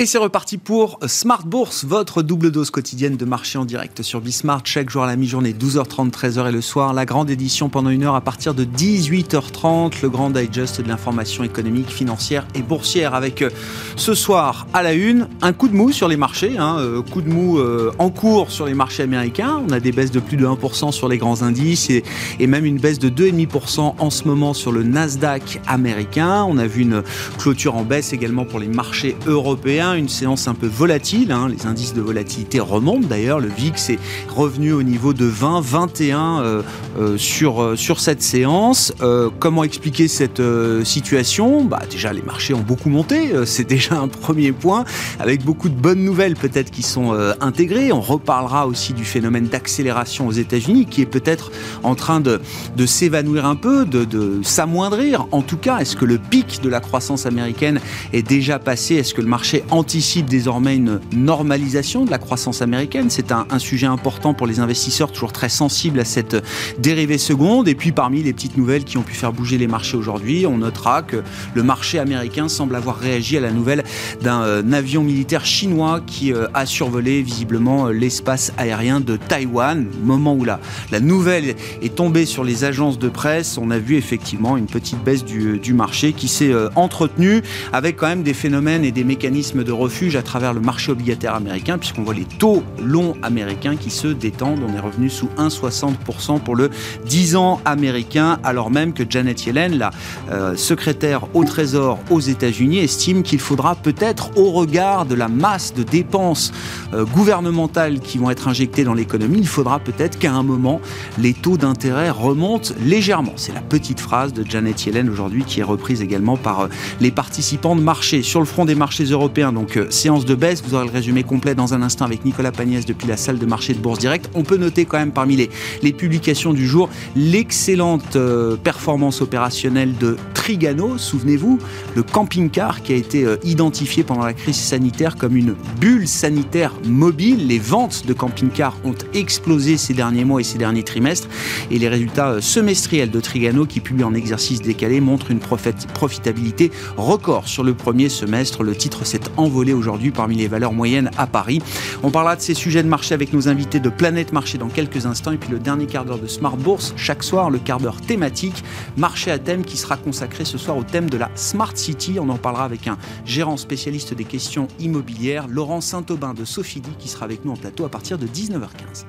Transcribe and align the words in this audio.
Et 0.00 0.06
c'est 0.06 0.16
reparti 0.16 0.56
pour 0.56 0.98
Smart 1.06 1.44
Bourse, 1.44 1.84
votre 1.84 2.22
double 2.22 2.50
dose 2.50 2.70
quotidienne 2.70 3.18
de 3.18 3.24
marché 3.26 3.58
en 3.58 3.66
direct 3.66 4.00
sur 4.00 4.22
Bismart, 4.22 4.62
chaque 4.64 4.88
jour 4.88 5.02
à 5.02 5.06
la 5.06 5.14
mi-journée, 5.14 5.52
12h30, 5.52 6.10
13h 6.10 6.48
et 6.48 6.52
le 6.52 6.62
soir. 6.62 6.94
La 6.94 7.04
grande 7.04 7.28
édition 7.28 7.68
pendant 7.68 7.90
une 7.90 8.04
heure 8.04 8.14
à 8.14 8.22
partir 8.22 8.54
de 8.54 8.64
18h30, 8.64 10.00
le 10.00 10.08
grand 10.08 10.30
digest 10.30 10.80
de 10.80 10.88
l'information 10.88 11.44
économique, 11.44 11.90
financière 11.90 12.48
et 12.54 12.62
boursière. 12.62 13.14
Avec 13.14 13.42
euh, 13.42 13.50
ce 13.96 14.14
soir 14.14 14.66
à 14.72 14.82
la 14.82 14.94
une, 14.94 15.28
un 15.42 15.52
coup 15.52 15.68
de 15.68 15.76
mou 15.76 15.92
sur 15.92 16.08
les 16.08 16.16
marchés, 16.16 16.56
hein, 16.56 16.78
euh, 16.78 17.02
coup 17.02 17.20
de 17.20 17.28
mou 17.28 17.58
euh, 17.58 17.92
en 17.98 18.08
cours 18.08 18.50
sur 18.50 18.64
les 18.64 18.72
marchés 18.72 19.02
américains. 19.02 19.60
On 19.68 19.70
a 19.70 19.80
des 19.80 19.92
baisses 19.92 20.12
de 20.12 20.20
plus 20.20 20.38
de 20.38 20.46
1% 20.46 20.92
sur 20.92 21.08
les 21.08 21.18
grands 21.18 21.42
indices 21.42 21.90
et, 21.90 22.04
et 22.38 22.46
même 22.46 22.64
une 22.64 22.78
baisse 22.78 23.00
de 23.00 23.10
2,5% 23.10 23.96
en 23.98 24.08
ce 24.08 24.24
moment 24.24 24.54
sur 24.54 24.72
le 24.72 24.82
Nasdaq 24.82 25.60
américain. 25.66 26.46
On 26.48 26.56
a 26.56 26.66
vu 26.66 26.80
une 26.80 27.02
clôture 27.36 27.76
en 27.76 27.82
baisse 27.82 28.14
également 28.14 28.46
pour 28.46 28.60
les 28.60 28.68
marchés 28.68 29.14
européens 29.26 29.89
une 29.94 30.08
séance 30.08 30.48
un 30.48 30.54
peu 30.54 30.66
volatile. 30.66 31.32
Hein. 31.32 31.48
Les 31.48 31.66
indices 31.66 31.94
de 31.94 32.00
volatilité 32.00 32.60
remontent 32.60 33.06
d'ailleurs. 33.08 33.40
Le 33.40 33.48
VIX 33.48 33.90
est 33.90 33.98
revenu 34.28 34.72
au 34.72 34.82
niveau 34.82 35.12
de 35.12 35.24
20, 35.24 35.60
21 35.60 36.40
euh, 36.40 36.62
euh, 36.98 37.18
sur, 37.18 37.62
euh, 37.62 37.76
sur 37.76 38.00
cette 38.00 38.22
séance. 38.22 38.92
comment 39.38 39.64
expliquer 39.64 40.08
cette 40.08 40.42
situation? 40.84 41.64
Bah, 41.64 41.80
Déjà, 41.90 42.12
les 42.12 42.22
marchés 42.22 42.54
ont 42.54 42.60
beaucoup 42.60 42.88
monté. 42.88 43.32
C'est 43.46 43.68
déjà 43.68 43.96
un 43.96 44.08
premier 44.08 44.52
point, 44.52 44.84
avec 45.18 45.44
beaucoup 45.44 45.68
de 45.68 45.74
bonnes 45.74 46.04
nouvelles 46.04 46.34
peut-être 46.34 46.70
qui 46.70 46.82
sont 46.82 47.12
intégrées. 47.40 47.92
On 47.92 48.00
reparlera 48.00 48.66
aussi 48.66 48.92
du 48.92 49.04
phénomène 49.04 49.46
d'accélération 49.46 50.26
aux 50.26 50.32
États-Unis 50.32 50.86
qui 50.86 51.02
est 51.02 51.06
peut-être 51.06 51.50
en 51.82 51.94
train 51.94 52.20
de, 52.20 52.40
de 52.76 52.86
s'évanouir 52.86 53.46
un 53.46 53.56
peu, 53.56 53.84
de, 53.84 54.04
de 54.04 54.40
s'amoindrir. 54.42 55.26
En 55.32 55.42
tout 55.42 55.56
cas, 55.56 55.78
est-ce 55.78 55.96
que 55.96 56.04
le 56.04 56.18
pic 56.18 56.60
de 56.62 56.68
la 56.68 56.80
croissance 56.80 57.26
américaine 57.26 57.80
est 58.12 58.22
déjà 58.22 58.58
passé? 58.58 58.96
Est-ce 58.96 59.14
que 59.14 59.20
le 59.20 59.28
marché 59.28 59.64
en 59.70 59.79
anticipe 59.80 60.26
désormais 60.26 60.76
une 60.76 61.00
normalisation 61.10 62.04
de 62.04 62.10
la 62.10 62.18
croissance 62.18 62.60
américaine. 62.60 63.08
C'est 63.08 63.32
un, 63.32 63.46
sujet 63.58 63.86
important 63.86 64.34
pour 64.34 64.46
les 64.46 64.60
investisseurs, 64.60 65.10
toujours 65.10 65.32
très 65.32 65.48
sensibles 65.48 65.98
à 66.00 66.04
cette 66.04 66.36
dérivée 66.78 67.16
seconde. 67.16 67.66
Et 67.66 67.74
puis 67.74 67.90
parmi 67.90 68.22
les 68.22 68.34
petites 68.34 68.58
nouvelles 68.58 68.84
qui 68.84 68.98
ont 68.98 69.02
pu 69.02 69.14
faire 69.14 69.32
bouger 69.32 69.56
les 69.56 69.66
marchés 69.66 69.96
aujourd'hui, 69.96 70.46
on 70.46 70.58
notera 70.58 71.02
que 71.02 71.22
le 71.54 71.62
marché 71.62 71.98
américain 71.98 72.48
semble 72.48 72.76
avoir 72.76 72.98
réagi 72.98 73.38
à 73.38 73.40
la 73.40 73.52
nouvelle 73.52 73.82
d'un 74.20 74.42
euh, 74.42 74.72
avion 74.72 75.02
militaire 75.02 75.46
chinois 75.46 76.02
qui 76.06 76.32
euh, 76.32 76.46
a 76.52 76.66
survolé 76.66 77.22
visiblement 77.22 77.86
euh, 77.86 77.92
l'espace 77.92 78.52
aérien 78.58 79.00
de 79.00 79.16
Taïwan. 79.16 79.86
Moment 80.04 80.34
où 80.34 80.44
la, 80.44 80.60
nouvelle 81.00 81.54
est 81.80 81.94
tombée 81.94 82.26
sur 82.26 82.44
les 82.44 82.64
agences 82.64 82.98
de 82.98 83.08
presse, 83.08 83.56
on 83.56 83.70
a 83.70 83.78
vu 83.78 83.96
effectivement 83.96 84.58
une 84.58 84.66
petite 84.66 85.02
baisse 85.02 85.24
du 85.24 85.72
marché 85.72 86.12
qui 86.12 86.28
s'est 86.28 86.52
entretenue 86.76 87.42
avec 87.72 87.96
quand 87.96 88.08
même 88.08 88.22
des 88.22 88.34
phénomènes 88.34 88.84
et 88.84 88.92
des 88.92 89.04
mécanismes 89.04 89.59
de 89.64 89.72
refuge 89.72 90.16
à 90.16 90.22
travers 90.22 90.52
le 90.52 90.60
marché 90.60 90.92
obligataire 90.92 91.34
américain, 91.34 91.78
puisqu'on 91.78 92.02
voit 92.02 92.14
les 92.14 92.24
taux 92.24 92.62
longs 92.82 93.14
américains 93.22 93.76
qui 93.76 93.90
se 93.90 94.08
détendent. 94.08 94.60
On 94.66 94.74
est 94.74 94.80
revenu 94.80 95.10
sous 95.10 95.28
1,60% 95.38 96.40
pour 96.40 96.56
le 96.56 96.70
10 97.06 97.36
ans 97.36 97.60
américain, 97.64 98.38
alors 98.44 98.70
même 98.70 98.92
que 98.92 99.04
Janet 99.08 99.44
Yellen, 99.44 99.78
la 99.78 99.90
euh, 100.30 100.56
secrétaire 100.56 101.26
au 101.34 101.44
Trésor 101.44 101.98
aux 102.10 102.20
États-Unis, 102.20 102.78
estime 102.78 103.22
qu'il 103.22 103.40
faudra 103.40 103.74
peut-être, 103.74 104.36
au 104.36 104.50
regard 104.50 105.06
de 105.06 105.14
la 105.14 105.28
masse 105.28 105.74
de 105.74 105.82
dépenses 105.82 106.52
euh, 106.94 107.04
gouvernementales 107.04 108.00
qui 108.00 108.18
vont 108.18 108.30
être 108.30 108.48
injectées 108.48 108.84
dans 108.84 108.94
l'économie, 108.94 109.38
il 109.38 109.48
faudra 109.48 109.78
peut-être 109.78 110.18
qu'à 110.18 110.32
un 110.32 110.42
moment, 110.42 110.80
les 111.18 111.34
taux 111.34 111.56
d'intérêt 111.56 112.10
remontent 112.10 112.74
légèrement. 112.84 113.32
C'est 113.36 113.54
la 113.54 113.60
petite 113.60 114.00
phrase 114.00 114.32
de 114.32 114.44
Janet 114.48 114.84
Yellen 114.84 115.08
aujourd'hui 115.08 115.44
qui 115.44 115.60
est 115.60 115.64
reprise 115.64 116.02
également 116.02 116.36
par 116.36 116.60
euh, 116.60 116.68
les 117.00 117.10
participants 117.10 117.76
de 117.76 117.80
marché. 117.80 118.22
Sur 118.22 118.40
le 118.40 118.46
front 118.46 118.64
des 118.64 118.74
marchés 118.74 119.04
européens, 119.04 119.49
donc 119.52 119.76
euh, 119.76 119.90
séance 119.90 120.24
de 120.24 120.34
baisse. 120.34 120.62
Vous 120.62 120.74
aurez 120.74 120.86
le 120.86 120.90
résumé 120.90 121.22
complet 121.22 121.54
dans 121.54 121.74
un 121.74 121.82
instant 121.82 122.04
avec 122.04 122.24
Nicolas 122.24 122.52
Pagnès 122.52 122.84
depuis 122.86 123.06
la 123.06 123.16
salle 123.16 123.38
de 123.38 123.46
marché 123.46 123.74
de 123.74 123.78
Bourse 123.78 123.98
Direct. 123.98 124.30
On 124.34 124.42
peut 124.42 124.56
noter 124.56 124.84
quand 124.84 124.98
même 124.98 125.12
parmi 125.12 125.36
les, 125.36 125.92
publications 125.92 126.52
du 126.52 126.66
jour 126.66 126.88
l'excellente 127.16 128.16
euh, 128.16 128.56
performance 128.56 129.20
opérationnelle 129.20 129.96
de 129.98 130.16
Trigano. 130.34 130.98
Souvenez-vous, 130.98 131.58
le 131.94 132.02
camping-car 132.02 132.82
qui 132.82 132.92
a 132.92 132.96
été 132.96 133.24
euh, 133.24 133.36
identifié 133.44 134.04
pendant 134.04 134.24
la 134.24 134.32
crise 134.32 134.56
sanitaire 134.56 135.16
comme 135.16 135.36
une 135.36 135.54
bulle 135.80 136.06
sanitaire 136.06 136.72
mobile. 136.86 137.46
Les 137.48 137.58
ventes 137.58 138.06
de 138.06 138.12
camping-cars 138.12 138.76
ont 138.84 138.94
explosé 139.14 139.76
ces 139.76 139.94
derniers 139.94 140.24
mois 140.24 140.40
et 140.40 140.44
ces 140.44 140.58
derniers 140.58 140.84
trimestres. 140.84 141.28
Et 141.70 141.78
les 141.78 141.88
résultats 141.88 142.40
semestriels 142.40 143.10
de 143.10 143.20
Trigano, 143.20 143.66
qui 143.66 143.80
publie 143.80 144.04
en 144.04 144.14
exercice 144.14 144.62
décalé, 144.62 145.00
montrent 145.00 145.30
une 145.30 145.40
profitabilité 145.40 146.70
record 146.96 147.48
sur 147.48 147.64
le 147.64 147.74
premier 147.74 148.08
semestre. 148.08 148.62
Le 148.62 148.74
titre 148.74 149.04
s'est 149.04 149.20
en 149.40 149.48
volé 149.48 149.72
aujourd'hui 149.72 150.10
parmi 150.10 150.36
les 150.36 150.48
valeurs 150.48 150.72
moyennes 150.72 151.10
à 151.16 151.26
Paris. 151.26 151.60
On 152.02 152.10
parlera 152.10 152.36
de 152.36 152.40
ces 152.40 152.54
sujets 152.54 152.82
de 152.82 152.88
marché 152.88 153.14
avec 153.14 153.32
nos 153.32 153.48
invités 153.48 153.80
de 153.80 153.88
Planète 153.88 154.32
Marché 154.32 154.58
dans 154.58 154.68
quelques 154.68 155.06
instants. 155.06 155.32
Et 155.32 155.38
puis 155.38 155.50
le 155.50 155.58
dernier 155.58 155.86
quart 155.86 156.04
d'heure 156.04 156.18
de 156.18 156.26
Smart 156.26 156.56
Bourse, 156.56 156.92
chaque 156.96 157.22
soir, 157.22 157.50
le 157.50 157.58
quart 157.58 157.80
d'heure 157.80 158.00
thématique, 158.00 158.62
marché 158.96 159.30
à 159.30 159.38
thème 159.38 159.64
qui 159.64 159.76
sera 159.76 159.96
consacré 159.96 160.44
ce 160.44 160.58
soir 160.58 160.76
au 160.76 160.84
thème 160.84 161.08
de 161.08 161.16
la 161.16 161.30
Smart 161.34 161.72
City. 161.74 162.18
On 162.20 162.28
en 162.28 162.36
parlera 162.36 162.64
avec 162.64 162.86
un 162.86 162.98
gérant 163.24 163.56
spécialiste 163.56 164.14
des 164.14 164.24
questions 164.24 164.68
immobilières, 164.78 165.48
Laurent 165.48 165.80
Saint-Aubin 165.80 166.34
de 166.34 166.44
Sophidi, 166.44 166.90
qui 166.98 167.08
sera 167.08 167.24
avec 167.24 167.44
nous 167.44 167.52
en 167.52 167.56
plateau 167.56 167.84
à 167.84 167.88
partir 167.88 168.18
de 168.18 168.26
19h15. 168.26 169.06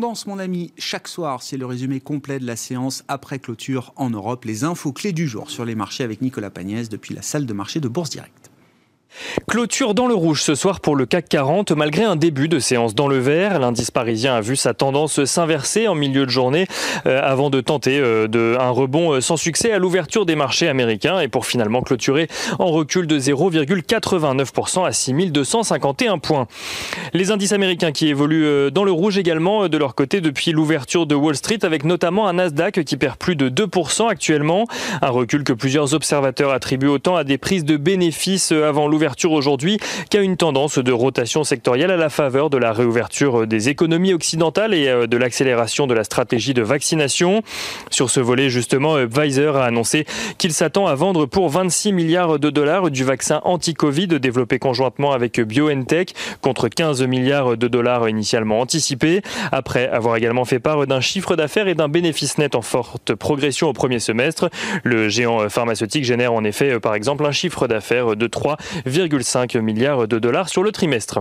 Tendance, 0.00 0.26
mon 0.26 0.38
ami, 0.38 0.72
chaque 0.78 1.08
soir, 1.08 1.42
c'est 1.42 1.58
le 1.58 1.66
résumé 1.66 2.00
complet 2.00 2.38
de 2.38 2.46
la 2.46 2.56
séance 2.56 3.04
après 3.06 3.38
clôture 3.38 3.92
en 3.96 4.08
Europe. 4.08 4.46
Les 4.46 4.64
infos 4.64 4.94
clés 4.94 5.12
du 5.12 5.28
jour 5.28 5.50
sur 5.50 5.66
les 5.66 5.74
marchés 5.74 6.04
avec 6.04 6.22
Nicolas 6.22 6.48
Pagnès 6.48 6.88
depuis 6.88 7.14
la 7.14 7.20
salle 7.20 7.44
de 7.44 7.52
marché 7.52 7.80
de 7.80 7.88
Bourse 7.88 8.08
Direct. 8.08 8.49
Clôture 9.48 9.94
dans 9.94 10.06
le 10.06 10.14
rouge 10.14 10.42
ce 10.42 10.54
soir 10.54 10.80
pour 10.80 10.96
le 10.96 11.06
CAC 11.06 11.28
40 11.28 11.72
malgré 11.72 12.04
un 12.04 12.16
début 12.16 12.48
de 12.48 12.58
séance 12.58 12.94
dans 12.94 13.08
le 13.08 13.18
vert. 13.18 13.58
L'indice 13.58 13.90
parisien 13.90 14.34
a 14.34 14.40
vu 14.40 14.56
sa 14.56 14.74
tendance 14.74 15.24
s'inverser 15.24 15.88
en 15.88 15.94
milieu 15.94 16.24
de 16.24 16.30
journée 16.30 16.66
euh, 17.06 17.20
avant 17.22 17.50
de 17.50 17.60
tenter 17.60 17.98
euh, 17.98 18.56
un 18.58 18.70
rebond 18.70 19.12
euh, 19.12 19.20
sans 19.20 19.36
succès 19.36 19.72
à 19.72 19.78
l'ouverture 19.78 20.26
des 20.26 20.36
marchés 20.36 20.68
américains 20.68 21.20
et 21.20 21.28
pour 21.28 21.46
finalement 21.46 21.82
clôturer 21.82 22.28
en 22.58 22.66
recul 22.66 23.06
de 23.06 23.18
0,89% 23.18 24.86
à 24.86 24.92
6251 24.92 26.18
points. 26.18 26.46
Les 27.12 27.30
indices 27.30 27.52
américains 27.52 27.92
qui 27.92 28.08
évoluent 28.08 28.70
dans 28.70 28.84
le 28.84 28.92
rouge 28.92 29.18
également 29.18 29.68
de 29.68 29.78
leur 29.78 29.94
côté 29.94 30.20
depuis 30.20 30.52
l'ouverture 30.52 31.06
de 31.06 31.14
Wall 31.14 31.36
Street 31.36 31.58
avec 31.62 31.84
notamment 31.84 32.28
un 32.28 32.34
Nasdaq 32.34 32.84
qui 32.84 32.96
perd 32.96 33.16
plus 33.16 33.36
de 33.36 33.48
2% 33.48 34.08
actuellement. 34.08 34.66
Un 35.02 35.10
recul 35.10 35.44
que 35.44 35.52
plusieurs 35.52 35.94
observateurs 35.94 36.52
attribuent 36.52 36.88
autant 36.88 37.16
à 37.16 37.24
des 37.24 37.38
prises 37.38 37.64
de 37.64 37.76
bénéfices 37.76 38.52
avant 38.52 38.86
l'ouverture 38.86 39.09
aujourd'hui 39.32 39.78
qu'à 40.08 40.20
une 40.20 40.36
tendance 40.36 40.78
de 40.78 40.92
rotation 40.92 41.44
sectorielle 41.44 41.90
à 41.90 41.96
la 41.96 42.08
faveur 42.08 42.50
de 42.50 42.56
la 42.56 42.72
réouverture 42.72 43.46
des 43.46 43.68
économies 43.68 44.12
occidentales 44.12 44.74
et 44.74 44.88
euh, 44.88 45.06
de 45.06 45.16
l'accélération 45.16 45.86
de 45.86 45.94
la 45.94 46.04
stratégie 46.04 46.54
de 46.54 46.62
vaccination. 46.62 47.42
Sur 47.90 48.10
ce 48.10 48.20
volet, 48.20 48.50
justement, 48.50 48.96
Pfizer 49.06 49.56
a 49.56 49.64
annoncé 49.64 50.06
qu'il 50.38 50.52
s'attend 50.52 50.86
à 50.86 50.94
vendre 50.94 51.26
pour 51.26 51.48
26 51.48 51.92
milliards 51.92 52.38
de 52.38 52.50
dollars 52.50 52.90
du 52.90 53.04
vaccin 53.04 53.40
anti-Covid 53.44 54.08
développé 54.08 54.58
conjointement 54.58 55.12
avec 55.12 55.40
BioNTech 55.40 56.14
contre 56.40 56.68
15 56.68 57.02
milliards 57.02 57.56
de 57.56 57.68
dollars 57.68 58.08
initialement 58.08 58.60
anticipés, 58.60 59.22
après 59.52 59.88
avoir 59.88 60.16
également 60.16 60.44
fait 60.44 60.60
part 60.60 60.86
d'un 60.86 61.00
chiffre 61.00 61.36
d'affaires 61.36 61.68
et 61.68 61.74
d'un 61.74 61.88
bénéfice 61.88 62.38
net 62.38 62.54
en 62.54 62.62
forte 62.62 63.14
progression 63.14 63.68
au 63.68 63.72
premier 63.72 63.98
semestre. 63.98 64.50
Le 64.84 65.08
géant 65.08 65.48
pharmaceutique 65.48 66.04
génère 66.04 66.32
en 66.32 66.44
effet, 66.44 66.78
par 66.80 66.94
exemple, 66.94 67.24
un 67.26 67.32
chiffre 67.32 67.66
d'affaires 67.66 68.16
de 68.16 68.26
3 68.26 68.56
1,5 68.90 69.60
milliard 69.60 70.08
de 70.08 70.18
dollars 70.18 70.48
sur 70.48 70.62
le 70.62 70.72
trimestre. 70.72 71.20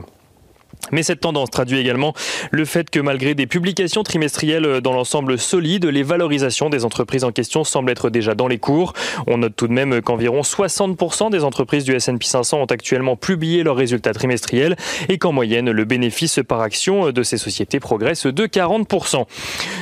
Mais 0.92 1.04
cette 1.04 1.20
tendance 1.20 1.52
traduit 1.52 1.78
également 1.78 2.14
le 2.52 2.66
fait 2.66 2.90
que 2.90 3.00
malgré 3.00 3.36
des 3.36 3.48
publications 3.48 4.04
trimestrielles 4.04 4.82
dans 4.82 4.94
l'ensemble 4.94 5.38
solide, 5.38 5.86
les 5.86 6.04
valorisations 6.04 6.70
des 6.70 6.84
entreprises 6.84 7.24
en 7.24 7.32
question 7.32 7.64
semblent 7.64 7.92
être 7.92 8.10
déjà 8.10 8.34
dans 8.34 8.48
les 8.48 8.58
cours. 8.58 8.94
On 9.28 9.40
note 9.40 9.56
tout 9.56 9.68
de 9.68 9.74
même 9.74 10.02
qu'environ 10.02 10.42
60% 10.42 11.30
des 11.30 11.44
entreprises 11.44 11.84
du 11.84 11.94
S&P 11.94 12.26
500 12.26 12.62
ont 12.62 12.66
actuellement 12.66 13.16
publié 13.16 13.64
leurs 13.64 13.76
résultats 13.76 14.14
trimestriels 14.14 14.76
et 15.10 15.18
qu'en 15.18 15.32
moyenne, 15.32 15.70
le 15.70 15.86
bénéfice 15.86 16.40
par 16.48 16.62
action 16.62 17.12
de 17.12 17.24
ces 17.24 17.38
sociétés 17.38 17.80
progresse 17.80 18.26
de 18.26 18.48
40%. 18.48 19.26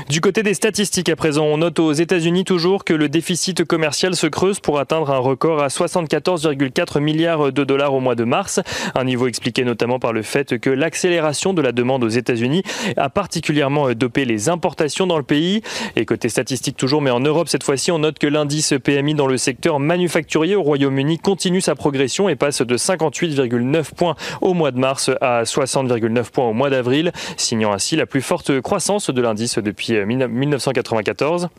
Du 0.09 0.19
côté 0.19 0.43
des 0.43 0.53
statistiques 0.53 1.09
à 1.09 1.15
présent, 1.15 1.45
on 1.45 1.57
note 1.57 1.79
aux 1.79 1.93
États-Unis 1.93 2.43
toujours 2.43 2.83
que 2.83 2.93
le 2.93 3.07
déficit 3.07 3.63
commercial 3.63 4.15
se 4.15 4.27
creuse 4.27 4.59
pour 4.59 4.79
atteindre 4.79 5.11
un 5.11 5.19
record 5.19 5.61
à 5.61 5.67
74,4 5.67 6.99
milliards 6.99 7.51
de 7.51 7.63
dollars 7.63 7.93
au 7.93 7.99
mois 7.99 8.15
de 8.15 8.23
mars, 8.23 8.59
un 8.95 9.03
niveau 9.03 9.27
expliqué 9.27 9.63
notamment 9.63 9.99
par 9.99 10.11
le 10.11 10.21
fait 10.21 10.59
que 10.59 10.69
la 10.69 10.86
l'accélération 10.87 11.53
de 11.53 11.61
la 11.61 11.73
demande 11.73 12.05
aux 12.05 12.07
États-Unis 12.07 12.63
a 12.95 13.09
particulièrement 13.09 13.91
dopé 13.91 14.23
les 14.23 14.47
importations 14.47 15.05
dans 15.05 15.17
le 15.17 15.23
pays. 15.23 15.61
Et 15.97 16.05
côté 16.05 16.29
statistique 16.29 16.77
toujours, 16.77 17.01
mais 17.01 17.11
en 17.11 17.19
Europe 17.19 17.49
cette 17.49 17.63
fois-ci, 17.63 17.91
on 17.91 17.99
note 17.99 18.19
que 18.19 18.27
l'indice 18.27 18.73
PMI 18.81 19.13
dans 19.13 19.27
le 19.27 19.35
secteur 19.35 19.81
manufacturier 19.81 20.55
au 20.55 20.63
Royaume-Uni 20.63 21.19
continue 21.19 21.59
sa 21.59 21.75
progression 21.75 22.29
et 22.29 22.37
passe 22.37 22.61
de 22.61 22.77
58,9 22.77 23.95
points 23.95 24.15
au 24.39 24.53
mois 24.53 24.71
de 24.71 24.79
mars 24.79 25.11
à 25.19 25.43
60,9 25.43 26.31
points 26.31 26.47
au 26.47 26.53
mois 26.53 26.69
d'avril, 26.69 27.11
signant 27.35 27.73
ainsi 27.73 27.97
la 27.97 28.05
plus 28.05 28.21
forte 28.21 28.61
croissance 28.61 29.09
de 29.09 29.21
l'indice 29.21 29.57
depuis 29.57 29.91
1994. 30.05 31.49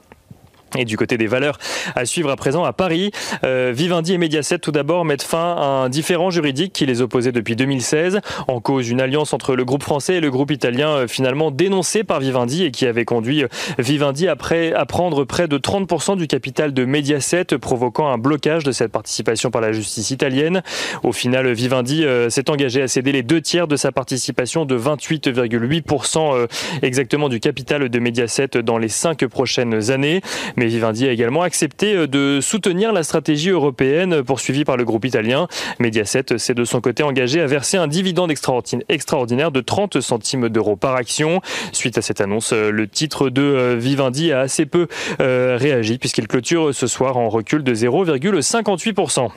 Et 0.76 0.84
du 0.84 0.96
côté 0.96 1.16
des 1.16 1.26
valeurs 1.26 1.58
à 1.94 2.04
suivre 2.04 2.30
à 2.30 2.36
présent 2.36 2.64
à 2.64 2.72
Paris, 2.72 3.10
euh, 3.44 3.72
Vivendi 3.74 4.12
et 4.12 4.18
Mediaset 4.18 4.58
tout 4.58 4.70
d'abord 4.70 5.04
mettent 5.04 5.22
fin 5.22 5.54
à 5.56 5.64
un 5.64 5.88
différent 5.88 6.30
juridique 6.30 6.72
qui 6.74 6.84
les 6.84 7.00
opposait 7.00 7.32
depuis 7.32 7.56
2016. 7.56 8.20
En 8.48 8.60
cause, 8.60 8.90
une 8.90 9.00
alliance 9.00 9.32
entre 9.32 9.56
le 9.56 9.64
groupe 9.64 9.82
français 9.82 10.16
et 10.16 10.20
le 10.20 10.30
groupe 10.30 10.50
italien 10.50 10.90
euh, 10.90 11.08
finalement 11.08 11.50
dénoncée 11.50 12.04
par 12.04 12.20
Vivendi 12.20 12.64
et 12.64 12.70
qui 12.70 12.84
avait 12.86 13.06
conduit 13.06 13.44
euh, 13.44 13.48
Vivendi 13.78 14.28
après 14.28 14.72
à 14.74 14.84
prendre 14.84 15.24
près 15.24 15.48
de 15.48 15.56
30% 15.56 16.16
du 16.16 16.26
capital 16.26 16.74
de 16.74 16.84
Mediaset, 16.84 17.44
provoquant 17.60 18.08
un 18.08 18.18
blocage 18.18 18.64
de 18.64 18.72
cette 18.72 18.92
participation 18.92 19.50
par 19.50 19.62
la 19.62 19.72
justice 19.72 20.10
italienne. 20.10 20.62
Au 21.02 21.12
final, 21.12 21.50
Vivendi 21.52 22.04
s'est 22.28 22.50
engagé 22.50 22.82
à 22.82 22.88
céder 22.88 23.12
les 23.12 23.22
deux 23.22 23.40
tiers 23.40 23.68
de 23.68 23.76
sa 23.76 23.92
participation 23.92 24.64
de 24.64 24.78
28,8% 24.78 26.46
exactement 26.82 27.28
du 27.28 27.40
capital 27.40 27.88
de 27.88 27.98
Mediaset 27.98 28.48
dans 28.62 28.78
les 28.78 28.88
cinq 28.88 29.26
prochaines 29.26 29.90
années. 29.90 30.20
Mais 30.58 30.66
Vivendi 30.66 31.06
a 31.06 31.12
également 31.12 31.42
accepté 31.42 31.94
euh, 31.94 32.08
de 32.08 32.40
soutenir 32.42 32.92
la 32.92 33.04
stratégie 33.04 33.50
européenne 33.50 34.24
poursuivie 34.24 34.64
par 34.64 34.76
le 34.76 34.84
groupe 34.84 35.04
italien. 35.04 35.46
Mediaset 35.78 36.36
s'est 36.36 36.54
de 36.54 36.64
son 36.64 36.80
côté 36.80 37.04
engagé 37.04 37.40
à 37.40 37.46
verser 37.46 37.76
un 37.76 37.86
dividende 37.86 38.32
extraordinaire 38.32 39.52
de 39.52 39.60
30 39.60 40.00
centimes 40.00 40.48
d'euros 40.48 40.74
par 40.74 40.96
action. 40.96 41.40
Suite 41.70 41.96
à 41.96 42.02
cette 42.02 42.20
annonce, 42.20 42.52
euh, 42.52 42.72
le 42.72 42.88
titre 42.88 43.30
de 43.30 43.42
euh, 43.42 43.76
Vivendi 43.78 44.32
a 44.32 44.40
assez 44.40 44.66
peu 44.66 44.88
réagi 45.20 45.98
puisqu'il 45.98 46.26
clôture 46.26 46.74
ce 46.74 46.88
soir 46.88 47.18
en 47.18 47.28
recul 47.28 47.62
de 47.62 47.72
0,58%. 47.72 49.30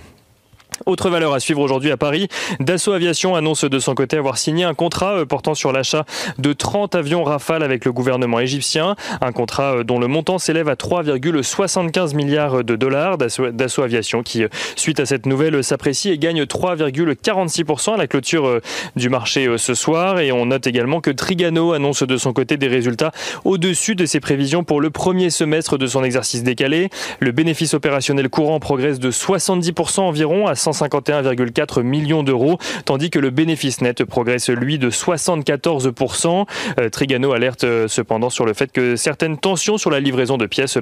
Autre 0.86 1.10
valeur 1.10 1.34
à 1.34 1.40
suivre 1.40 1.62
aujourd'hui 1.62 1.92
à 1.92 1.98
Paris, 1.98 2.28
Dassault 2.60 2.94
Aviation 2.94 3.36
annonce 3.36 3.66
de 3.66 3.80
son 3.80 3.94
côté 3.94 4.18
avoir 4.18 4.38
signé 4.38 4.64
un 4.64 4.74
contrat 4.74 5.20
euh, 5.20 5.26
portant 5.26 5.54
sur 5.54 5.72
l'achat 5.72 6.06
de 6.40 6.54
30 6.54 6.96
avions 6.96 7.24
Rafale 7.24 7.64
avec 7.64 7.86
le 7.86 7.92
gouvernement 7.92 8.40
égyptien, 8.40 8.96
un 9.22 9.32
contrat 9.32 9.78
euh, 9.78 9.84
dont 9.84 10.00
le 10.00 10.08
montant 10.08 10.40
s'élève 10.40 10.70
à 10.70 10.76
3,75 10.76 12.16
milliards 12.16 12.64
de 12.64 12.76
dollars. 12.76 13.18
Dassault 13.18 13.84
Aviation 13.84 14.24
qui, 14.24 14.44
euh, 14.44 14.48
suite 14.76 15.00
à 15.00 15.06
cette 15.06 15.26
nouvelle, 15.26 15.64
s'apprécie 15.64 16.10
et 16.10 16.18
gagne 16.18 16.44
3,46% 16.44 17.94
à 17.94 17.98
la 17.98 18.08
clôture 18.08 18.60
du 18.96 19.10
marché 19.10 19.48
ce 19.58 19.74
soir. 19.74 20.20
Et 20.20 20.32
on 20.32 20.48
note 20.48 20.66
également 20.68 21.02
que 21.02 21.12
Trigano 21.12 21.74
annonce 21.74 22.04
de 22.04 22.18
son 22.18 22.34
côté 22.34 22.58
des 22.58 22.68
résultats 22.68 23.12
au-dessus 23.46 23.96
de 23.96 24.06
ses 24.06 24.20
prévisions 24.20 24.64
pour 24.64 24.82
le 24.82 24.90
premier 24.90 25.30
semestre 25.30 25.78
de 25.78 25.88
son 25.88 26.04
exercice 26.04 26.44
décalé. 26.44 26.90
Le 27.20 27.32
bénéfice 27.32 27.74
opérationnel 27.74 28.30
courant 28.30 28.60
progresse 28.60 29.00
de 29.00 29.12
70% 29.12 30.02
environ 30.02 30.48
à 30.48 30.56
151,4 30.72 31.82
millions 31.82 32.24
d'euros, 32.24 32.58
tandis 32.86 33.10
que 33.10 33.20
le 33.20 33.30
bénéfice 33.30 33.82
net 33.82 34.04
progresse 34.04 34.50
lui 34.50 34.78
de 34.78 34.90
74%. 34.90 36.46
Euh, 36.80 36.90
Trigano 36.90 37.34
alerte 37.34 37.64
euh, 37.64 37.88
cependant 37.88 38.30
sur 38.30 38.46
le 38.46 38.54
fait 38.54 38.72
que 38.72 38.96
certaines 38.96 39.38
tensions 39.38 39.78
sur 39.78 39.90
la 39.90 40.00
livraison 40.00 40.38
de 40.38 40.46
pièces 40.46 40.78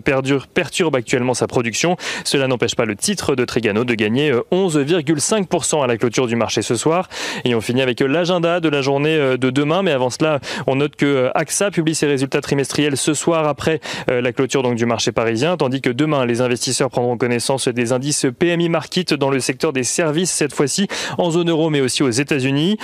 perturbent 0.53 0.95
actuellement 0.95 1.33
sa 1.33 1.47
production. 1.47 1.97
Cela 2.23 2.47
n'empêche 2.47 2.75
pas 2.75 2.85
le 2.85 2.95
titre 2.95 3.35
de 3.35 3.45
Trigano 3.45 3.83
de 3.83 3.93
gagner 3.93 4.31
11,5% 4.51 5.79
euh, 5.79 5.83
à 5.83 5.87
la 5.87 5.97
clôture 5.97 6.27
du 6.27 6.35
marché 6.35 6.61
ce 6.61 6.75
soir. 6.75 7.09
Et 7.45 7.55
on 7.55 7.61
finit 7.61 7.81
avec 7.81 7.99
l'agenda 7.99 8.59
de 8.59 8.69
la 8.69 8.81
journée 8.81 9.17
de 9.37 9.49
demain. 9.49 9.83
Mais 9.83 9.91
avant 9.91 10.09
cela, 10.09 10.39
on 10.67 10.75
note 10.75 10.95
que 10.95 11.29
AXA 11.35 11.71
publie 11.71 11.95
ses 11.95 12.07
résultats 12.07 12.41
trimestriels 12.41 12.97
ce 12.97 13.13
soir 13.13 13.47
après 13.47 13.79
la 14.07 14.31
clôture 14.31 14.63
donc, 14.63 14.75
du 14.75 14.85
marché 14.85 15.11
parisien, 15.11 15.57
tandis 15.57 15.81
que 15.81 15.89
demain, 15.89 16.25
les 16.25 16.41
investisseurs 16.41 16.89
prendront 16.89 17.17
connaissance 17.17 17.67
des 17.67 17.91
indices 17.91 18.25
PMI 18.37 18.69
Market 18.69 19.13
dans 19.13 19.29
le 19.29 19.39
secteur 19.39 19.73
des 19.73 19.78
services, 19.83 20.31
cette 20.31 20.53
fois-ci 20.53 20.87
en 21.17 21.31
zone 21.31 21.49
euro, 21.49 21.69
mais 21.69 21.81
aussi 21.81 22.03
aux 22.03 22.09
États-Unis. 22.09 22.77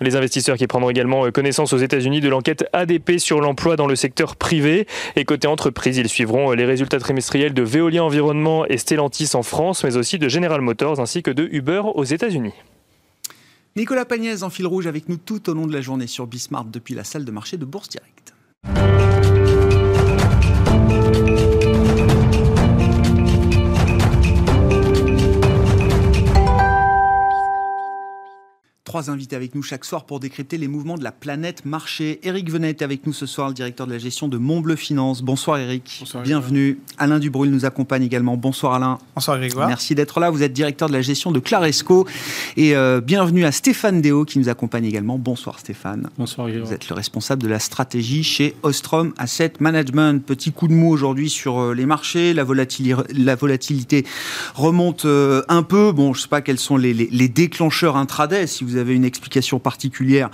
Les 0.00 0.16
investisseurs 0.16 0.56
qui 0.56 0.66
prendront 0.66 0.90
également 0.90 1.26
euh, 1.26 1.30
connaissance 1.30 1.72
aux 1.72 1.78
États-Unis 1.78 2.20
de 2.20 2.28
l'enquête 2.28 2.64
ADP 2.72 3.18
sur 3.18 3.40
l'emploi 3.40 3.76
dans 3.76 3.86
le 3.86 3.96
secteur 3.96 4.36
privé. 4.36 4.86
Et 5.16 5.24
côté 5.24 5.48
entreprise, 5.48 5.96
ils 5.96 6.08
suivront 6.08 6.52
euh, 6.52 6.54
les 6.54 6.64
résultats 6.64 6.98
trimestriels 6.98 7.54
de 7.54 7.62
Veolia 7.62 8.04
Environnement 8.04 8.66
et 8.66 8.78
Stellantis 8.78 9.30
en 9.34 9.42
France, 9.42 9.84
mais 9.84 9.96
aussi 9.96 10.18
de 10.18 10.28
General 10.28 10.60
Motors 10.60 11.00
ainsi 11.00 11.22
que 11.22 11.30
de 11.30 11.48
Uber 11.52 11.82
aux 11.94 12.04
États-Unis. 12.04 12.54
Nicolas 13.76 14.04
Pagnès 14.04 14.42
en 14.42 14.50
fil 14.50 14.66
rouge 14.66 14.86
avec 14.86 15.08
nous 15.08 15.16
tout 15.16 15.48
au 15.48 15.54
long 15.54 15.66
de 15.66 15.72
la 15.72 15.80
journée 15.80 16.06
sur 16.06 16.26
Bismarck 16.26 16.70
depuis 16.70 16.94
la 16.94 17.04
salle 17.04 17.24
de 17.24 17.30
marché 17.30 17.56
de 17.56 17.64
Bourse 17.64 17.88
Direct. 17.88 19.21
Trois 28.92 29.08
invités 29.08 29.36
avec 29.36 29.54
nous 29.54 29.62
chaque 29.62 29.86
soir 29.86 30.04
pour 30.04 30.20
décrypter 30.20 30.58
les 30.58 30.68
mouvements 30.68 30.98
de 30.98 31.02
la 31.02 31.12
planète 31.12 31.64
marché. 31.64 32.20
Eric 32.24 32.50
Venet 32.50 32.68
est 32.68 32.82
avec 32.82 33.06
nous 33.06 33.14
ce 33.14 33.24
soir, 33.24 33.48
le 33.48 33.54
directeur 33.54 33.86
de 33.86 33.92
la 33.92 33.98
gestion 33.98 34.28
de 34.28 34.36
Montbleu 34.36 34.76
Finance. 34.76 35.22
Bonsoir 35.22 35.56
Eric. 35.60 35.96
Bonsoir. 36.00 36.22
Bienvenue. 36.22 36.78
Alain 36.98 37.18
Dubrul 37.18 37.48
nous 37.48 37.64
accompagne 37.64 38.02
également. 38.02 38.36
Bonsoir 38.36 38.74
Alain. 38.74 38.98
Bonsoir 39.14 39.38
Grégoire. 39.38 39.66
Merci 39.66 39.94
d'être 39.94 40.20
là. 40.20 40.28
Vous 40.28 40.42
êtes 40.42 40.52
directeur 40.52 40.88
de 40.88 40.92
la 40.92 41.00
gestion 41.00 41.32
de 41.32 41.38
Claresco. 41.38 42.06
Et 42.58 42.76
euh, 42.76 43.00
bienvenue 43.00 43.46
à 43.46 43.52
Stéphane 43.52 44.02
Déo 44.02 44.26
qui 44.26 44.38
nous 44.38 44.50
accompagne 44.50 44.84
également. 44.84 45.16
Bonsoir 45.18 45.58
Stéphane. 45.58 46.10
Bonsoir 46.18 46.48
Grégoire. 46.48 46.68
Vous 46.68 46.74
êtes 46.74 46.90
le 46.90 46.94
responsable 46.94 47.42
de 47.42 47.48
la 47.48 47.60
stratégie 47.60 48.22
chez 48.22 48.54
Ostrom 48.62 49.14
Asset 49.16 49.54
Management. 49.58 50.22
Petit 50.22 50.52
coup 50.52 50.68
de 50.68 50.74
mou 50.74 50.90
aujourd'hui 50.90 51.30
sur 51.30 51.58
euh, 51.58 51.72
les 51.72 51.86
marchés. 51.86 52.34
La 52.34 52.44
volatilité, 52.44 53.02
la 53.14 53.36
volatilité 53.36 54.04
remonte 54.54 55.06
euh, 55.06 55.40
un 55.48 55.62
peu. 55.62 55.92
Bon, 55.92 56.12
je 56.12 56.18
ne 56.18 56.22
sais 56.24 56.28
pas 56.28 56.42
quels 56.42 56.58
sont 56.58 56.76
les, 56.76 56.92
les, 56.92 57.08
les 57.10 57.28
déclencheurs 57.30 57.96
intraday. 57.96 58.46
Si 58.46 58.64
vous 58.64 58.76
avez 58.76 58.81
avez 58.82 58.94
une 58.94 59.04
explication 59.06 59.58
particulière, 59.58 60.30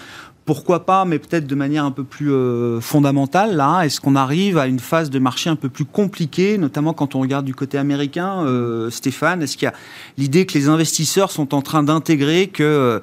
pourquoi 0.49 0.87
pas, 0.87 1.05
mais 1.05 1.19
peut-être 1.19 1.47
de 1.47 1.55
manière 1.55 1.85
un 1.85 1.91
peu 1.91 2.05
plus 2.05 2.33
euh, 2.33 2.81
fondamentale, 2.81 3.55
là, 3.55 3.83
est-ce 3.83 4.01
qu'on 4.01 4.17
arrive 4.17 4.57
à 4.57 4.67
une 4.67 4.79
phase 4.81 5.11
de 5.11 5.19
marché 5.19 5.51
un 5.51 5.57
peu 5.57 5.69
plus 5.69 5.85
compliquée, 5.85 6.57
notamment 6.57 6.95
quand 6.95 7.15
on 7.15 7.21
regarde 7.21 7.45
du 7.45 7.55
côté 7.55 7.77
américain, 7.77 8.47
euh, 8.47 8.89
Stéphane? 8.89 9.43
Est-ce 9.43 9.59
qu'il 9.59 9.67
y 9.67 9.69
a 9.69 9.75
l'idée 10.17 10.47
que 10.47 10.55
les 10.55 10.71
investisseurs 10.71 11.31
sont 11.31 11.55
en 11.55 11.61
train 11.61 11.83
d'intégrer 11.83 12.47
que 12.47 12.63
euh, 12.63 13.01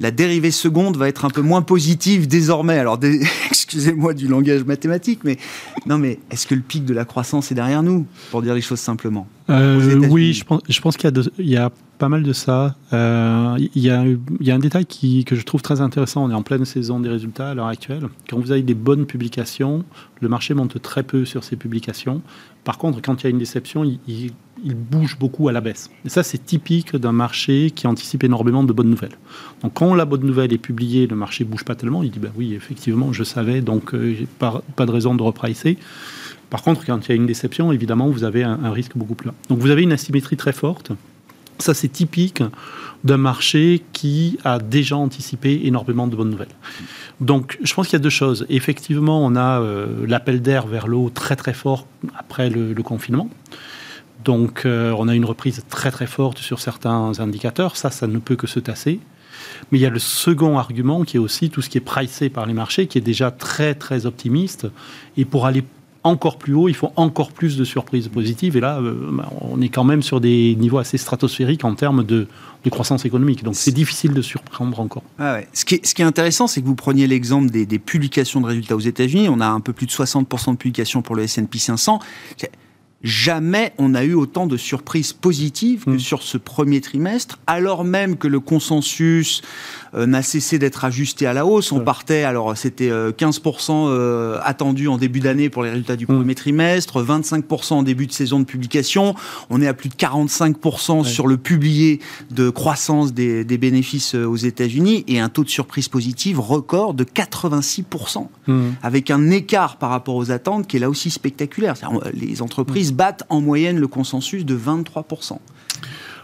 la 0.00 0.10
dérivée 0.10 0.50
seconde 0.50 0.96
va 0.96 1.08
être 1.08 1.24
un 1.24 1.30
peu 1.30 1.42
moins 1.42 1.62
positive 1.62 2.26
désormais 2.26 2.78
Alors, 2.78 2.98
excusez-moi 3.50 4.14
du 4.14 4.26
langage 4.26 4.64
mathématique, 4.64 5.20
mais 5.24 5.36
non, 5.86 5.98
mais 5.98 6.18
est-ce 6.30 6.46
que 6.46 6.54
le 6.54 6.62
pic 6.62 6.84
de 6.84 6.94
la 6.94 7.04
croissance 7.04 7.52
est 7.52 7.54
derrière 7.54 7.82
nous, 7.82 8.06
pour 8.30 8.42
dire 8.42 8.54
les 8.54 8.60
choses 8.60 8.80
simplement? 8.80 9.26
Oui, 9.48 10.32
je 10.32 10.44
pense, 10.44 10.60
je 10.68 10.80
pense 10.80 10.96
qu'il 10.96 11.12
y 11.38 11.56
a 11.56 11.70
pas 12.00 12.08
mal 12.08 12.22
de 12.22 12.32
ça. 12.32 12.76
Euh, 12.92 13.56
il 13.74 13.82
y, 13.82 13.90
a, 13.90 14.04
y, 14.40 14.50
a 14.50 14.54
un 14.54 14.58
détail 14.58 14.86
qui, 14.86 15.24
que 15.24 15.36
je 15.36 15.42
trouve 15.42 15.60
très 15.60 15.80
intéressant. 15.80 16.24
On 16.24 16.30
est 16.30 16.34
en 16.34 16.42
pleine 16.42 16.64
saison 16.64 16.98
des 16.98 17.08
résultats 17.08 17.50
à 17.50 17.54
l'heure 17.54 17.66
actuelle. 17.66 18.08
Quand 18.28 18.38
vous 18.38 18.52
avez 18.52 18.62
des 18.62 18.74
bonnes 18.74 19.06
publications, 19.06 19.84
le 20.20 20.28
marché 20.28 20.54
monte 20.54 20.80
très 20.80 21.02
peu 21.02 21.24
sur 21.24 21.44
ces 21.44 21.56
publications. 21.56 22.22
Par 22.64 22.78
contre, 22.78 23.02
quand 23.02 23.22
il 23.22 23.24
y 23.24 23.26
a 23.26 23.30
une 23.30 23.38
déception, 23.38 23.84
il, 23.84 23.98
il, 24.08 24.32
bouge 24.62 25.18
beaucoup 25.18 25.48
à 25.48 25.52
la 25.52 25.60
baisse. 25.60 25.90
Et 26.04 26.08
ça, 26.08 26.22
c'est 26.22 26.44
typique 26.44 26.96
d'un 26.96 27.12
marché 27.12 27.70
qui 27.70 27.86
anticipe 27.86 28.24
énormément 28.24 28.64
de 28.64 28.72
bonnes 28.72 28.90
nouvelles. 28.90 29.16
Donc, 29.62 29.74
quand 29.74 29.94
la 29.94 30.04
bonne 30.04 30.24
nouvelle 30.24 30.52
est 30.52 30.58
publiée, 30.58 31.06
le 31.06 31.16
marché 31.16 31.44
bouge 31.44 31.64
pas 31.64 31.74
tellement. 31.74 32.02
Il 32.02 32.10
dit, 32.10 32.18
ben 32.18 32.32
oui, 32.36 32.54
effectivement, 32.54 33.12
je 33.12 33.24
savais, 33.24 33.60
donc 33.60 33.94
euh, 33.94 34.14
pas, 34.38 34.62
pas 34.76 34.86
de 34.86 34.90
raison 34.90 35.14
de 35.14 35.22
repricer. 35.22 35.78
Par 36.50 36.62
contre, 36.62 36.84
quand 36.84 37.06
il 37.06 37.08
y 37.10 37.12
a 37.12 37.14
une 37.14 37.26
déception, 37.26 37.72
évidemment, 37.72 38.08
vous 38.08 38.24
avez 38.24 38.42
un, 38.42 38.70
risque 38.72 38.96
beaucoup 38.96 39.14
plus 39.14 39.28
bas. 39.28 39.34
Donc, 39.48 39.58
vous 39.58 39.70
avez 39.70 39.82
une 39.82 39.92
asymétrie 39.92 40.36
très 40.36 40.52
forte 40.52 40.92
ça, 41.60 41.74
c'est 41.74 41.88
typique 41.88 42.42
d'un 43.04 43.16
marché 43.16 43.82
qui 43.92 44.38
a 44.44 44.58
déjà 44.58 44.96
anticipé 44.96 45.60
énormément 45.64 46.06
de 46.06 46.16
bonnes 46.16 46.30
nouvelles. 46.30 46.48
Donc, 47.20 47.58
je 47.62 47.74
pense 47.74 47.88
qu'il 47.88 47.98
y 47.98 48.00
a 48.00 48.02
deux 48.02 48.08
choses. 48.08 48.46
Effectivement, 48.48 49.24
on 49.24 49.36
a 49.36 49.60
euh, 49.60 50.06
l'appel 50.06 50.42
d'air 50.42 50.66
vers 50.66 50.86
l'eau 50.86 51.10
très 51.10 51.36
très 51.36 51.52
fort 51.52 51.86
après 52.16 52.50
le, 52.50 52.74
confinement. 52.82 53.28
Donc, 54.24 54.66
euh, 54.66 54.94
on 54.98 55.08
a 55.08 55.14
une 55.14 55.24
reprise 55.24 55.64
très 55.68 55.90
très 55.90 56.06
forte 56.06 56.38
sur 56.38 56.60
certains 56.60 57.18
indicateurs. 57.20 57.76
Ça, 57.76 57.90
ça 57.90 58.06
ne 58.06 58.18
peut 58.18 58.36
que 58.36 58.46
se 58.46 58.60
tasser. 58.60 59.00
Mais 59.70 59.78
il 59.78 59.80
y 59.80 59.86
a 59.86 59.90
le 59.90 59.98
second 59.98 60.58
argument 60.58 61.04
qui 61.04 61.16
est 61.16 61.20
aussi 61.20 61.50
tout 61.50 61.62
ce 61.62 61.68
qui 61.68 61.78
est 61.78 61.82
pricé 61.82 62.28
par 62.28 62.46
les 62.46 62.52
marchés, 62.52 62.86
qui 62.86 62.98
est 62.98 63.02
déjà 63.02 63.30
très 63.30 63.74
très 63.74 64.06
optimiste. 64.06 64.66
Et 65.16 65.24
pour 65.24 65.46
aller 65.46 65.64
encore 66.02 66.38
plus 66.38 66.54
haut, 66.54 66.68
il 66.68 66.74
faut 66.74 66.92
encore 66.96 67.32
plus 67.32 67.56
de 67.56 67.64
surprises 67.64 68.08
positives. 68.08 68.56
Et 68.56 68.60
là, 68.60 68.78
euh, 68.80 68.94
bah, 69.12 69.30
on 69.40 69.60
est 69.60 69.68
quand 69.68 69.84
même 69.84 70.02
sur 70.02 70.20
des 70.20 70.56
niveaux 70.56 70.78
assez 70.78 70.98
stratosphériques 70.98 71.64
en 71.64 71.74
termes 71.74 72.04
de, 72.04 72.26
croissance 72.70 73.04
économique. 73.04 73.42
Donc 73.42 73.54
c'est 73.54 73.72
difficile 73.72 74.12
de 74.12 74.22
surprendre 74.22 74.80
encore. 74.80 75.02
Ce, 75.52 75.64
qui 75.64 75.74
est, 75.74 76.02
intéressant, 76.02 76.46
c'est 76.46 76.60
que 76.60 76.66
vous 76.66 76.74
preniez 76.74 77.06
l'exemple 77.06 77.50
des, 77.50 77.78
publications 77.78 78.40
de 78.40 78.46
résultats 78.46 78.76
aux 78.76 78.80
États-Unis. 78.80 79.28
On 79.28 79.40
a 79.40 79.46
un 79.46 79.60
peu 79.60 79.72
plus 79.72 79.86
de 79.86 79.92
60% 79.92 80.52
de 80.52 80.56
publications 80.56 81.02
pour 81.02 81.16
le 81.16 81.22
S&P 81.24 81.58
500 81.58 82.00
jamais 83.02 83.72
on 83.78 83.94
a 83.94 84.04
eu 84.04 84.14
autant 84.14 84.46
de 84.46 84.56
surprises 84.56 85.12
positives 85.12 85.84
que 85.84 85.90
Mm. 85.90 85.98
sur 85.98 86.22
ce 86.22 86.36
premier 86.38 86.80
trimestre, 86.80 87.38
alors 87.46 87.84
même 87.84 88.16
que 88.16 88.28
le 88.28 88.40
consensus 88.40 89.42
euh, 89.94 90.06
n'a 90.06 90.22
cessé 90.22 90.58
d'être 90.60 90.84
ajusté 90.84 91.26
à 91.26 91.32
la 91.32 91.44
hausse. 91.46 91.72
On 91.72 91.80
partait, 91.80 92.22
alors 92.22 92.56
c'était 92.56 92.90
euh, 92.90 93.10
15% 93.10 93.88
euh, 93.88 94.38
attendu 94.44 94.86
en 94.86 94.96
début 94.98 95.18
d'année 95.20 95.48
pour 95.50 95.62
les 95.64 95.70
résultats 95.70 95.96
du 95.96 96.04
Mm. 96.04 96.16
premier 96.16 96.34
trimestre, 96.34 97.02
25% 97.02 97.72
en 97.78 97.82
début 97.82 98.06
de 98.06 98.12
saison 98.12 98.38
de 98.38 98.44
publication. 98.44 99.14
On 99.50 99.60
est 99.60 99.66
à 99.66 99.74
plus 99.74 99.88
de 99.88 99.94
45% 99.96 101.00
Ouais. 101.02 101.04
sur 101.08 101.26
le 101.26 101.36
publié 101.38 102.00
de 102.30 102.50
croissance 102.50 103.12
des, 103.14 103.44
des 103.44 103.58
bénéfices 103.58 104.14
euh, 104.14 104.24
aux 104.26 104.36
États-Unis 104.36 105.04
et 105.08 105.18
un 105.18 105.28
taux 105.28 105.42
de 105.44 105.48
surprise 105.50 105.88
positive 105.88 106.38
record 106.38 106.94
de 106.94 107.04
86% 107.04 108.28
Hmm. 108.46 108.70
avec 108.82 109.10
un 109.10 109.30
écart 109.30 109.76
par 109.76 109.90
rapport 109.90 110.16
aux 110.16 110.30
attentes 110.30 110.66
qui 110.66 110.76
est 110.76 110.80
là 110.80 110.88
aussi 110.90 111.10
spectaculaire. 111.10 111.74
Euh, 111.84 112.10
Les 112.14 112.42
entreprises 112.42 112.89
battent 112.92 113.24
en 113.28 113.40
moyenne 113.40 113.78
le 113.78 113.88
consensus 113.88 114.44
de 114.44 114.56
23%. 114.56 115.38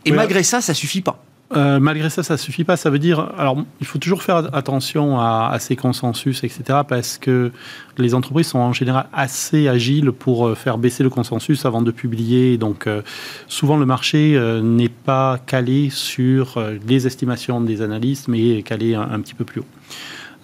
Et 0.04 0.12
malgré 0.12 0.42
ça, 0.42 0.60
ça 0.60 0.74
suffit 0.74 1.00
pas. 1.00 1.22
Euh, 1.54 1.78
malgré 1.78 2.10
ça, 2.10 2.24
ça 2.24 2.36
suffit 2.36 2.64
pas. 2.64 2.76
Ça 2.76 2.90
veut 2.90 2.98
dire, 2.98 3.32
alors, 3.38 3.56
il 3.80 3.86
faut 3.86 3.98
toujours 3.98 4.22
faire 4.22 4.54
attention 4.54 5.20
à, 5.20 5.50
à 5.52 5.58
ces 5.60 5.76
consensus, 5.76 6.42
etc., 6.42 6.80
parce 6.88 7.18
que 7.18 7.52
les 7.98 8.14
entreprises 8.14 8.48
sont 8.48 8.58
en 8.58 8.72
général 8.72 9.06
assez 9.12 9.68
agiles 9.68 10.10
pour 10.10 10.48
euh, 10.48 10.54
faire 10.56 10.76
baisser 10.76 11.04
le 11.04 11.10
consensus 11.10 11.64
avant 11.64 11.82
de 11.82 11.92
publier. 11.92 12.58
Donc, 12.58 12.86
euh, 12.86 13.02
souvent, 13.46 13.76
le 13.76 13.86
marché 13.86 14.36
euh, 14.36 14.60
n'est 14.60 14.88
pas 14.88 15.38
calé 15.46 15.88
sur 15.90 16.60
les 16.86 17.06
estimations 17.06 17.60
des 17.60 17.80
analystes, 17.80 18.26
mais 18.26 18.58
est 18.58 18.62
calé 18.62 18.94
un, 18.96 19.02
un 19.02 19.20
petit 19.20 19.34
peu 19.34 19.44
plus 19.44 19.60
haut. 19.60 19.66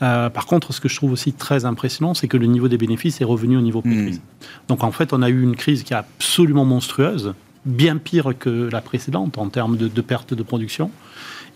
Euh, 0.02 0.30
par 0.30 0.46
contre, 0.46 0.72
ce 0.72 0.80
que 0.80 0.88
je 0.88 0.96
trouve 0.96 1.12
aussi 1.12 1.32
très 1.32 1.64
impressionnant, 1.64 2.14
c'est 2.14 2.26
que 2.28 2.36
le 2.36 2.46
niveau 2.46 2.68
des 2.68 2.78
bénéfices 2.78 3.20
est 3.20 3.24
revenu 3.24 3.56
au 3.56 3.60
niveau 3.60 3.82
pré-crise. 3.82 4.20
Donc, 4.68 4.82
en 4.82 4.90
fait, 4.90 5.12
on 5.12 5.22
a 5.22 5.28
eu 5.28 5.42
une 5.42 5.54
crise 5.56 5.84
qui 5.84 5.92
est 5.92 5.96
absolument 5.96 6.64
monstrueuse, 6.64 7.34
bien 7.64 7.96
pire 7.98 8.32
que 8.38 8.68
la 8.72 8.80
précédente 8.80 9.38
en 9.38 9.48
termes 9.48 9.76
de, 9.76 9.86
de 9.88 10.00
perte 10.00 10.34
de 10.34 10.42
production. 10.42 10.90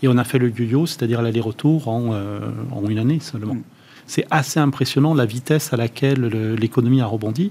Et 0.03 0.09
on 0.09 0.17
a 0.19 0.25
fait 0.25 0.39
le 0.39 0.51
yo-yo, 0.51 0.87
c'est-à-dire 0.87 1.23
l'aller-retour 1.23 1.89
en, 1.89 2.13
euh, 2.13 2.39
en 2.71 2.87
une 2.89 2.99
année 2.99 3.19
seulement. 3.21 3.55
Mm. 3.55 3.63
C'est 4.07 4.27
assez 4.31 4.61
impressionnant 4.61 5.15
la 5.15 5.27
vitesse 5.27 5.73
à 5.73 5.77
laquelle 5.77 6.21
le- 6.21 6.55
l'économie 6.55 7.01
a 7.01 7.07
rebondi. 7.07 7.51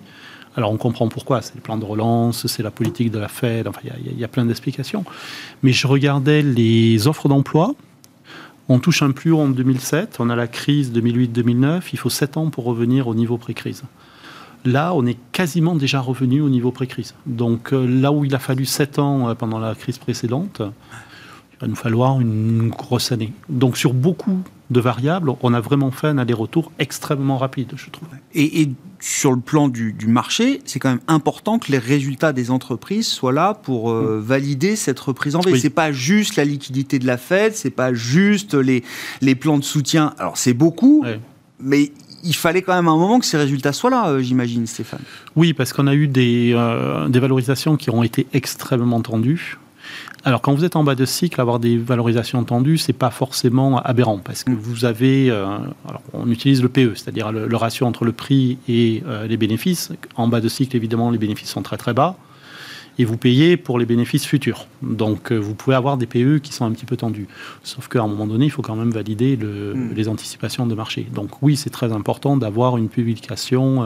Alors 0.56 0.72
on 0.72 0.78
comprend 0.78 1.10
pourquoi, 1.10 1.42
c'est 1.42 1.56
le 1.56 1.60
plan 1.62 1.76
de 1.76 1.84
relance, 1.84 2.48
c'est 2.48 2.64
la 2.64 2.72
politique 2.72 3.12
de 3.12 3.20
la 3.20 3.28
Fed, 3.28 3.68
enfin 3.68 3.82
il 3.84 4.14
y 4.18 4.22
y 4.22 4.24
a 4.24 4.28
plein 4.30 4.46
d'explications. 4.46 5.04
Mais 5.64 5.74
je 5.74 5.86
regardais 5.86 6.42
les 6.42 7.08
offres 7.08 7.28
d'emploi, 7.28 7.76
on 8.70 8.80
touche 8.80 9.02
un 9.02 9.12
plus 9.12 9.32
haut 9.32 9.40
en 9.40 9.50
2007, 9.50 10.18
on 10.20 10.30
a 10.30 10.36
la 10.36 10.48
crise 10.48 10.92
2008-2009, 10.92 11.84
il 11.94 12.00
faut 12.00 12.10
7 12.10 12.38
ans 12.38 12.50
pour 12.50 12.66
revenir 12.66 13.08
au 13.08 13.16
niveau 13.16 13.38
pré-crise. 13.38 13.84
Là, 14.64 14.94
on 14.96 15.06
est 15.06 15.18
quasiment 15.32 15.76
déjà 15.76 16.00
revenu 16.00 16.42
au 16.42 16.50
niveau 16.50 16.72
pré-crise. 16.72 17.14
Donc 17.28 17.72
euh, 17.72 17.86
là 17.86 18.12
où 18.12 18.26
il 18.26 18.34
a 18.34 18.40
fallu 18.40 18.66
7 18.66 18.98
ans 18.98 19.30
euh, 19.30 19.36
pendant 19.36 19.60
la 19.60 19.76
crise 19.76 20.00
précédente, 20.00 20.64
il 21.56 21.62
va 21.62 21.68
nous 21.68 21.76
falloir 21.76 22.20
une 22.20 22.70
grosse 22.70 23.12
année. 23.12 23.34
Donc 23.50 23.78
sur 23.78 23.94
beaucoup 23.94 24.40
de 24.70 24.80
variables, 24.80 25.32
on 25.42 25.54
a 25.54 25.62
vraiment 25.62 25.92
fait 25.92 26.08
un 26.08 26.18
aller-retour 26.18 26.72
extrêmement 26.80 27.38
rapide, 27.38 27.74
je 27.76 27.90
trouve. 27.90 28.08
Et, 28.34 28.62
et 28.62 28.72
sur 29.00 29.32
le 29.32 29.40
plan 29.40 29.68
du, 29.68 29.94
du 29.94 30.08
marché, 30.08 30.62
c'est 30.66 30.80
quand 30.80 30.90
même 30.90 31.02
important 31.08 31.60
que 31.60 31.72
les 31.72 31.78
résultats 31.78 32.34
des 32.34 32.50
entreprises 32.50 33.08
soient 33.08 33.32
là 33.32 33.54
pour 33.54 33.92
euh, 33.92 34.20
valider 34.24 34.76
cette 34.76 35.00
reprise 35.00 35.36
en 35.36 35.42
V. 35.42 35.52
Oui. 35.54 35.60
C'est 35.60 35.70
pas 35.70 35.92
juste 35.92 36.36
la 36.36 36.46
liquidité 36.46 36.98
de 36.98 37.06
la 37.06 37.18
Fed, 37.18 37.56
c'est 37.56 37.70
pas 37.70 37.94
juste 37.94 38.56
les, 38.56 38.84
les 39.22 39.36
plans 39.36 39.60
de 39.60 39.64
soutien. 39.64 40.14
Alors 40.18 40.38
c'est 40.38 40.54
beaucoup, 40.54 41.06
mais 41.60 41.92
il 42.24 42.36
fallait 42.36 42.64
quand 42.64 42.74
même 42.74 42.88
un 42.88 42.98
moment 42.98 43.20
que 43.20 43.26
ces 43.26 43.38
résultats 43.38 43.72
soient 43.72 43.92
là, 43.92 44.10
euh, 44.10 44.20
j'imagine, 44.20 44.66
Stéphane. 44.66 45.02
Oui, 45.36 45.54
parce 45.54 45.74
qu'on 45.74 45.86
a 45.86 45.94
eu 45.94 46.08
des, 46.08 46.54
euh, 46.56 47.08
des 47.08 47.20
valorisations 47.20 47.78
qui 47.78 47.92
ont 47.92 48.02
été 48.02 48.26
extrêmement 48.34 49.00
tendues. 49.02 49.60
Alors, 50.28 50.42
quand 50.42 50.56
vous 50.56 50.66
êtes 50.66 50.76
en 50.76 50.84
bas 50.84 50.96
de 50.96 51.06
cycle, 51.06 51.40
avoir 51.40 51.60
des 51.60 51.78
valorisations 51.78 52.44
tendues, 52.44 52.80
c'est 52.80 52.94
pas 52.94 53.12
forcément 53.12 53.78
aberrant, 53.82 54.18
parce 54.18 54.44
que 54.44 54.52
vous 54.52 54.84
avez, 54.84 55.30
euh, 55.30 55.46
alors, 55.88 56.02
on 56.14 56.28
utilise 56.32 56.64
le 56.64 56.70
PE, 56.70 56.96
c'est-à-dire 56.96 57.32
le, 57.32 57.48
le 57.48 57.56
ratio 57.56 57.86
entre 57.86 58.06
le 58.06 58.12
prix 58.12 58.58
et 58.68 59.04
euh, 59.08 59.28
les 59.28 59.38
bénéfices. 59.38 59.92
En 60.16 60.28
bas 60.28 60.42
de 60.42 60.48
cycle, 60.50 60.76
évidemment, 60.76 61.12
les 61.12 61.20
bénéfices 61.20 61.50
sont 61.52 61.62
très 61.62 61.78
très 61.78 61.94
bas, 61.94 62.18
et 62.98 63.06
vous 63.06 63.18
payez 63.18 63.56
pour 63.56 63.78
les 63.78 63.86
bénéfices 63.86 64.26
futurs. 64.26 64.66
Donc, 64.82 65.32
euh, 65.32 65.38
vous 65.38 65.54
pouvez 65.54 65.76
avoir 65.76 65.96
des 65.96 66.08
PE 66.08 66.40
qui 66.40 66.54
sont 66.54 66.66
un 66.66 66.72
petit 66.72 66.86
peu 66.88 66.98
tendus. 66.98 67.28
Sauf 67.62 67.88
qu'à 67.88 68.02
un 68.02 68.08
moment 68.08 68.26
donné, 68.26 68.46
il 68.46 68.52
faut 68.52 68.64
quand 68.64 68.76
même 68.76 68.90
valider 68.92 69.36
le- 69.36 69.76
Mm. 69.76 69.94
les 69.96 70.08
anticipations 70.10 70.66
de 70.66 70.74
marché. 70.74 71.06
Donc, 71.14 71.44
oui, 71.44 71.56
c'est 71.56 71.70
très 71.70 71.92
important 71.92 72.36
d'avoir 72.36 72.78
une 72.78 72.90
publication. 72.90 73.84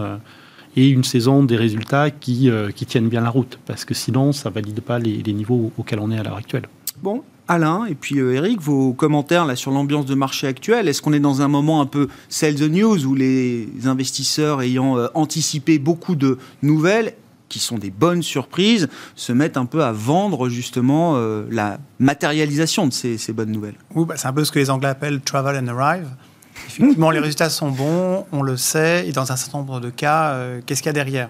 Et 0.80 0.88
une 0.88 1.04
saison 1.04 1.44
des 1.44 1.58
résultats 1.66 2.10
qui, 2.10 2.50
euh, 2.50 2.72
qui 2.72 2.86
tiennent 2.86 3.10
bien 3.10 3.22
la 3.22 3.30
route, 3.30 3.60
parce 3.66 3.84
que 3.84 3.94
sinon, 3.94 4.32
ça 4.32 4.50
ne 4.50 4.56
valide 4.56 4.80
pas 4.80 4.98
les, 4.98 5.18
les 5.28 5.34
niveaux 5.34 5.72
auxquels 5.78 6.00
on 6.00 6.10
est 6.12 6.18
à 6.18 6.24
l'heure 6.24 6.38
actuelle. 6.38 6.68
Bon, 7.02 7.24
Alain 7.50 7.86
et 7.86 7.96
puis 7.96 8.20
euh, 8.20 8.34
Eric, 8.34 8.62
vos 8.62 8.94
commentaires 8.94 9.46
là 9.46 9.56
sur 9.56 9.72
l'ambiance 9.72 10.06
de 10.06 10.16
marché 10.16 10.48
actuelle. 10.48 10.88
Est-ce 10.88 11.02
qu'on 11.02 11.14
est 11.14 11.20
dans 11.20 11.42
un 11.42 11.48
moment 11.48 11.82
un 11.82 11.86
peu 11.86 12.08
sell 12.30 12.56
the 12.56 12.70
news 12.70 13.06
où 13.06 13.16
les 13.16 13.68
investisseurs 13.86 14.62
ayant 14.62 14.98
euh, 14.98 15.08
anticipé 15.16 15.80
beaucoup 15.80 16.16
de 16.16 16.38
nouvelles 16.62 17.14
qui 17.50 17.58
sont 17.58 17.80
des 17.80 17.90
bonnes 17.90 18.22
surprises 18.22 18.88
se 19.16 19.34
mettent 19.34 19.58
un 19.58 19.66
peu 19.66 19.84
à 19.84 19.92
vendre 19.92 20.50
justement 20.50 21.14
euh, 21.16 21.46
la 21.50 21.80
matérialisation 21.98 22.86
de 22.86 22.94
ces, 22.94 23.18
ces 23.18 23.34
bonnes 23.34 23.52
nouvelles? 23.52 23.78
Oui, 23.96 24.06
bah, 24.08 24.16
c'est 24.18 24.28
un 24.28 24.34
peu 24.34 24.46
ce 24.46 24.52
que 24.52 24.60
les 24.60 24.70
Anglais 24.70 24.90
appellent 24.90 25.20
travel 25.20 25.58
and 25.58 25.68
arrive. 25.76 26.10
Effectivement, 26.68 27.12
les 27.12 27.20
résultats 27.20 27.50
sont 27.50 27.70
bons, 27.70 28.26
on 28.32 28.42
le 28.42 28.58
sait, 28.58 29.08
et 29.08 29.12
dans 29.12 29.32
un 29.32 29.36
certain 29.36 29.60
nombre 29.60 29.80
de 29.80 29.90
cas, 29.90 30.32
euh, 30.32 30.62
qu'est-ce 30.66 30.82
qu'il 30.82 30.90
y 30.90 30.92
a 30.92 30.94
derrière? 30.94 31.30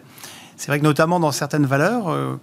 C'est 0.58 0.68
vrai 0.68 0.80
que 0.80 0.84
notamment 0.84 1.20
dans 1.20 1.32
certaines 1.32 1.66
valeurs 1.66 2.10
euh, 2.10 2.40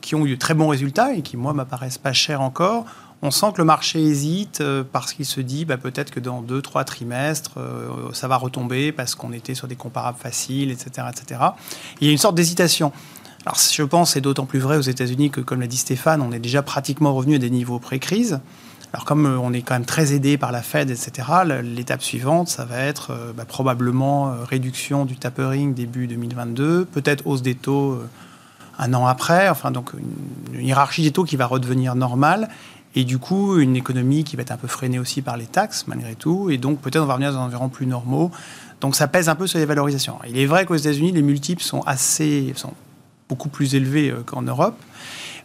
qui 0.00 0.14
ont 0.14 0.24
eu 0.26 0.30
de 0.30 0.36
très 0.36 0.54
bons 0.54 0.68
résultats 0.68 1.12
et 1.14 1.22
qui, 1.22 1.36
moi, 1.36 1.52
m'apparaissent 1.52 1.98
pas 1.98 2.12
chères 2.12 2.40
encore, 2.40 2.86
on 3.20 3.30
sent 3.30 3.52
que 3.52 3.58
le 3.58 3.64
marché 3.64 4.02
hésite 4.02 4.60
euh, 4.60 4.82
parce 4.90 5.12
qu'il 5.12 5.26
se 5.26 5.40
dit 5.40 5.64
bah, 5.64 5.76
peut-être 5.76 6.10
que 6.10 6.20
dans 6.20 6.40
deux, 6.40 6.62
trois 6.62 6.84
trimestres, 6.84 7.58
ça 8.12 8.28
va 8.28 8.36
retomber 8.36 8.90
parce 8.92 9.14
qu'on 9.14 9.32
était 9.32 9.54
sur 9.54 9.68
des 9.68 9.76
comparables 9.76 10.18
faciles, 10.18 10.70
etc. 10.70 11.06
etc. 11.10 11.40
Il 12.00 12.06
y 12.06 12.10
a 12.10 12.12
une 12.12 12.18
sorte 12.18 12.34
d'hésitation. 12.34 12.92
Alors, 13.44 13.58
je 13.58 13.82
pense 13.82 14.12
c'est 14.12 14.20
d'autant 14.20 14.46
plus 14.46 14.60
vrai 14.60 14.76
aux 14.76 14.82
États-Unis 14.82 15.30
que, 15.30 15.40
comme 15.40 15.60
l'a 15.60 15.66
dit 15.66 15.76
Stéphane, 15.76 16.22
on 16.22 16.32
est 16.32 16.38
déjà 16.38 16.62
pratiquement 16.62 17.12
revenu 17.14 17.34
à 17.34 17.38
des 17.38 17.50
niveaux 17.50 17.78
pré-crise. 17.78 18.40
Alors 18.92 19.04
comme 19.04 19.26
euh, 19.26 19.38
on 19.38 19.52
est 19.52 19.62
quand 19.62 19.74
même 19.74 19.86
très 19.86 20.12
aidé 20.12 20.36
par 20.36 20.52
la 20.52 20.62
Fed, 20.62 20.90
etc., 20.90 21.28
l'étape 21.62 22.02
suivante, 22.02 22.48
ça 22.48 22.64
va 22.64 22.78
être 22.78 23.10
euh, 23.10 23.32
bah, 23.34 23.44
probablement 23.46 24.28
euh, 24.28 24.44
réduction 24.44 25.04
du 25.04 25.16
tapering 25.16 25.72
début 25.72 26.06
2022, 26.06 26.84
peut-être 26.84 27.26
hausse 27.26 27.42
des 27.42 27.54
taux 27.54 28.00
un 28.78 28.94
an 28.94 29.06
après, 29.06 29.48
enfin 29.48 29.70
donc 29.70 29.92
une, 29.94 30.64
hiérarchie 30.64 31.02
des 31.02 31.10
taux 31.10 31.24
qui 31.24 31.36
va 31.36 31.46
redevenir 31.46 31.94
normale, 31.94 32.48
et 32.94 33.04
du 33.04 33.18
coup 33.18 33.58
une 33.58 33.76
économie 33.76 34.24
qui 34.24 34.36
va 34.36 34.42
être 34.42 34.50
un 34.50 34.56
peu 34.58 34.68
freinée 34.68 34.98
aussi 34.98 35.22
par 35.22 35.38
les 35.38 35.46
taxes 35.46 35.86
malgré 35.86 36.14
tout, 36.14 36.50
et 36.50 36.58
donc 36.58 36.80
peut-être 36.80 37.02
on 37.02 37.06
va 37.06 37.14
revenir 37.14 37.32
dans 37.32 37.48
des 37.48 37.54
environs 37.54 37.70
plus 37.70 37.86
normaux. 37.86 38.30
Donc 38.82 38.96
ça 38.96 39.08
pèse 39.08 39.28
un 39.28 39.36
peu 39.36 39.46
sur 39.46 39.58
les 39.58 39.64
valorisations. 39.64 40.18
Il 40.28 40.36
est 40.38 40.46
vrai 40.46 40.66
qu'aux 40.66 40.74
États-Unis, 40.74 41.12
les 41.12 41.22
multiples 41.22 41.62
sont 41.62 41.82
assez, 41.82 42.52
sont 42.56 42.74
beaucoup 43.28 43.48
plus 43.48 43.74
élevés 43.76 44.12
qu'en 44.26 44.42
Europe, 44.42 44.76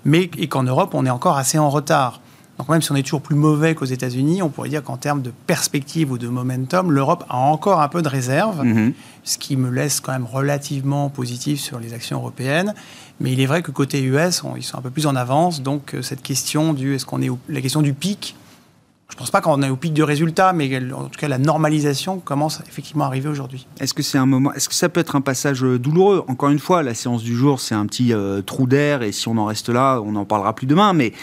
mais 0.03 0.31
et 0.37 0.47
qu'en 0.47 0.63
Europe, 0.63 0.91
on 0.93 1.05
est 1.05 1.11
encore 1.11 1.37
assez 1.37 1.59
en 1.59 1.69
retard. 1.69 2.19
Donc 2.57 2.69
même 2.69 2.81
si 2.81 2.91
on 2.91 2.95
est 2.95 3.03
toujours 3.03 3.21
plus 3.21 3.35
mauvais 3.35 3.75
qu'aux 3.75 3.85
États-Unis, 3.85 4.41
on 4.41 4.49
pourrait 4.49 4.69
dire 4.69 4.81
qu'en 4.83 4.97
termes 4.97 5.21
de 5.21 5.31
perspective 5.45 6.11
ou 6.11 6.17
de 6.17 6.27
momentum, 6.27 6.91
l'Europe 6.91 7.23
a 7.29 7.37
encore 7.37 7.81
un 7.81 7.87
peu 7.87 8.01
de 8.01 8.07
réserve, 8.09 8.63
ce 9.23 9.37
qui 9.37 9.55
me 9.57 9.69
laisse 9.69 9.99
quand 9.99 10.11
même 10.11 10.25
relativement 10.25 11.09
positif 11.09 11.59
sur 11.59 11.79
les 11.79 11.93
actions 11.93 12.17
européennes. 12.17 12.73
Mais 13.19 13.31
il 13.31 13.39
est 13.41 13.45
vrai 13.45 13.61
que 13.61 13.69
côté 13.71 14.01
US, 14.01 14.43
on- 14.43 14.55
ils 14.55 14.63
sont 14.63 14.77
un 14.77 14.81
peu 14.81 14.89
plus 14.89 15.05
en 15.05 15.15
avance. 15.15 15.61
Donc 15.61 15.93
euh, 15.93 16.01
cette 16.01 16.23
question 16.23 16.73
du, 16.73 16.95
est-ce 16.95 17.05
qu'on 17.05 17.21
est 17.21 17.29
la 17.47 17.61
question 17.61 17.81
du 17.83 17.93
pic, 17.93 18.35
je 19.09 19.15
ne 19.15 19.19
pense 19.19 19.31
pas 19.31 19.39
qu'on 19.39 19.61
est 19.61 19.69
au 19.69 19.77
pic 19.77 19.93
de 19.93 20.03
résultats, 20.03 20.51
mais 20.51 20.69
en 20.91 21.05
tout 21.05 21.17
cas 21.17 21.29
la 21.29 21.37
normalisation 21.37 22.19
commence 22.19 22.59
effectivement 22.67 23.05
à 23.05 23.07
arriver 23.07 23.29
aujourd'hui. 23.29 23.65
Est-ce 23.79 23.93
que 23.93 24.03
c'est 24.03 24.17
un 24.17 24.25
moment 24.25 24.51
Est-ce 24.51 24.67
que 24.67 24.75
ça 24.75 24.89
peut 24.89 24.99
être 24.99 25.15
un 25.15 25.21
passage 25.21 25.63
euh, 25.63 25.79
douloureux? 25.79 26.25
Encore 26.27 26.49
une 26.49 26.59
fois, 26.59 26.83
la 26.83 26.93
séance 26.93 27.23
du 27.23 27.33
jour, 27.33 27.61
c'est 27.61 27.73
un 27.73 27.85
petit 27.85 28.11
euh, 28.11 28.41
trou 28.41 28.67
d'air, 28.67 29.03
et 29.03 29.13
si 29.13 29.29
on 29.29 29.37
en 29.37 29.45
reste 29.45 29.69
là, 29.69 30.01
on 30.01 30.11
n'en 30.11 30.25
parlera 30.25 30.53
plus 30.53 30.67
demain. 30.67 30.91
Mais 30.91 31.13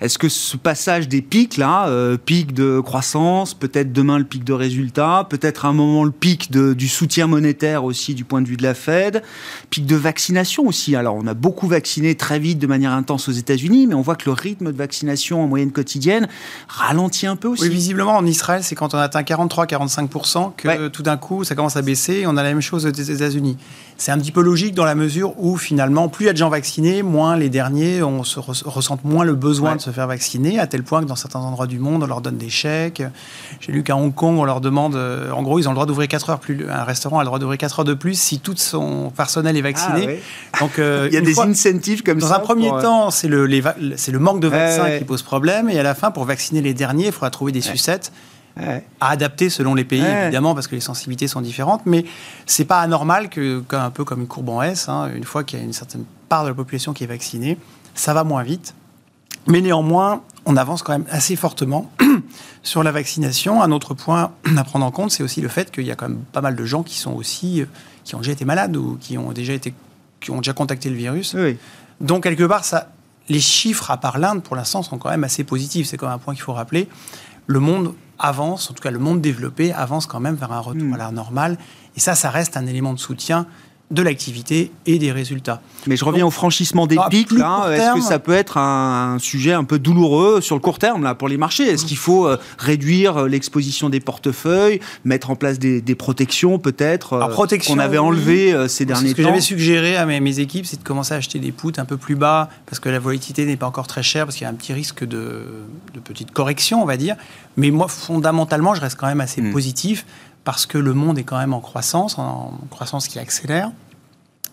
est-ce 0.00 0.16
que 0.16 0.30
ce 0.30 0.56
passage 0.56 1.06
des 1.06 1.20
pics 1.20 1.58
là, 1.58 1.86
euh, 1.88 2.16
pic 2.16 2.54
de 2.54 2.80
croissance, 2.80 3.52
peut-être 3.52 3.92
demain 3.92 4.16
le 4.16 4.24
pic 4.24 4.42
de 4.42 4.54
résultats, 4.54 5.26
peut-être 5.28 5.66
un 5.66 5.74
moment 5.74 6.04
le 6.04 6.12
pic 6.12 6.50
du 6.50 6.88
soutien 6.88 7.26
monétaire 7.26 7.84
aussi 7.84 8.14
du 8.14 8.24
point 8.24 8.40
de 8.40 8.48
vue 8.48 8.56
de 8.56 8.62
la 8.62 8.72
Fed, 8.74 9.22
pic 9.68 9.84
de 9.84 9.96
vaccination 9.96 10.66
aussi? 10.66 10.96
Alors 10.96 11.14
on 11.14 11.26
a 11.26 11.34
beaucoup 11.34 11.68
vacciné 11.68 12.14
très 12.14 12.38
vite 12.38 12.58
de 12.58 12.66
manière 12.66 12.92
intense 12.92 13.28
aux 13.28 13.32
États-Unis, 13.32 13.86
mais 13.86 13.94
on 13.94 14.00
voit 14.00 14.16
que 14.16 14.30
le 14.30 14.32
rythme 14.32 14.72
de 14.72 14.78
vaccination 14.78 15.44
en 15.44 15.46
moyenne 15.46 15.72
quotidienne 15.72 16.26
ralentit 16.68 17.26
un 17.34 17.36
peu 17.36 17.48
aussi. 17.48 17.64
Oui, 17.64 17.68
visiblement 17.68 18.16
en 18.16 18.26
Israël, 18.26 18.62
c'est 18.64 18.74
quand 18.74 18.94
on 18.94 18.98
atteint 18.98 19.22
43-45% 19.22 20.52
que 20.56 20.88
tout 20.88 21.02
d'un 21.02 21.16
coup 21.16 21.44
ça 21.44 21.54
commence 21.54 21.76
à 21.76 21.82
baisser. 21.82 22.20
Et 22.20 22.26
on 22.26 22.36
a 22.36 22.42
la 22.42 22.48
même 22.50 22.60
chose 22.60 22.86
aux 22.86 22.90
États-Unis. 22.90 23.56
C'est 23.96 24.10
un 24.10 24.18
petit 24.18 24.32
peu 24.32 24.42
logique 24.42 24.74
dans 24.74 24.84
la 24.84 24.94
mesure 24.94 25.34
où 25.38 25.56
finalement, 25.56 26.08
plus 26.08 26.24
il 26.24 26.26
y 26.26 26.30
a 26.30 26.32
de 26.32 26.38
gens 26.38 26.48
vaccinés, 26.48 27.02
moins 27.02 27.36
les 27.36 27.48
derniers 27.48 28.02
on 28.02 28.24
se 28.24 28.40
ressentent 28.40 29.04
moins 29.04 29.24
le 29.24 29.34
besoin 29.34 29.76
de 29.76 29.80
se 29.80 29.90
faire 29.90 30.06
vacciner, 30.06 30.58
à 30.58 30.66
tel 30.66 30.82
point 30.82 31.00
que 31.02 31.06
dans 31.06 31.16
certains 31.16 31.40
endroits 31.40 31.66
du 31.66 31.78
monde, 31.78 32.02
on 32.02 32.06
leur 32.06 32.20
donne 32.20 32.36
des 32.36 32.50
chèques. 32.50 33.02
J'ai 33.60 33.72
lu 33.72 33.82
qu'à 33.82 33.96
Hong 33.96 34.14
Kong, 34.14 34.38
on 34.38 34.44
leur 34.44 34.60
demande, 34.60 34.96
euh, 34.96 35.30
en 35.30 35.42
gros, 35.42 35.58
ils 35.58 35.68
ont 35.68 35.70
le 35.70 35.76
droit 35.76 35.86
d'ouvrir 35.86 36.08
4 36.08 36.30
heures 36.30 36.38
plus. 36.38 36.66
Un 36.68 36.84
restaurant 36.84 37.18
a 37.18 37.22
le 37.22 37.26
droit 37.26 37.38
d'ouvrir 37.38 37.58
4 37.58 37.80
heures 37.80 37.84
de 37.84 37.94
plus 37.94 38.18
si 38.18 38.38
tout 38.38 38.54
son 38.56 39.10
personnel 39.10 39.56
est 39.56 39.62
vacciné. 39.62 40.20
Ah, 40.52 40.60
Donc 40.60 40.72
euh, 40.78 41.08
il 41.10 41.14
y 41.14 41.16
a 41.16 41.20
des 41.20 41.38
incentives 41.38 42.02
comme 42.02 42.18
dans 42.18 42.28
ça. 42.28 42.34
Dans 42.34 42.40
un 42.40 42.44
premier 42.44 42.70
temps, 42.70 43.10
c'est 43.10 43.28
le, 43.28 43.46
le 43.46 44.18
manque 44.18 44.40
de 44.40 44.48
vaccins 44.48 44.98
qui 44.98 45.04
pose 45.04 45.22
problème, 45.22 45.70
et 45.70 45.78
à 45.78 45.82
la 45.82 45.94
fin, 45.94 46.10
pour 46.10 46.24
vacciner 46.24 46.62
les 46.62 46.74
derniers, 46.74 47.06
il 47.06 47.12
faudra 47.12 47.23
trouver 47.30 47.52
des 47.52 47.60
sucettes 47.60 48.12
à 48.56 49.08
adapter 49.08 49.50
selon 49.50 49.74
les 49.74 49.84
pays, 49.84 50.04
évidemment, 50.04 50.54
parce 50.54 50.68
que 50.68 50.74
les 50.74 50.80
sensibilités 50.80 51.26
sont 51.26 51.40
différentes. 51.40 51.82
Mais 51.86 52.04
c'est 52.46 52.64
pas 52.64 52.80
anormal 52.80 53.28
que, 53.28 53.62
un 53.72 53.90
peu 53.90 54.04
comme 54.04 54.20
une 54.20 54.28
courbe 54.28 54.48
en 54.48 54.62
S, 54.62 54.88
hein, 54.88 55.10
une 55.14 55.24
fois 55.24 55.44
qu'il 55.44 55.58
y 55.58 55.62
a 55.62 55.64
une 55.64 55.72
certaine 55.72 56.04
part 56.28 56.44
de 56.44 56.50
la 56.50 56.54
population 56.54 56.92
qui 56.92 57.04
est 57.04 57.08
vaccinée, 57.08 57.58
ça 57.94 58.14
va 58.14 58.24
moins 58.24 58.42
vite. 58.42 58.74
Mais 59.46 59.60
néanmoins, 59.60 60.22
on 60.46 60.56
avance 60.56 60.82
quand 60.82 60.92
même 60.92 61.06
assez 61.10 61.36
fortement 61.36 61.90
sur 62.62 62.82
la 62.82 62.92
vaccination. 62.92 63.62
Un 63.62 63.72
autre 63.72 63.94
point 63.94 64.32
à 64.56 64.64
prendre 64.64 64.86
en 64.86 64.90
compte, 64.90 65.10
c'est 65.10 65.22
aussi 65.22 65.40
le 65.40 65.48
fait 65.48 65.70
qu'il 65.70 65.84
y 65.84 65.90
a 65.90 65.96
quand 65.96 66.08
même 66.08 66.22
pas 66.32 66.40
mal 66.40 66.56
de 66.56 66.64
gens 66.64 66.82
qui 66.82 66.98
sont 66.98 67.12
aussi 67.12 67.62
euh, 67.62 67.66
qui 68.04 68.14
ont 68.14 68.18
déjà 68.18 68.32
été 68.32 68.44
malades 68.44 68.76
ou 68.76 68.98
qui 69.00 69.18
ont 69.18 69.32
déjà 69.32 69.52
été 69.52 69.74
qui 70.20 70.30
ont 70.30 70.38
déjà 70.38 70.52
contacté 70.52 70.88
le 70.88 70.96
virus. 70.96 71.36
Donc 72.00 72.22
quelque 72.22 72.44
part, 72.44 72.64
ça, 72.64 72.90
les 73.28 73.40
chiffres 73.40 73.90
à 73.90 73.96
part 73.96 74.18
l'Inde, 74.18 74.42
pour 74.42 74.56
l'instant, 74.56 74.82
sont 74.82 74.98
quand 74.98 75.10
même 75.10 75.24
assez 75.24 75.44
positifs. 75.44 75.86
C'est 75.86 75.96
quand 75.96 76.06
même 76.06 76.16
un 76.16 76.18
point 76.18 76.34
qu'il 76.34 76.42
faut 76.42 76.52
rappeler. 76.52 76.88
Le 77.46 77.60
monde 77.60 77.94
avance, 78.18 78.70
en 78.70 78.74
tout 78.74 78.82
cas 78.82 78.90
le 78.90 78.98
monde 78.98 79.20
développé 79.20 79.72
avance 79.72 80.06
quand 80.06 80.20
même 80.20 80.36
vers 80.36 80.52
un 80.52 80.60
retour 80.60 80.88
hmm. 80.88 80.94
à 80.94 80.98
la 80.98 81.10
normale. 81.10 81.58
Et 81.96 82.00
ça, 82.00 82.14
ça 82.14 82.30
reste 82.30 82.56
un 82.56 82.66
élément 82.66 82.92
de 82.92 82.98
soutien 82.98 83.46
de 83.90 84.02
l'activité 84.02 84.70
et 84.86 84.98
des 84.98 85.12
résultats. 85.12 85.60
Mais 85.86 85.96
je 85.96 86.04
reviens 86.04 86.26
au 86.26 86.30
franchissement 86.30 86.86
des 86.86 86.96
pics. 87.10 87.32
Est-ce 87.32 87.94
que 87.94 88.00
ça 88.00 88.18
peut 88.18 88.32
être 88.32 88.56
un, 88.56 89.18
sujet 89.18 89.52
un 89.52 89.64
peu 89.64 89.78
douloureux 89.78 90.40
sur 90.40 90.56
le 90.56 90.60
court 90.60 90.78
terme 90.78 91.02
là, 91.02 91.14
pour 91.14 91.28
les 91.28 91.36
marchés? 91.36 91.64
Est-ce 91.64 91.84
qu'il 91.84 91.98
faut 91.98 92.26
euh, 92.26 92.38
réduire 92.58 93.18
euh, 93.18 93.28
l'exposition 93.28 93.90
des 93.90 94.00
portefeuilles, 94.00 94.80
mettre 95.04 95.30
en 95.30 95.36
place 95.36 95.58
des, 95.58 95.82
protections 95.94 96.58
peut-être 96.58 97.12
euh, 97.12 97.58
qu'on 97.58 97.78
avait 97.78 97.98
enlevées 97.98 98.68
ces 98.68 98.84
derniers 98.84 99.10
temps 99.10 99.10
Ce 99.10 99.14
que 99.14 99.22
j'avais 99.22 99.40
suggéré 99.40 99.96
à 99.96 100.06
mes, 100.06 100.40
équipes, 100.40 100.66
c'est 100.66 100.78
de 100.78 100.84
commencer 100.84 101.14
à 101.14 101.18
acheter 101.18 101.38
des 101.38 101.52
puts 101.52 101.72
un 101.76 101.84
peu 101.84 101.96
plus 101.96 102.16
bas 102.16 102.48
parce 102.66 102.80
que 102.80 102.88
la 102.88 102.98
volatilité 102.98 103.44
n'est 103.44 103.56
pas 103.56 103.66
encore 103.66 103.86
très 103.86 104.02
chère, 104.02 104.24
parce 104.24 104.36
qu'il 104.36 104.44
y 104.44 104.48
a 104.48 104.50
un 104.50 104.54
petit 104.54 104.72
risque 104.72 105.04
de, 105.04 105.42
de 105.94 106.00
petite 106.00 106.32
correction, 106.32 106.82
on 106.82 106.86
va 106.86 106.96
dire. 106.96 107.16
Mais 107.56 107.70
moi, 107.70 107.88
fondamentalement, 107.88 108.74
je 108.74 108.80
reste 108.80 108.98
quand 108.98 109.06
même 109.06 109.20
assez 109.20 109.40
hmm. 109.40 109.52
positif 109.52 110.04
parce 110.44 110.66
que 110.66 110.78
le 110.78 110.94
monde 110.94 111.18
est 111.18 111.24
quand 111.24 111.38
même 111.38 111.54
en 111.54 111.60
croissance, 111.60 112.18
en 112.18 112.52
croissance 112.70 113.08
qui 113.08 113.18
accélère. 113.18 113.72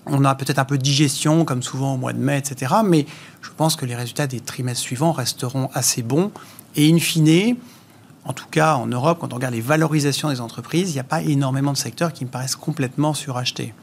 On 0.07 0.25
a 0.25 0.33
peut-être 0.33 0.57
un 0.57 0.65
peu 0.65 0.77
de 0.77 0.83
digestion, 0.83 1.45
comme 1.45 1.61
souvent 1.61 1.93
au 1.93 1.97
mois 1.97 2.13
de 2.13 2.17
mai, 2.17 2.37
etc. 2.37 2.75
Mais 2.83 3.05
je 3.41 3.49
pense 3.55 3.75
que 3.75 3.85
les 3.85 3.95
résultats 3.95 4.25
des 4.25 4.39
trimestres 4.39 4.81
suivants 4.81 5.11
resteront 5.11 5.69
assez 5.73 6.01
bons. 6.01 6.31
Et 6.75 6.91
in 6.91 6.97
fine, 6.97 7.57
en 8.25 8.33
tout 8.33 8.47
cas 8.49 8.75
en 8.75 8.87
Europe, 8.87 9.19
quand 9.21 9.33
on 9.33 9.35
regarde 9.35 9.53
les 9.53 9.61
valorisations 9.61 10.29
des 10.29 10.41
entreprises, 10.41 10.89
il 10.89 10.93
n'y 10.93 10.99
a 10.99 11.03
pas 11.03 11.21
énormément 11.21 11.73
de 11.73 11.77
secteurs 11.77 12.13
qui 12.13 12.25
me 12.25 12.29
paraissent 12.29 12.55
complètement 12.55 13.13
surachetés. 13.13 13.73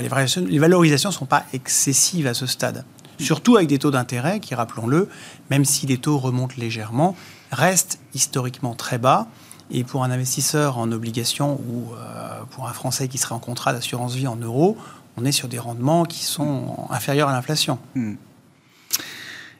les, 0.00 0.58
valorisations 0.58 1.10
ne 1.10 1.14
sont 1.14 1.26
pas 1.26 1.44
excessives 1.52 2.26
à 2.26 2.34
ce 2.34 2.46
stade. 2.46 2.84
Surtout 3.18 3.56
avec 3.56 3.68
des 3.68 3.78
taux 3.78 3.90
d'intérêt 3.90 4.40
qui, 4.40 4.54
rappelons-le, 4.54 5.08
même 5.50 5.64
si 5.64 5.86
les 5.86 5.98
taux 5.98 6.18
remontent 6.18 6.54
légèrement, 6.58 7.14
restent 7.52 8.00
historiquement 8.14 8.74
très 8.74 8.98
bas. 8.98 9.28
Et 9.74 9.84
pour 9.84 10.04
un 10.04 10.10
investisseur 10.10 10.76
en 10.76 10.92
obligation 10.92 11.54
ou 11.66 11.92
euh, 11.94 12.42
pour 12.50 12.68
un 12.68 12.72
Français 12.74 13.08
qui 13.08 13.16
serait 13.16 13.34
en 13.34 13.38
contrat 13.38 13.72
d'assurance 13.72 14.14
vie 14.14 14.26
en 14.26 14.36
euros, 14.36 14.76
on 15.16 15.24
est 15.24 15.32
sur 15.32 15.48
des 15.48 15.58
rendements 15.58 16.04
qui 16.04 16.24
sont 16.24 16.76
inférieurs 16.90 17.30
à 17.30 17.32
l'inflation. 17.32 17.78
Hmm. 17.94 18.14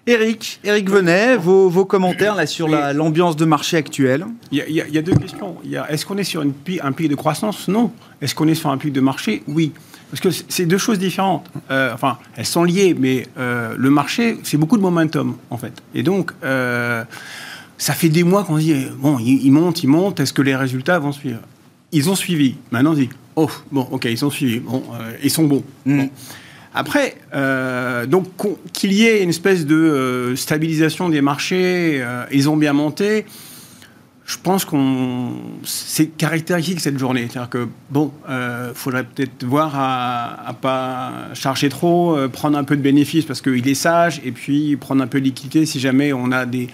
Eric, 0.06 0.60
Eric 0.64 0.90
Venet, 0.90 1.36
vos, 1.36 1.84
commentaires 1.86 2.34
là, 2.34 2.46
sur 2.46 2.68
l'ambiance 2.68 3.36
de 3.36 3.44
marché 3.44 3.76
actuelle? 3.76 4.26
Il 4.50 4.58
y, 4.58 4.98
a, 4.98 5.02
deux 5.02 5.14
questions. 5.14 5.56
Est-ce 5.88 6.04
qu'on 6.04 6.18
est 6.18 6.24
sur 6.24 6.42
une, 6.42 6.52
un 6.82 6.90
pic 6.90 7.08
de 7.08 7.14
croissance? 7.14 7.68
Non. 7.68 7.92
Est-ce 8.20 8.34
qu'on 8.34 8.48
est 8.48 8.56
sur 8.56 8.70
un 8.70 8.78
pic 8.78 8.92
de 8.92 9.00
marché? 9.00 9.44
Oui. 9.46 9.72
Parce 10.10 10.20
que 10.20 10.30
c'est 10.48 10.66
deux 10.66 10.76
choses 10.76 10.98
différentes. 10.98 11.48
Euh, 11.70 11.94
enfin, 11.94 12.18
elles 12.36 12.46
sont 12.46 12.64
liées, 12.64 12.96
mais 12.98 13.28
euh, 13.38 13.76
le 13.78 13.90
marché, 13.90 14.38
c'est 14.42 14.56
beaucoup 14.56 14.76
de 14.76 14.82
momentum, 14.82 15.36
en 15.50 15.56
fait. 15.56 15.72
Et 15.94 16.02
donc, 16.02 16.32
ça 17.82 17.94
fait 17.94 18.10
des 18.10 18.22
mois 18.22 18.44
qu'on 18.44 18.58
se 18.58 18.62
dit, 18.62 18.86
bon, 18.96 19.18
ils, 19.18 19.50
montent, 19.50 19.82
ils 19.82 19.88
montent, 19.88 20.20
est-ce 20.20 20.32
que 20.32 20.40
les 20.40 20.54
résultats 20.54 21.00
vont 21.00 21.10
suivre? 21.10 21.40
Ils 21.90 22.08
ont 22.10 22.14
suivi. 22.14 22.54
Maintenant, 22.70 22.92
on 22.92 22.94
dit, 22.94 23.08
oh, 23.34 23.50
bon, 23.72 23.88
ok, 23.90 24.04
ils 24.04 24.24
ont 24.24 24.30
suivi, 24.30 24.60
bon, 24.60 24.84
euh, 24.94 25.16
ils 25.20 25.32
sont 25.32 25.42
bons. 25.42 25.64
Mm. 25.84 26.04
Après, 26.74 27.16
euh, 27.34 28.06
donc 28.06 28.28
qu'il 28.72 28.92
y 28.92 29.04
ait 29.06 29.24
une 29.24 29.30
espèce 29.30 29.66
de 29.66 29.74
euh, 29.74 30.36
stabilisation 30.36 31.08
des 31.08 31.22
marchés, 31.22 32.00
ils 32.30 32.48
ont 32.48 32.56
bien 32.56 32.72
monté. 32.72 33.26
Je 34.26 34.36
pense 34.40 34.64
qu'on 34.64 35.32
c'est 35.64 36.06
caractéristique 36.06 36.78
cette 36.78 37.00
journée, 37.00 37.26
c'est-à-dire 37.28 37.50
que 37.50 37.66
bon, 37.90 38.12
faudrait 38.74 39.02
peut-être 39.02 39.44
voir 39.44 39.72
à, 39.74 40.50
à, 40.50 40.52
pas 40.52 41.34
charger 41.34 41.68
trop, 41.68 42.16
prendre 42.28 42.56
un 42.56 42.62
peu 42.62 42.76
de 42.76 42.82
bénéfices 42.82 43.24
parce 43.24 43.42
qu'il 43.42 43.66
est 43.66 43.74
sage, 43.74 44.22
et 44.24 44.30
puis 44.30 44.76
prendre 44.76 45.02
un 45.02 45.08
peu 45.08 45.18
de 45.18 45.24
liquidité 45.24 45.66
si 45.66 45.80
jamais 45.80 46.12
on 46.12 46.30
a 46.30 46.46
des 46.46 46.68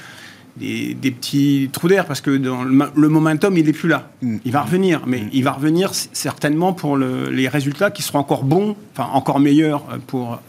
des, 0.58 1.10
petits 1.10 1.70
trous 1.72 1.88
d'air 1.88 2.06
parce 2.06 2.20
que 2.20 2.36
dans 2.36 2.64
le, 2.64 3.08
momentum, 3.08 3.56
il 3.56 3.66
n'est 3.66 3.72
plus 3.72 3.88
là. 3.88 4.10
Mm. 4.22 4.36
Il 4.44 4.52
va 4.52 4.62
revenir, 4.62 5.02
mais 5.06 5.20
mm. 5.20 5.30
il 5.32 5.44
va 5.44 5.52
revenir 5.52 5.92
certainement 5.94 6.72
pour 6.72 6.96
les 6.96 7.48
résultats 7.48 7.90
qui 7.90 8.02
seront 8.02 8.18
encore 8.18 8.44
bons, 8.44 8.76
enfin 8.92 9.10
encore 9.12 9.40
meilleurs 9.40 9.84
pour 10.06 10.40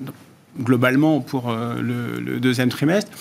globalement 0.61 1.21
pour 1.21 1.49
euh, 1.49 1.75
le, 1.81 2.39
deuxième 2.39 2.69
trimestre. 2.69 3.11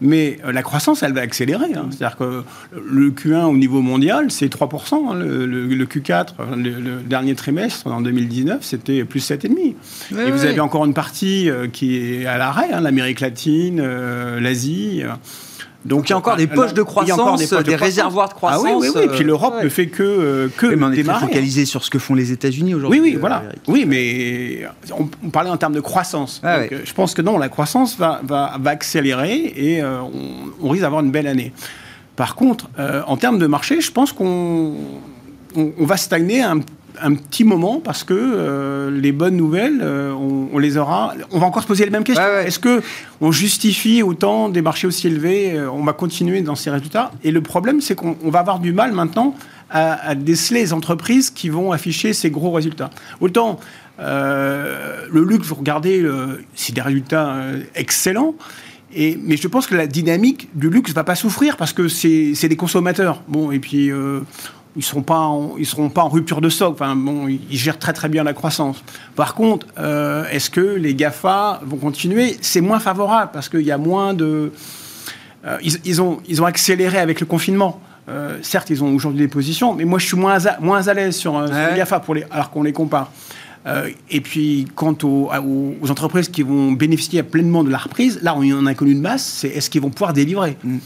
Mais 0.00 0.38
euh, 0.44 0.52
la 0.52 0.62
croissance, 0.62 1.02
elle 1.02 1.12
va 1.12 1.20
accélérer. 1.20 1.74
Hein. 1.74 1.86
C'est-à-dire 1.90 2.16
que 2.16 2.42
le 2.74 3.10
Q1 3.10 3.44
au 3.44 3.56
niveau 3.56 3.80
mondial, 3.80 4.30
c'est 4.30 4.52
3%. 4.52 4.94
Hein. 4.94 5.14
Le, 5.14 5.84
Q4, 5.86 6.34
le, 6.56 7.02
dernier 7.02 7.34
trimestre, 7.34 7.86
en 7.86 8.00
2019, 8.00 8.58
c'était 8.62 9.04
plus 9.04 9.30
7,5%. 9.30 9.74
Et 10.26 10.30
vous 10.30 10.44
avez 10.44 10.60
encore 10.60 10.84
une 10.84 10.94
partie 10.94 11.48
euh, 11.48 11.68
qui 11.68 11.96
est 11.96 12.26
à 12.26 12.36
l'arrêt, 12.36 12.72
hein, 12.72 12.80
l'Amérique 12.80 13.20
latine, 13.20 13.82
l'Asie. 14.38 15.02
Donc 15.84 16.08
il 16.08 16.10
y 16.10 16.12
a 16.12 16.18
encore 16.18 16.36
des 16.36 16.46
poches 16.46 16.74
de 16.74 16.82
croissance, 16.82 17.52
des, 17.64 17.74
réservoirs 17.74 18.28
de 18.28 18.34
croissance. 18.34 18.64
Ah 18.66 18.76
oui, 18.76 18.88
oui, 18.88 18.88
oui. 18.94 19.02
Et 19.04 19.08
puis 19.08 19.24
l'Europe 19.24 19.54
ne 19.62 19.68
fait 19.68 19.88
que, 19.88 20.02
euh, 20.02 20.48
que 20.56 20.66
mais 20.66 20.84
on 20.84 20.92
est 20.92 21.02
très 21.02 21.20
focalisé 21.20 21.64
sur 21.64 21.84
ce 21.84 21.90
que 21.90 21.98
font 21.98 22.14
les 22.14 22.30
États-Unis 22.30 22.74
aujourd'hui. 22.74 23.00
Oui, 23.00 23.12
oui, 23.12 23.18
voilà. 23.18 23.42
Oui, 23.66 23.84
mais 23.86 24.62
on, 24.96 25.30
parlait 25.30 25.50
en 25.50 25.56
termes 25.56 25.74
de 25.74 25.80
croissance. 25.80 26.40
Ah 26.44 26.60
Donc, 26.60 26.70
Je 26.84 26.94
pense 26.94 27.14
que 27.14 27.22
non, 27.22 27.38
la 27.38 27.48
croissance 27.48 27.96
va, 27.96 28.20
va, 28.24 28.56
va 28.60 28.70
accélérer 28.70 29.52
et 29.56 29.82
euh, 29.82 30.00
on, 30.62 30.68
risque 30.68 30.82
d'avoir 30.82 31.02
une 31.02 31.10
belle 31.10 31.26
année. 31.26 31.52
Par 32.16 32.34
contre, 32.36 32.68
euh, 32.78 33.02
en 33.06 33.16
termes 33.16 33.38
de 33.38 33.46
marché, 33.46 33.80
je 33.80 33.90
pense 33.90 34.12
qu'on 34.12 34.74
on, 35.56 35.84
va 35.84 35.96
stagner 35.96 36.42
un 36.42 36.60
un 37.00 37.14
petit 37.14 37.44
moment 37.44 37.80
parce 37.80 38.04
que 38.04 38.14
euh, 38.14 38.90
les 38.90 39.12
bonnes 39.12 39.36
nouvelles, 39.36 39.80
euh, 39.82 40.12
on, 40.12 40.58
les 40.58 40.76
aura. 40.76 41.14
On 41.30 41.38
va 41.38 41.46
encore 41.46 41.62
se 41.62 41.68
poser 41.68 41.84
les 41.84 41.90
mêmes 41.90 42.04
questions. 42.04 42.38
Est-ce 42.44 42.58
que 42.58 42.82
on 43.20 43.32
justifie 43.32 44.02
autant 44.02 44.48
des 44.48 44.62
marchés 44.62 44.86
aussi 44.86 45.06
élevés 45.06 45.52
euh, 45.54 45.70
On 45.70 45.84
va 45.84 45.92
continuer 45.92 46.42
dans 46.42 46.54
ces 46.54 46.70
résultats? 46.70 47.12
Et 47.24 47.30
le 47.30 47.40
problème, 47.40 47.80
c'est 47.80 47.94
qu'on 47.94 48.16
va 48.24 48.40
avoir 48.40 48.58
du 48.58 48.72
mal 48.72 48.92
maintenant 48.92 49.34
à, 49.70 50.14
déceler 50.14 50.60
les 50.60 50.72
entreprises 50.74 51.30
qui 51.30 51.48
vont 51.48 51.72
afficher 51.72 52.12
ces 52.12 52.30
gros 52.30 52.52
résultats. 52.52 52.90
Autant 53.20 53.58
le 53.98 55.24
luxe, 55.26 55.46
vous 55.46 55.54
regardez, 55.54 56.06
c'est 56.54 56.74
des 56.74 56.82
résultats 56.82 57.36
excellents. 57.74 58.34
Et, 58.94 59.18
mais 59.22 59.38
je 59.38 59.48
pense 59.48 59.66
que 59.66 59.74
la 59.74 59.86
dynamique 59.86 60.50
du 60.54 60.68
luxe 60.68 60.92
va 60.92 61.04
pas 61.04 61.14
souffrir 61.14 61.56
parce 61.56 61.72
que 61.72 61.88
c'est 61.88 62.48
des 62.48 62.56
consommateurs. 62.56 63.22
Bon, 63.28 63.50
et 63.50 63.60
puis 63.60 63.90
ils 64.76 64.82
seront 64.82 65.02
pas 65.02 65.30
ils 65.58 65.66
seront 65.66 65.88
pas 65.88 66.02
en 66.02 66.08
rupture 66.08 66.40
de 66.40 66.48
stock. 66.48 66.74
Enfin 66.74 66.96
bon, 66.96 67.28
ils 67.28 67.56
gèrent 67.56 67.78
très 67.78 67.92
très 67.92 68.08
bien 68.08 68.24
la 68.24 68.32
croissance. 68.32 68.82
Par 69.16 69.34
contre, 69.34 69.66
euh, 69.78 70.24
est-ce 70.30 70.50
que 70.50 70.60
les 70.60 70.94
Gafa 70.94 71.60
vont 71.64 71.76
continuer? 71.76 72.36
C'est 72.40 72.60
moins 72.60 72.80
favorable 72.80 73.30
parce 73.32 73.48
qu'il 73.48 73.62
y 73.62 73.72
a 73.72 73.78
moins 73.78 74.14
de 74.14 74.52
euh, 75.44 75.58
ils, 75.62 76.00
ont 76.00 76.20
ils 76.28 76.40
ont 76.40 76.46
accéléré 76.46 76.98
avec 76.98 77.20
le 77.20 77.26
confinement. 77.26 77.80
Euh, 78.08 78.38
certes, 78.42 78.70
ils 78.70 78.82
ont 78.82 78.94
aujourd'hui 78.94 79.20
des 79.20 79.28
positions, 79.28 79.74
mais 79.74 79.84
moi 79.84 79.98
je 79.98 80.06
suis 80.06 80.16
moins 80.16 80.44
à, 80.46 80.58
moins 80.60 80.88
à 80.88 80.94
l'aise 80.94 81.16
sur, 81.16 81.40
les 81.40 81.76
Gafa 81.76 82.00
pour 82.00 82.14
les 82.14 82.24
alors 82.30 82.50
qu'on 82.50 82.62
les 82.62 82.72
compare. 82.72 83.10
Euh, 83.66 83.90
et 84.10 84.20
puis, 84.20 84.66
quant 84.74 84.96
aux, 85.04 85.30
aux, 85.30 85.90
entreprises 85.90 86.28
qui 86.28 86.42
vont 86.42 86.72
bénéficier 86.72 87.22
pleinement 87.22 87.62
de 87.62 87.70
la 87.70 87.78
reprise, 87.78 88.18
là, 88.22 88.34
on 88.36 88.42
en 88.52 88.66
a 88.66 88.74
connu 88.74 88.92
une 88.92 89.00
masse, 89.00 89.24
c'est 89.24 89.48
est-ce 89.48 89.70
qu'ils 89.70 89.80
vont 89.80 89.90
pouvoir 89.90 90.12
délivrer 90.12 90.56
mm, 90.64 90.74
mm. 90.74 90.80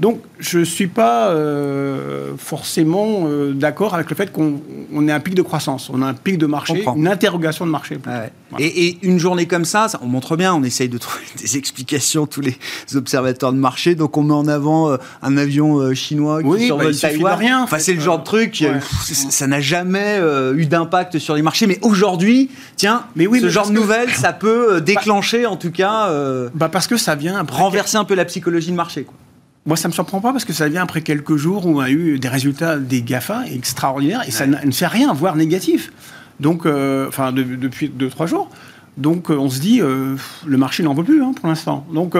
Donc, 0.00 0.20
je 0.38 0.60
ne 0.60 0.64
suis 0.64 0.86
pas 0.86 1.28
euh, 1.28 2.32
forcément 2.38 3.24
euh, 3.26 3.52
d'accord 3.52 3.94
avec 3.94 4.08
le 4.08 4.16
fait 4.16 4.32
qu'on 4.32 4.60
ait 5.08 5.12
un 5.12 5.20
pic 5.20 5.34
de 5.34 5.42
croissance, 5.42 5.90
on 5.92 6.00
a 6.00 6.06
un 6.06 6.14
pic 6.14 6.38
de 6.38 6.46
marché, 6.46 6.84
une 6.96 7.08
interrogation 7.08 7.66
de 7.66 7.70
marché. 7.70 7.98
Et, 8.58 8.98
une 9.02 9.18
journée 9.18 9.46
comme 9.46 9.64
ça, 9.64 9.88
ça, 9.88 9.98
on 10.02 10.06
montre 10.06 10.36
bien, 10.36 10.54
on 10.54 10.62
essaye 10.62 10.88
de 10.88 10.98
trouver 10.98 11.24
des 11.42 11.58
explications, 11.58 12.26
tous 12.26 12.40
les 12.40 12.56
observateurs 12.94 13.52
de 13.52 13.58
marché, 13.58 13.94
donc 13.94 14.16
on 14.16 14.22
met 14.22 14.34
en 14.34 14.48
avant 14.48 14.96
un 15.22 15.36
avion 15.36 15.94
chinois 15.94 16.42
qui 16.42 16.48
oui, 16.48 16.66
survole 16.66 16.94
bah, 17.20 17.36
Rien, 17.36 17.62
enfin, 17.62 17.78
c'est 17.78 17.94
le 17.94 18.00
genre 18.00 18.18
de 18.20 18.24
truc, 18.24 18.64
ça 19.04 19.46
n'a 19.46 19.60
jamais 19.60 20.20
eu 20.54 20.66
d'impact 20.66 21.18
sur 21.18 21.34
les 21.34 21.42
marchés, 21.42 21.66
mais 21.66 21.78
aujourd'hui, 21.82 22.21
tiens, 22.76 23.04
mais 23.16 23.26
oui, 23.26 23.40
ce 23.40 23.48
genre 23.48 23.68
de 23.68 23.72
nouvelles, 23.72 24.10
ça 24.10 24.32
peut 24.32 24.76
euh, 24.76 24.80
déclencher 24.80 25.46
en 25.46 25.56
tout 25.56 25.70
cas. 25.70 26.08
Euh, 26.08 26.48
bah 26.54 26.68
parce 26.68 26.86
que 26.86 26.96
ça 26.96 27.14
vient 27.14 27.44
renverser 27.50 27.96
un 27.96 28.04
peu 28.04 28.14
la 28.14 28.24
psychologie 28.24 28.70
de 28.70 28.76
marché. 28.76 29.04
Quoi. 29.04 29.14
Moi, 29.66 29.76
ça 29.76 29.88
ne 29.88 29.92
me 29.92 29.94
surprend 29.94 30.20
pas 30.20 30.32
parce 30.32 30.44
que 30.44 30.52
ça 30.52 30.68
vient 30.68 30.82
après 30.82 31.02
quelques 31.02 31.36
jours 31.36 31.66
où 31.66 31.78
on 31.78 31.80
a 31.80 31.90
eu 31.90 32.18
des 32.18 32.28
résultats 32.28 32.78
des 32.78 33.02
GAFA 33.02 33.44
extraordinaires 33.52 34.22
et 34.26 34.30
ça 34.30 34.46
ne 34.46 34.70
fait 34.72 34.86
rien, 34.86 35.12
voire 35.12 35.36
négatif. 35.36 35.92
Donc, 36.40 36.66
euh, 36.66 37.06
enfin, 37.08 37.32
depuis 37.32 37.88
2-3 37.88 38.26
jours. 38.26 38.50
Donc, 38.96 39.30
on 39.30 39.48
se 39.48 39.60
dit, 39.60 39.78
le 39.80 40.58
marché 40.58 40.82
n'en 40.82 40.94
veut 40.94 41.04
plus 41.04 41.22
hein, 41.22 41.32
pour 41.34 41.48
l'instant. 41.48 41.86
Donc, 41.94 42.16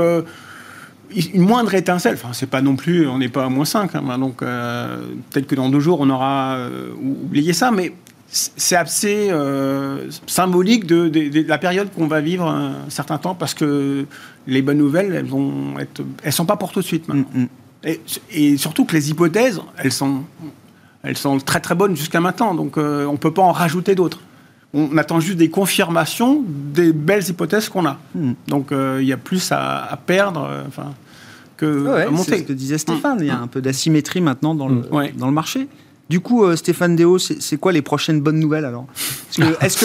une 1.15 1.43
moindre 1.43 1.75
étincelle, 1.75 2.15
enfin, 2.15 2.33
c'est 2.33 2.49
pas 2.49 2.63
non 2.63 2.77
plus, 2.77 3.09
on 3.09 3.19
n'est 3.19 3.29
pas 3.29 3.45
à 3.45 3.49
moins 3.49 3.65
5, 3.65 3.95
hein, 3.97 4.19
donc 4.19 4.39
peut-être 4.39 5.47
que 5.47 5.57
dans 5.57 5.69
deux 5.69 5.81
jours, 5.81 6.01
on 6.01 6.09
aura 6.09 6.57
oublié 7.03 7.53
ça, 7.53 7.73
mais 7.73 7.93
c'est 8.35 8.77
assez 8.77 9.29
euh, 9.31 10.11
symbolique 10.27 10.87
de, 10.87 11.47
la 11.47 11.59
période 11.59 11.93
qu'on 11.93 12.07
va 12.07 12.23
vivre 12.23 12.47
un 12.47 12.89
certain 12.89 13.19
temps 13.19 13.35
parce 13.35 13.53
que 13.53 14.07
les 14.47 14.63
bonnes 14.63 14.79
nouvelles, 14.79 15.13
elles 15.15 15.27
vont 15.27 15.79
être, 15.79 16.03
elles 16.23 16.33
sont 16.33 16.47
pas 16.47 16.57
pour 16.57 16.73
tout 16.73 16.81
de 16.81 16.85
suite 16.85 17.09
maintenant. 17.09 17.27
Mm, 17.35 17.43
mm. 17.43 17.97
et, 18.31 18.57
surtout 18.57 18.87
que 18.87 18.95
les 18.95 19.11
hypothèses, 19.11 19.61
elles 19.77 19.93
sont, 19.93 20.23
elles 21.03 21.19
sont 21.19 21.39
très 21.41 21.61
très 21.61 21.75
bonnes 21.75 21.95
jusqu'à 21.95 22.21
maintenant, 22.21 22.55
donc 22.55 22.79
euh, 22.79 23.05
on 23.05 23.19
peut 23.19 23.35
pas 23.35 23.43
en 23.43 23.53
rajouter 23.53 23.95
d'autres. 23.95 24.21
On 24.73 24.97
attend 24.97 25.21
juste 25.21 25.37
des 25.37 25.51
confirmations 25.51 26.43
des 26.47 26.95
belles 26.95 27.29
hypothèses 27.29 27.69
qu'on 27.69 27.85
a. 27.85 27.99
Mm. 28.15 28.33
Donc 28.49 28.73
euh, 28.73 28.99
il 29.03 29.09
y 29.09 29.13
a 29.13 29.19
plus 29.19 29.53
à, 29.53 30.01
perdre, 30.07 30.49
enfin, 30.67 30.95
que 31.59 31.87
à 31.87 32.11
monter. 32.11 32.31
C'est 32.31 32.39
ce 32.39 32.43
que 32.45 32.53
disait 32.55 32.79
Stéphane. 32.79 33.19
Il 33.21 33.27
y 33.27 33.31
a 33.31 33.39
un 33.39 33.47
peu 33.47 33.61
d'asymétrie 33.61 34.23
maintenant 34.23 34.55
dans 34.55 34.69
le, 34.69 34.83
dans 35.19 35.27
le 35.27 35.33
marché. 35.33 35.69
Du 36.09 36.21
coup, 36.21 36.45
euh, 36.45 36.57
Stéphane 36.57 36.97
Déo, 36.97 37.19
c'est 37.19 37.57
quoi 37.57 37.73
les 37.73 37.83
prochaines 37.83 38.21
bonnes 38.21 38.39
nouvelles 38.39 38.65
alors? 38.65 38.87
Est-ce 39.61 39.79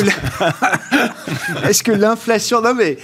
que 1.83 1.91
l'inflation... 1.91 2.61
Non 2.61 2.73
mais 2.73 2.97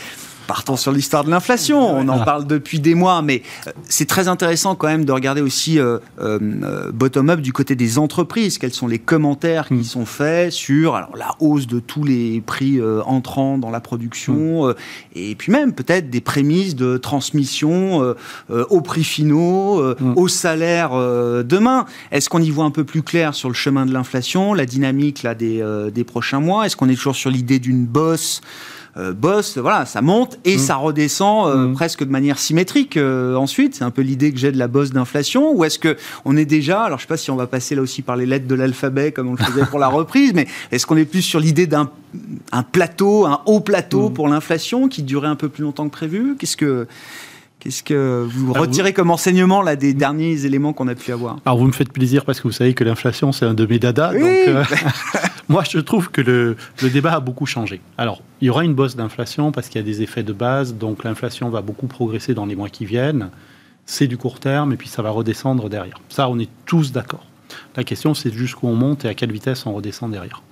partons 0.48 0.78
sur 0.78 0.92
l'histoire 0.92 1.24
de 1.24 1.30
l'inflation. 1.30 1.80
On 1.80 2.08
en 2.08 2.24
parle 2.24 2.48
depuis 2.48 2.80
des 2.80 2.96
mois, 2.96 3.22
mais 3.22 3.42
euh, 3.68 3.72
c'est 3.88 4.08
très 4.08 4.28
intéressant 4.28 4.76
quand 4.76 4.88
même 4.88 5.06
de 5.06 5.12
regarder 5.12 5.42
aussi 5.42 5.80
euh, 5.80 6.00
euh, 6.20 6.92
bottom-up 6.92 7.40
du 7.42 7.54
côté 7.54 7.76
des 7.76 7.98
entreprises. 7.98 8.58
Quels 8.58 8.74
sont 8.74 8.88
les 8.88 9.00
commentaires 9.00 9.68
qui 9.68 9.74
mm. 9.76 9.84
sont 9.84 10.06
faits 10.06 10.52
sur 10.52 10.96
alors, 10.96 11.16
la 11.16 11.36
hausse 11.40 11.68
de 11.68 11.80
tous 11.80 12.04
les 12.04 12.42
prix 12.42 12.80
entrants 13.06 13.58
dans 13.58 13.70
la 13.70 13.80
production 13.80 14.68
mm. 14.68 14.76
et 15.16 15.36
puis 15.36 15.52
même 15.52 15.74
peut-être 15.74 16.10
des 16.10 16.22
prémices 16.22 16.76
de 16.76 16.98
transmission 16.98 18.16
aux 18.50 18.82
prix 18.82 19.04
finaux, 19.04 19.82
mm. 19.82 20.14
aux 20.16 20.28
salaires 20.28 20.92
demain. 21.44 21.86
Est-ce 22.12 22.30
qu'on 22.30 22.42
y 22.42 22.50
voit 22.50 22.66
un 22.66 22.72
peu 22.72 22.84
plus 22.84 23.04
clair 23.04 23.34
sur 23.34 23.50
le 23.50 23.56
chemin 23.56 23.86
de 23.86 23.94
l'inflation, 23.94 24.54
la 24.54 24.66
dynamique 24.66 25.24
là, 25.24 25.36
des, 25.36 25.64
des 25.94 26.04
prochains 26.04 26.40
mois? 26.40 26.66
Est-ce 26.66 26.76
qu'on 26.76 26.90
est 26.90 26.96
toujours 26.96 27.16
sur 27.16 27.30
l'idée 27.30 27.60
d'une 27.60 27.86
bosse 27.86 28.42
euh, 28.44 28.83
bosse, 28.96 29.58
voilà, 29.58 29.86
ça 29.86 30.02
monte 30.02 30.38
et 30.46 30.58
mm. 30.58 30.60
ça 30.60 30.76
redescend 30.76 31.48
euh, 31.48 31.68
mm. 31.68 31.74
presque 31.74 32.04
de 32.04 32.12
manière 32.12 32.38
symétrique 32.38 32.98
euh, 32.98 33.36
ensuite. 33.36 33.76
C'est 33.76 33.84
un 33.84 33.92
peu 33.92 34.04
l'idée 34.04 34.32
que 34.32 34.38
j'ai 34.38 34.52
de 34.52 34.58
la 34.58 34.68
bosse 34.68 34.92
d'inflation. 34.92 35.52
Ou 35.56 35.64
est-ce 35.64 35.80
que 35.80 35.98
on 36.26 36.38
est 36.38 36.46
déjà, 36.46 36.84
alors 36.84 37.00
je 37.00 37.04
sais 37.04 37.08
pas 37.08 37.18
si 37.18 37.32
on 37.32 37.36
va 37.36 37.48
passer 37.48 37.76
là 37.76 37.82
aussi 37.82 38.02
par 38.04 38.16
les 38.16 38.26
lettres 38.26 38.48
de 38.48 38.56
l'alphabet 38.56 39.12
comme 39.12 39.30
on 39.30 39.36
le 39.36 39.44
faisait 39.44 39.66
pour 39.66 39.80
la 39.80 39.88
reprise, 39.94 40.34
mais 40.34 40.48
est-ce 40.72 40.86
qu'on 40.86 40.98
est 40.98 41.06
plus 41.06 41.22
sur 41.22 41.40
l'idée 41.40 41.68
d'un 41.68 41.90
un 42.52 42.62
plateau, 42.62 43.26
un 43.26 43.42
haut 43.48 43.60
plateau 43.60 44.10
mm. 44.10 44.14
pour 44.14 44.28
l'inflation 44.28 44.88
qui 44.88 45.02
durait 45.02 45.28
un 45.28 45.36
peu 45.36 45.50
plus 45.50 45.64
longtemps 45.64 45.86
que 45.86 45.94
prévu? 45.94 46.36
Qu'est-ce 46.38 46.58
que 46.58 46.88
Qu'est-ce 47.64 47.82
que 47.82 48.28
vous 48.30 48.52
retirez 48.52 48.92
comme 48.92 49.10
enseignement 49.10 49.62
là, 49.62 49.78
des 49.78 49.94
derniers 49.94 50.46
éléments 50.46 50.74
qu'on 50.74 50.90
a 50.90 50.96
pu 50.96 51.14
avoir? 51.14 51.38
Alors 51.46 51.58
vous 51.58 51.66
me 51.66 51.72
faites 51.72 51.94
plaisir 51.94 52.26
parce 52.26 52.42
que 52.42 52.50
vous 52.50 52.52
savez 52.52 52.74
que 52.74 52.84
l'inflation 52.84 53.32
c'est 53.32 53.46
un 53.46 53.54
de 53.54 53.66
mes 53.66 53.80
dadas. 53.80 54.12
Donc, 54.12 54.68
moi 55.48 55.64
je 55.64 55.80
trouve 55.80 56.12
que 56.12 56.20
le, 56.20 56.58
le, 56.82 56.90
débat 56.90 57.14
a 57.14 57.20
beaucoup 57.22 57.46
changé. 57.46 57.80
Alors 57.98 58.22
il 58.42 58.48
y 58.48 58.50
aura 58.50 58.66
une 58.66 58.74
bosse 58.74 58.98
d'inflation 58.98 59.54
parce 59.54 59.70
qu'il 59.70 59.80
y 59.80 59.84
a 59.84 59.88
des 59.88 60.02
effets 60.02 60.24
de 60.24 60.34
base, 60.34 60.76
donc 60.76 61.06
l'inflation 61.06 61.48
va 61.48 61.62
beaucoup 61.62 61.88
progresser 61.88 62.34
dans 62.34 62.46
les 62.46 62.58
mois 62.58 62.68
qui 62.68 62.84
viennent. 62.84 63.30
C'est 63.86 64.08
du 64.08 64.18
court 64.18 64.42
terme 64.42 64.74
et 64.74 64.76
puis 64.76 64.90
ça 64.90 65.02
va 65.02 65.12
redescendre 65.12 65.70
derrière. 65.70 66.02
Ça 66.10 66.28
on 66.28 66.40
est 66.40 66.50
tous 66.66 66.92
d'accord. 66.92 67.26
La 67.76 67.84
question, 67.84 68.14
c'est 68.14 68.34
jusqu'où 68.34 68.68
on 68.68 68.76
monte 68.76 69.06
et 69.06 69.08
à 69.08 69.14
quelle 69.14 69.32
vitesse 69.32 69.66
on 69.66 69.74
redescend 69.74 70.12
derrière. 70.12 70.44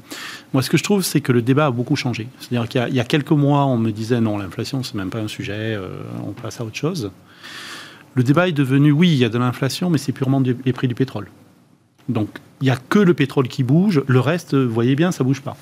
Moi, 0.53 0.63
ce 0.63 0.69
que 0.69 0.77
je 0.77 0.83
trouve, 0.83 1.03
c'est 1.03 1.21
que 1.21 1.31
le 1.31 1.41
débat 1.41 1.67
a 1.67 1.71
beaucoup 1.71 1.95
changé. 1.95 2.27
C'est-à-dire 2.39 2.67
qu'il 2.67 2.95
y, 2.95 2.99
a 2.99 3.03
quelques 3.03 3.31
mois, 3.31 3.65
on 3.65 3.77
me 3.77 3.91
disait 3.91 4.21
non, 4.21 4.37
l'inflation, 4.37 4.83
c'est 4.83 4.95
même 4.95 5.09
pas 5.09 5.19
un 5.19 5.27
sujet, 5.27 5.75
euh, 5.75 5.89
on 6.25 6.31
passe 6.31 6.59
à 6.59 6.65
autre 6.65 6.75
chose. 6.75 7.11
Le 8.13 8.23
débat 8.23 8.47
est 8.47 8.53
devenu 8.53 8.91
oui, 8.91 9.09
il 9.09 9.17
y 9.17 9.25
a 9.25 9.29
de 9.29 9.37
l'inflation, 9.37 9.89
mais 9.89 9.97
c'est 9.97 10.11
purement 10.11 10.41
les 10.41 10.73
prix 10.73 10.87
du 10.87 10.95
pétrole. 10.95 11.27
Donc, 12.09 12.29
il 12.59 12.65
n'y 12.65 12.69
a 12.69 12.77
que 12.77 12.99
le 12.99 13.13
pétrole 13.13 13.47
qui 13.47 13.63
bouge, 13.63 14.03
le 14.07 14.19
reste, 14.19 14.53
vous 14.53 14.73
voyez 14.73 14.95
bien, 14.95 15.11
ça 15.11 15.23
bouge 15.23 15.41
pas. 15.41 15.55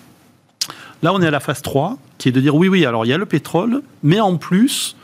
Là, 1.04 1.14
on 1.14 1.22
est 1.22 1.28
à 1.28 1.32
la 1.32 1.40
phase 1.40 1.62
3, 1.62 1.98
qui 2.18 2.30
est 2.30 2.32
de 2.32 2.42
dire 2.42 2.56
oui, 2.56 2.68
oui, 2.68 2.86
alors 2.86 3.06
il 3.06 3.10
y 3.10 3.14
a 3.14 3.18
le 3.18 3.26
pétrole, 3.26 3.82
mais 4.04 4.20
en 4.20 4.38
plus, 4.38 4.96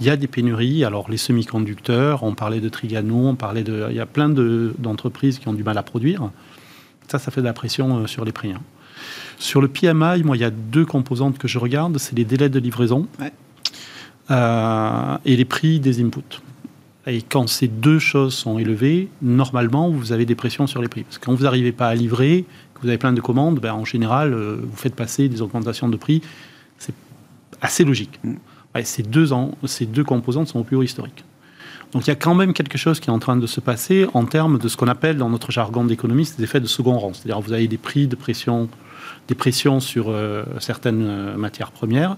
il 0.00 0.06
y 0.06 0.10
a 0.10 0.16
des 0.16 0.26
pénuries. 0.26 0.84
Alors, 0.84 1.10
les 1.10 1.16
semi-conducteurs, 1.16 2.22
on 2.22 2.34
parlait 2.34 2.60
de 2.60 2.68
Trigano, 2.68 3.28
on 3.28 3.34
parlait 3.34 3.64
de. 3.64 3.86
Il 3.90 3.96
y 3.96 4.00
a 4.00 4.06
plein 4.06 4.28
d'entreprises 4.28 5.38
qui 5.38 5.48
ont 5.48 5.54
du 5.54 5.64
mal 5.64 5.78
à 5.78 5.82
produire. 5.82 6.30
Ça, 7.08 7.18
ça 7.18 7.30
fait 7.30 7.40
de 7.40 7.46
la 7.46 7.52
pression 7.52 7.98
euh, 7.98 8.06
sur 8.06 8.24
les 8.24 8.32
prix. 8.32 8.52
Hein. 8.52 8.60
Sur 9.38 9.60
le 9.60 9.68
PMI, 9.68 10.22
moi, 10.24 10.36
il 10.36 10.40
y 10.40 10.44
a 10.44 10.50
deux 10.50 10.84
composantes 10.84 11.38
que 11.38 11.48
je 11.48 11.58
regarde 11.58 11.98
c'est 11.98 12.16
les 12.16 12.24
délais 12.24 12.48
de 12.48 12.58
livraison 12.58 13.06
euh, 14.30 15.16
et 15.24 15.36
les 15.36 15.44
prix 15.44 15.80
des 15.80 16.02
inputs. 16.02 16.42
Et 17.06 17.22
quand 17.22 17.46
ces 17.46 17.68
deux 17.68 17.98
choses 17.98 18.34
sont 18.34 18.58
élevées, 18.58 19.08
normalement, 19.22 19.88
vous 19.88 20.12
avez 20.12 20.26
des 20.26 20.34
pressions 20.34 20.66
sur 20.66 20.82
les 20.82 20.88
prix. 20.88 21.04
Parce 21.04 21.18
que 21.18 21.24
quand 21.24 21.34
vous 21.34 21.44
n'arrivez 21.44 21.72
pas 21.72 21.88
à 21.88 21.94
livrer, 21.94 22.44
que 22.74 22.80
vous 22.82 22.88
avez 22.88 22.98
plein 22.98 23.12
de 23.12 23.20
commandes, 23.20 23.60
ben, 23.60 23.72
en 23.72 23.84
général, 23.84 24.34
euh, 24.34 24.60
vous 24.62 24.76
faites 24.76 24.94
passer 24.94 25.28
des 25.28 25.40
augmentations 25.40 25.88
de 25.88 25.96
prix. 25.96 26.20
C'est 26.78 26.94
assez 27.62 27.84
logique. 27.84 28.20
Ces, 28.84 29.02
deux 29.02 29.28
ces 29.64 29.86
deux 29.86 30.04
composantes 30.04 30.48
sont 30.48 30.60
au 30.60 30.64
plus 30.64 30.76
haut 30.76 30.82
historique. 30.82 31.24
Donc 31.92 32.06
il 32.06 32.08
y 32.08 32.12
a 32.12 32.16
quand 32.16 32.34
même 32.34 32.52
quelque 32.52 32.76
chose 32.76 33.00
qui 33.00 33.08
est 33.08 33.12
en 33.12 33.18
train 33.18 33.36
de 33.36 33.46
se 33.46 33.60
passer 33.60 34.06
en 34.12 34.24
termes 34.24 34.58
de 34.58 34.68
ce 34.68 34.76
qu'on 34.76 34.88
appelle 34.88 35.16
dans 35.16 35.30
notre 35.30 35.50
jargon 35.50 35.84
d'économiste 35.84 36.38
des 36.38 36.44
effets 36.44 36.60
de 36.60 36.66
second 36.66 36.98
rang. 36.98 37.14
C'est-à-dire 37.14 37.40
vous 37.40 37.52
avez 37.52 37.66
des 37.66 37.78
prix 37.78 38.06
de 38.06 38.14
pression, 38.14 38.68
des 39.26 39.34
pressions 39.34 39.80
sur 39.80 40.10
euh, 40.10 40.44
certaines 40.60 41.02
euh, 41.02 41.36
matières 41.36 41.72
premières 41.72 42.16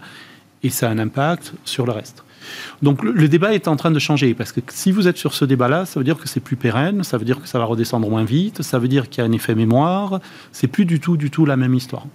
et 0.62 0.70
ça 0.70 0.88
a 0.88 0.90
un 0.90 0.98
impact 0.98 1.52
sur 1.64 1.86
le 1.86 1.92
reste. 1.92 2.24
Donc 2.82 3.02
le, 3.02 3.28
débat 3.28 3.54
est 3.54 3.68
en 3.68 3.76
train 3.76 3.90
de 3.90 3.98
changer, 3.98 4.34
parce 4.34 4.52
que 4.52 4.60
si 4.68 4.92
vous 4.92 5.08
êtes 5.08 5.16
sur 5.16 5.34
ce 5.34 5.44
débat-là, 5.44 5.86
ça 5.86 6.00
veut 6.00 6.04
dire 6.04 6.18
que 6.18 6.28
c'est 6.28 6.40
plus 6.40 6.56
pérenne, 6.56 7.04
ça 7.04 7.18
veut 7.18 7.24
dire 7.24 7.40
que 7.40 7.48
ça 7.48 7.58
va 7.58 7.64
redescendre 7.64 8.08
moins 8.08 8.24
vite, 8.24 8.62
ça 8.62 8.78
veut 8.78 8.88
dire 8.88 9.08
qu'il 9.08 9.22
y 9.22 9.26
a 9.26 9.28
un 9.28 9.32
effet 9.32 9.54
mémoire, 9.54 10.20
c'est 10.52 10.66
plus 10.66 10.84
du 10.84 11.00
tout, 11.00 11.16
du 11.16 11.30
tout 11.30 11.46
la 11.46 11.56
même 11.56 11.74
histoire. 11.74 12.06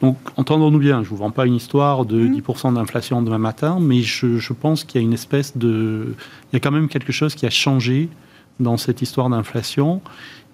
Donc 0.00 0.18
entendons-nous 0.36 0.78
bien, 0.78 0.96
je 0.96 1.06
ne 1.06 1.10
vous 1.10 1.16
vends 1.16 1.30
pas 1.30 1.46
une 1.46 1.54
histoire 1.54 2.04
de 2.04 2.26
10% 2.26 2.70
mmh. 2.70 2.74
d'inflation 2.74 3.22
demain 3.22 3.38
matin, 3.38 3.78
mais 3.80 4.02
je, 4.02 4.38
je 4.38 4.52
pense 4.52 4.84
qu'il 4.84 5.00
y 5.00 5.04
a 5.04 5.06
une 5.06 5.14
espèce 5.14 5.56
de... 5.56 6.14
Il 6.52 6.54
y 6.54 6.56
a 6.56 6.60
quand 6.60 6.72
même 6.72 6.88
quelque 6.88 7.12
chose 7.12 7.34
qui 7.34 7.46
a 7.46 7.50
changé 7.50 8.08
dans 8.60 8.76
cette 8.76 9.02
histoire 9.02 9.28
d'inflation 9.30 10.00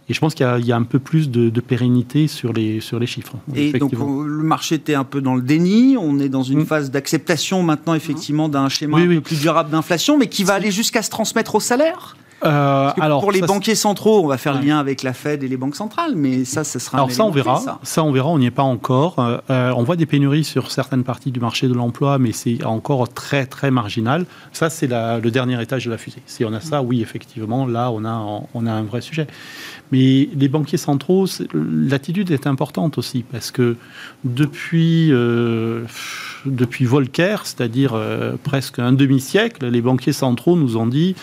et 0.09 0.15
je 0.15 0.21
pense 0.21 0.35
qu'il 0.35 0.47
y, 0.47 0.73
a 0.73 0.77
un 0.77 0.83
peu 0.85 1.01
plus 1.01 1.31
de, 1.31 1.61
pérennité 1.61 2.29
sur 2.29 2.53
les, 2.53 2.81
sur 2.81 3.01
les 3.01 3.07
chiffres. 3.07 3.35
Et 3.57 3.73
donc 3.73 3.93
le 3.93 4.43
marché 4.45 4.77
était 4.77 4.95
un 4.95 5.03
peu 5.03 5.21
dans 5.21 5.35
le 5.35 5.43
déni. 5.43 5.97
On 5.99 6.21
est 6.21 6.29
dans 6.29 6.45
une 6.45 6.61
mm. 6.61 6.67
phase 6.67 6.91
d'acceptation 6.93 7.65
maintenant 7.65 7.95
effectivement 7.95 8.49
d'un 8.49 8.69
schéma 8.69 8.99
un 8.99 9.07
peu 9.07 9.21
plus 9.21 9.41
durable 9.41 9.71
d'inflation, 9.71 10.17
mais 10.17 10.29
qui 10.29 10.45
va 10.45 10.55
aller 10.55 10.71
jusqu'à 10.71 11.03
se 11.03 11.11
transmettre 11.11 11.57
au 11.57 11.61
salaire 11.61 12.17
euh, 12.45 12.91
alors, 13.01 13.21
pour 13.21 13.33
les 13.33 13.41
banquiers 13.41 13.75
centraux, 13.75 14.23
on 14.23 14.27
va 14.27 14.37
faire 14.37 14.55
le 14.55 14.67
lien 14.67 14.79
avec 14.79 15.03
la 15.03 15.15
Fed 15.15 15.43
et 15.43 15.49
les 15.49 15.57
banques 15.57 15.77
centrales, 15.77 16.15
mais 16.15 16.45
ça, 16.45 16.65
ce 16.65 16.79
sera. 16.79 16.99
Alors 16.99 17.11
ça, 17.11 17.25
on 17.25 17.31
verra. 17.31 17.63
Ça. 17.83 18.05
on 18.05 18.13
verra. 18.13 18.29
On 18.29 18.39
n'y 18.39 18.47
est 18.47 18.51
pas 18.51 18.63
encore. 18.63 19.19
Euh, 19.19 19.39
euh, 19.51 19.73
on 19.75 19.85
voit 19.85 19.97
des 19.97 20.07
pénuries 20.07 20.45
sur 20.45 20.71
certaines 20.71 21.05
parties 21.05 21.31
du 21.31 21.41
marché 21.41 21.67
de 21.67 21.73
l'emploi, 21.73 22.19
mais 22.19 22.33
c'est 22.33 22.65
encore 22.65 23.09
très 23.09 23.47
très 23.47 23.71
marginal. 23.71 24.27
Ça, 24.53 24.69
c'est 24.69 24.89
le 24.89 25.31
dernier 25.31 25.61
étage 25.63 25.87
de 25.87 25.91
la 25.91 25.99
fusée. 25.99 26.23
Si 26.27 26.45
on 26.45 26.53
a 26.53 26.61
ça, 26.61 26.83
oui, 26.83 27.01
effectivement, 27.01 27.67
là, 27.67 27.91
on 27.91 28.05
a 28.05 28.43
on 28.53 28.67
a 28.67 28.73
un 28.73 28.83
vrai 28.83 29.01
sujet. 29.01 29.27
Mais 29.93 30.29
les 30.35 30.49
banquiers 30.49 30.79
centraux, 30.79 31.27
l'attitude 31.55 32.31
est 32.33 32.47
importante 32.47 32.99
aussi 32.99 33.23
parce 33.23 33.51
que 33.51 33.77
depuis 34.25 35.11
depuis 36.45 36.85
Volcker, 36.85 37.37
c'est-à-dire 37.45 37.99
presque 38.43 38.79
un 38.79 38.93
demi 38.93 39.21
siècle, 39.21 39.67
les 39.67 39.81
banquiers 39.81 40.13
centraux 40.13 40.57
nous 40.57 40.77
ont 40.77 40.87
dit 40.87 41.15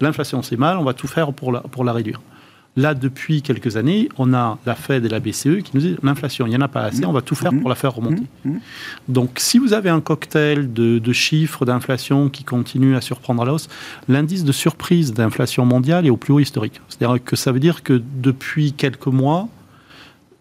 L'inflation, 0.00 0.42
c'est 0.42 0.56
mal, 0.56 0.78
on 0.78 0.84
va 0.84 0.94
tout 0.94 1.08
faire 1.08 1.32
pour 1.32 1.52
la, 1.52 1.60
pour 1.60 1.84
la 1.84 1.92
réduire. 1.92 2.20
Là, 2.76 2.94
depuis 2.94 3.42
quelques 3.42 3.76
années, 3.76 4.08
on 4.18 4.32
a 4.32 4.56
la 4.64 4.76
Fed 4.76 5.04
et 5.04 5.08
la 5.08 5.18
BCE 5.18 5.62
qui 5.64 5.72
nous 5.74 5.80
disent 5.80 5.96
l'inflation, 6.04 6.46
il 6.46 6.50
n'y 6.50 6.56
en 6.56 6.60
a 6.60 6.68
pas 6.68 6.82
assez, 6.82 7.04
on 7.04 7.12
va 7.12 7.22
tout 7.22 7.34
faire 7.34 7.50
pour 7.52 7.68
la 7.68 7.74
faire 7.74 7.92
remonter. 7.92 8.22
Donc, 9.08 9.30
si 9.38 9.58
vous 9.58 9.72
avez 9.72 9.90
un 9.90 10.00
cocktail 10.00 10.72
de, 10.72 11.00
de 11.00 11.12
chiffres 11.12 11.64
d'inflation 11.64 12.28
qui 12.28 12.44
continue 12.44 12.94
à 12.94 13.00
surprendre 13.00 13.42
à 13.42 13.46
la 13.46 13.54
hausse, 13.54 13.68
l'indice 14.06 14.44
de 14.44 14.52
surprise 14.52 15.12
d'inflation 15.12 15.64
mondiale 15.64 16.06
est 16.06 16.10
au 16.10 16.16
plus 16.16 16.32
haut 16.32 16.38
historique. 16.38 16.80
C'est-à-dire 16.88 17.22
que 17.24 17.34
ça 17.34 17.50
veut 17.50 17.58
dire 17.58 17.82
que 17.82 18.00
depuis 18.22 18.72
quelques 18.72 19.06
mois, 19.06 19.48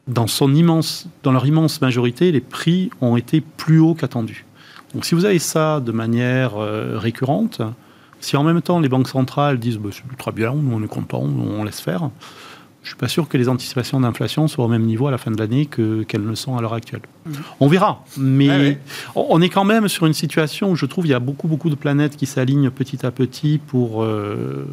dans, 0.07 0.27
son 0.27 0.53
immense, 0.53 1.07
dans 1.23 1.31
leur 1.31 1.45
immense 1.45 1.81
majorité, 1.81 2.31
les 2.31 2.41
prix 2.41 2.91
ont 3.01 3.17
été 3.17 3.41
plus 3.41 3.79
hauts 3.79 3.95
qu'attendus. 3.95 4.45
Donc 4.93 5.05
si 5.05 5.15
vous 5.15 5.25
avez 5.25 5.39
ça 5.39 5.79
de 5.79 5.91
manière 5.91 6.57
euh, 6.57 6.97
récurrente, 6.97 7.61
si 8.19 8.37
en 8.37 8.43
même 8.43 8.61
temps 8.61 8.79
les 8.79 8.89
banques 8.89 9.07
centrales 9.07 9.59
disent 9.59 9.77
bah, 9.77 9.89
c'est 9.91 10.17
très 10.17 10.31
bien, 10.31 10.53
nous 10.53 10.75
on 10.75 10.83
est 10.83 10.87
content, 10.87 11.21
on 11.21 11.63
laisse 11.63 11.79
faire, 11.79 12.09
je 12.83 12.89
suis 12.89 12.97
pas 12.97 13.07
sûr 13.07 13.27
que 13.27 13.37
les 13.37 13.49
anticipations 13.49 13.99
d'inflation 13.99 14.47
soient 14.47 14.65
au 14.65 14.69
même 14.69 14.85
niveau 14.85 15.07
à 15.07 15.11
la 15.11 15.17
fin 15.17 15.29
de 15.31 15.37
l'année 15.37 15.65
que, 15.65 16.03
qu'elles 16.03 16.25
ne 16.25 16.35
sont 16.35 16.55
à 16.55 16.61
l'heure 16.61 16.73
actuelle. 16.73 17.01
Mmh. 17.25 17.31
On 17.59 17.67
verra, 17.67 18.05
mais 18.17 18.49
ouais. 18.49 18.79
on 19.15 19.41
est 19.41 19.49
quand 19.49 19.65
même 19.65 19.87
sur 19.87 20.05
une 20.05 20.13
situation 20.13 20.71
où 20.71 20.75
je 20.75 20.85
trouve 20.85 21.05
il 21.05 21.09
y 21.09 21.13
a 21.13 21.19
beaucoup 21.19 21.47
beaucoup 21.47 21.69
de 21.69 21.75
planètes 21.75 22.15
qui 22.15 22.25
s'alignent 22.25 22.69
petit 22.69 23.05
à 23.05 23.11
petit 23.11 23.57
pour 23.57 24.03
euh, 24.03 24.65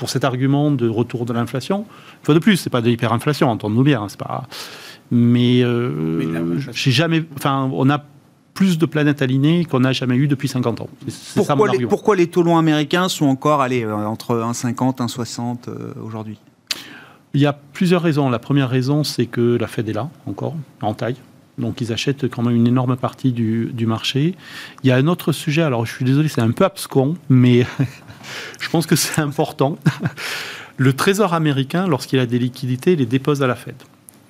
pour 0.00 0.08
cet 0.08 0.24
argument 0.24 0.70
de 0.70 0.88
retour 0.88 1.26
de 1.26 1.34
l'inflation. 1.34 1.80
Une 1.80 2.24
fois 2.24 2.34
de 2.34 2.38
plus, 2.38 2.56
c'est 2.56 2.70
pas 2.70 2.80
de 2.80 2.88
l'hyperinflation, 2.88 3.50
entendons-nous 3.50 3.84
bien, 3.84 4.02
hein, 4.02 4.06
c'est 4.08 4.18
pas. 4.18 4.48
Mais, 5.10 5.62
euh, 5.62 5.90
Mais 5.92 6.60
j'ai 6.72 6.90
jamais, 6.90 7.22
enfin, 7.36 7.70
on 7.72 7.90
a 7.90 8.02
plus 8.60 8.76
de 8.76 8.84
planètes 8.84 9.22
alignées 9.22 9.64
qu'on 9.64 9.80
n'a 9.80 9.92
jamais 9.92 10.16
eu 10.16 10.28
depuis 10.28 10.46
50 10.46 10.82
ans. 10.82 10.88
Ça 11.08 11.40
mon 11.56 11.64
Pourquoi 11.64 11.78
les, 11.78 11.86
pourquoi 11.86 12.14
les 12.14 12.26
taux 12.26 12.42
longs 12.42 12.58
américains 12.58 13.08
sont 13.08 13.24
encore 13.24 13.62
allez, 13.62 13.84
euh, 13.84 14.04
entre 14.04 14.36
1,50 14.36 14.98
1,60 14.98 15.56
euh, 15.68 15.94
aujourd'hui? 16.04 16.36
Il 17.32 17.40
y 17.40 17.46
a 17.46 17.54
plusieurs 17.54 18.02
raisons. 18.02 18.28
La 18.28 18.38
première 18.38 18.68
raison, 18.68 19.02
c'est 19.02 19.24
que 19.24 19.56
la 19.58 19.66
Fed 19.66 19.88
est 19.88 19.94
là, 19.94 20.10
encore, 20.26 20.54
en 20.82 20.92
taille. 20.92 21.16
Donc, 21.56 21.80
ils 21.80 21.90
achètent 21.90 22.28
quand 22.28 22.42
même 22.42 22.54
une 22.54 22.66
énorme 22.66 22.96
partie 22.96 23.32
du, 23.32 23.70
du 23.72 23.86
marché. 23.86 24.34
Il 24.84 24.88
y 24.88 24.92
a 24.92 24.96
un 24.96 25.06
autre 25.06 25.32
sujet, 25.32 25.62
alors 25.62 25.86
je 25.86 25.94
suis 25.94 26.04
désolé, 26.04 26.28
c'est 26.28 26.42
un 26.42 26.50
peu 26.50 26.66
abscon, 26.66 27.16
mais 27.30 27.64
je 28.60 28.68
pense 28.68 28.84
que 28.84 28.94
c'est 28.94 29.22
important. 29.22 29.78
Le 30.76 30.92
Trésor 30.92 31.32
américain, 31.32 31.86
lorsqu'il 31.86 32.18
a 32.18 32.26
des 32.26 32.38
liquidités, 32.38 32.94
les 32.94 33.06
dépose 33.06 33.42
à 33.42 33.46
la 33.46 33.54
Fed. 33.54 33.76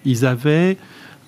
Ils 0.05 0.25
avaient 0.25 0.77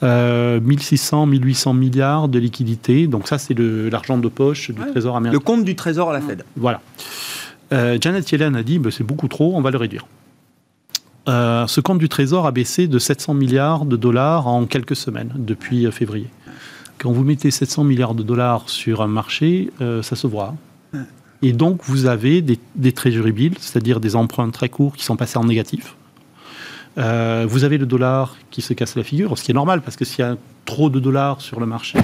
euh, 0.02 0.60
1600, 0.60 1.26
1800 1.26 1.74
milliards 1.74 2.28
de 2.28 2.38
liquidités. 2.38 3.06
Donc, 3.06 3.28
ça, 3.28 3.38
c'est 3.38 3.54
le- 3.54 3.88
l'argent 3.88 4.18
de 4.18 4.28
poche 4.28 4.70
du 4.70 4.80
Ouais. 4.80 4.90
Trésor 4.90 5.14
Le 5.14 5.16
américain. 5.28 5.42
compte 5.44 5.64
du 5.64 5.76
Trésor 5.76 6.10
à 6.10 6.12
la 6.12 6.20
Fed. 6.20 6.44
Voilà. 6.56 6.80
Euh, 7.72 7.96
Janet 8.00 8.30
Yellen 8.30 8.56
a 8.56 8.62
dit 8.62 8.78
bah, 8.78 8.90
c'est 8.90 9.04
beaucoup 9.04 9.28
trop, 9.28 9.54
on 9.56 9.60
va 9.60 9.70
le 9.70 9.78
réduire. 9.78 10.06
Euh, 11.28 11.66
ce 11.68 11.80
compte 11.80 11.98
du 11.98 12.08
Trésor 12.08 12.46
a 12.46 12.50
baissé 12.50 12.88
de 12.88 12.98
700 12.98 13.34
milliards 13.34 13.84
de 13.84 13.96
dollars 13.96 14.48
en 14.48 14.66
quelques 14.66 14.96
semaines, 14.96 15.32
depuis 15.36 15.86
euh, 15.86 15.92
février. 15.92 16.26
Quand 16.98 17.12
vous 17.12 17.22
mettez 17.24 17.50
700 17.50 17.84
milliards 17.84 18.14
de 18.14 18.22
dollars 18.22 18.68
sur 18.68 19.02
un 19.02 19.06
marché, 19.06 19.70
euh, 19.80 20.02
ça 20.02 20.16
se 20.16 20.26
voit. 20.26 20.54
Et 21.44 21.52
donc, 21.52 21.80
vous 21.84 22.06
avez 22.06 22.40
des, 22.42 22.58
des 22.76 22.92
treasury 22.92 23.32
bills, 23.32 23.54
c'est-à-dire 23.58 23.98
des 23.98 24.14
emprunts 24.14 24.50
très 24.50 24.68
courts 24.68 24.94
qui 24.94 25.04
sont 25.04 25.16
passés 25.16 25.38
en 25.38 25.44
négatif. 25.44 25.96
Euh, 26.98 27.46
vous 27.48 27.64
avez 27.64 27.78
le 27.78 27.86
dollar 27.86 28.36
qui 28.50 28.60
se 28.62 28.74
casse 28.74 28.96
la 28.96 29.02
figure, 29.02 29.36
ce 29.38 29.44
qui 29.44 29.50
est 29.50 29.54
normal, 29.54 29.80
parce 29.82 29.96
que 29.96 30.04
s'il 30.04 30.20
y 30.20 30.28
a 30.28 30.36
trop 30.64 30.90
de 30.90 31.00
dollars 31.00 31.40
sur 31.40 31.58
le 31.60 31.66
marché, 31.66 31.98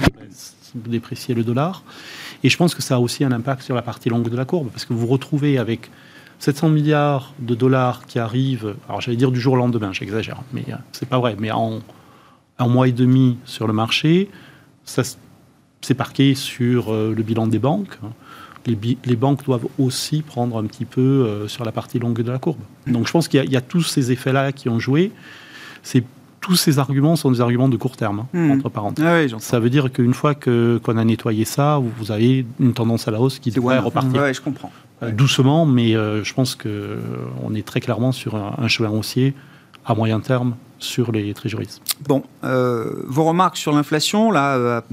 vous 0.75 0.89
dépréciez 0.89 1.35
le 1.35 1.43
dollar. 1.43 1.83
Et 2.43 2.49
je 2.49 2.57
pense 2.57 2.73
que 2.73 2.81
ça 2.81 2.95
a 2.95 2.99
aussi 2.99 3.23
un 3.23 3.31
impact 3.31 3.61
sur 3.61 3.75
la 3.75 3.81
partie 3.81 4.09
longue 4.09 4.29
de 4.29 4.35
la 4.37 4.45
courbe, 4.45 4.69
parce 4.69 4.85
que 4.85 4.93
vous 4.93 4.99
vous 5.01 5.07
retrouvez 5.07 5.57
avec 5.57 5.91
700 6.39 6.69
milliards 6.69 7.33
de 7.39 7.53
dollars 7.53 8.05
qui 8.07 8.17
arrivent, 8.17 8.75
alors 8.87 9.01
j'allais 9.01 9.17
dire 9.17 9.31
du 9.31 9.39
jour 9.39 9.53
au 9.53 9.57
lendemain, 9.57 9.91
j'exagère, 9.93 10.41
mais 10.53 10.63
euh, 10.69 10.75
c'est 10.93 11.07
pas 11.07 11.19
vrai, 11.19 11.35
mais 11.37 11.51
en 11.51 11.79
un 12.57 12.67
mois 12.67 12.87
et 12.87 12.91
demi 12.91 13.37
sur 13.45 13.67
le 13.67 13.73
marché, 13.73 14.29
ça 14.85 15.01
s- 15.01 15.17
c'est 15.81 15.93
parqué 15.93 16.33
sur 16.35 16.91
euh, 16.93 17.13
le 17.15 17.23
bilan 17.23 17.47
des 17.47 17.59
banques. 17.59 17.97
Les, 19.05 19.15
banques 19.15 19.43
doivent 19.45 19.67
aussi 19.77 20.21
prendre 20.21 20.57
un 20.57 20.65
petit 20.65 20.85
peu 20.85 21.01
euh, 21.01 21.47
sur 21.47 21.65
la 21.65 21.71
partie 21.71 21.99
longue 21.99 22.21
de 22.21 22.31
la 22.31 22.37
courbe. 22.39 22.59
Donc 22.87 23.07
je 23.07 23.11
pense 23.11 23.27
qu'il 23.27 23.39
y, 23.39 23.41
a- 23.41 23.45
il 23.45 23.51
y 23.51 23.57
a 23.57 23.61
tous 23.61 23.81
ces 23.83 24.11
effets-là 24.11 24.51
qui 24.51 24.69
ont 24.69 24.79
joué. 24.79 25.11
C'est 25.83 26.03
tous 26.41 26.55
ces 26.55 26.79
arguments 26.79 27.15
sont 27.17 27.31
des 27.31 27.41
arguments 27.41 27.67
de 27.67 27.75
court 27.75 27.97
terme, 27.97 28.19
hein, 28.21 28.27
Hmm. 28.33 28.51
entre 28.51 28.69
parenthèses. 28.69 29.05
Ah 29.33 29.35
oui. 29.35 29.41
Ça 29.41 29.59
veut 29.59 29.69
dire 29.69 29.91
qu'une 29.91 30.13
fois 30.13 30.35
qu'on 30.35 30.97
a 30.97 31.03
nettoyé 31.03 31.43
ça, 31.45 31.79
vous- 31.79 32.11
avez 32.11 32.45
une 32.61 32.73
tendance 32.73 33.07
à 33.07 33.11
la 33.11 33.19
hausse 33.19 33.39
qui 33.39 33.51
devrait 33.51 33.77
repartir 33.79 34.21
Ouais, 34.21 34.33
je 34.33 34.39
comprends. 34.41 34.71
euh, 35.03 35.11
doucement, 35.11 35.65
mais 35.65 35.95
euh, 35.95 36.23
je 36.23 36.33
pense 36.33 36.55
que 36.55 36.69
euh, 36.69 36.97
on 37.43 37.53
est 37.55 37.65
très 37.67 37.81
clairement 37.81 38.11
sur 38.13 38.35
un, 38.35 38.55
un 38.57 38.67
chemin 38.69 38.89
haussier 38.89 39.33
à 39.89 39.95
moyen 39.95 40.19
terme 40.19 40.55
sur 40.77 41.11
les 41.11 41.33
treasuries. 41.33 41.67
Bon, 42.07 42.23
euh, 42.45 42.85
vos 43.07 43.25
remarques 43.25 43.57
sur 43.57 43.73
l'inflation, 43.73 44.31
là, 44.31 44.55
euh, 44.55 44.77
à 44.79 44.83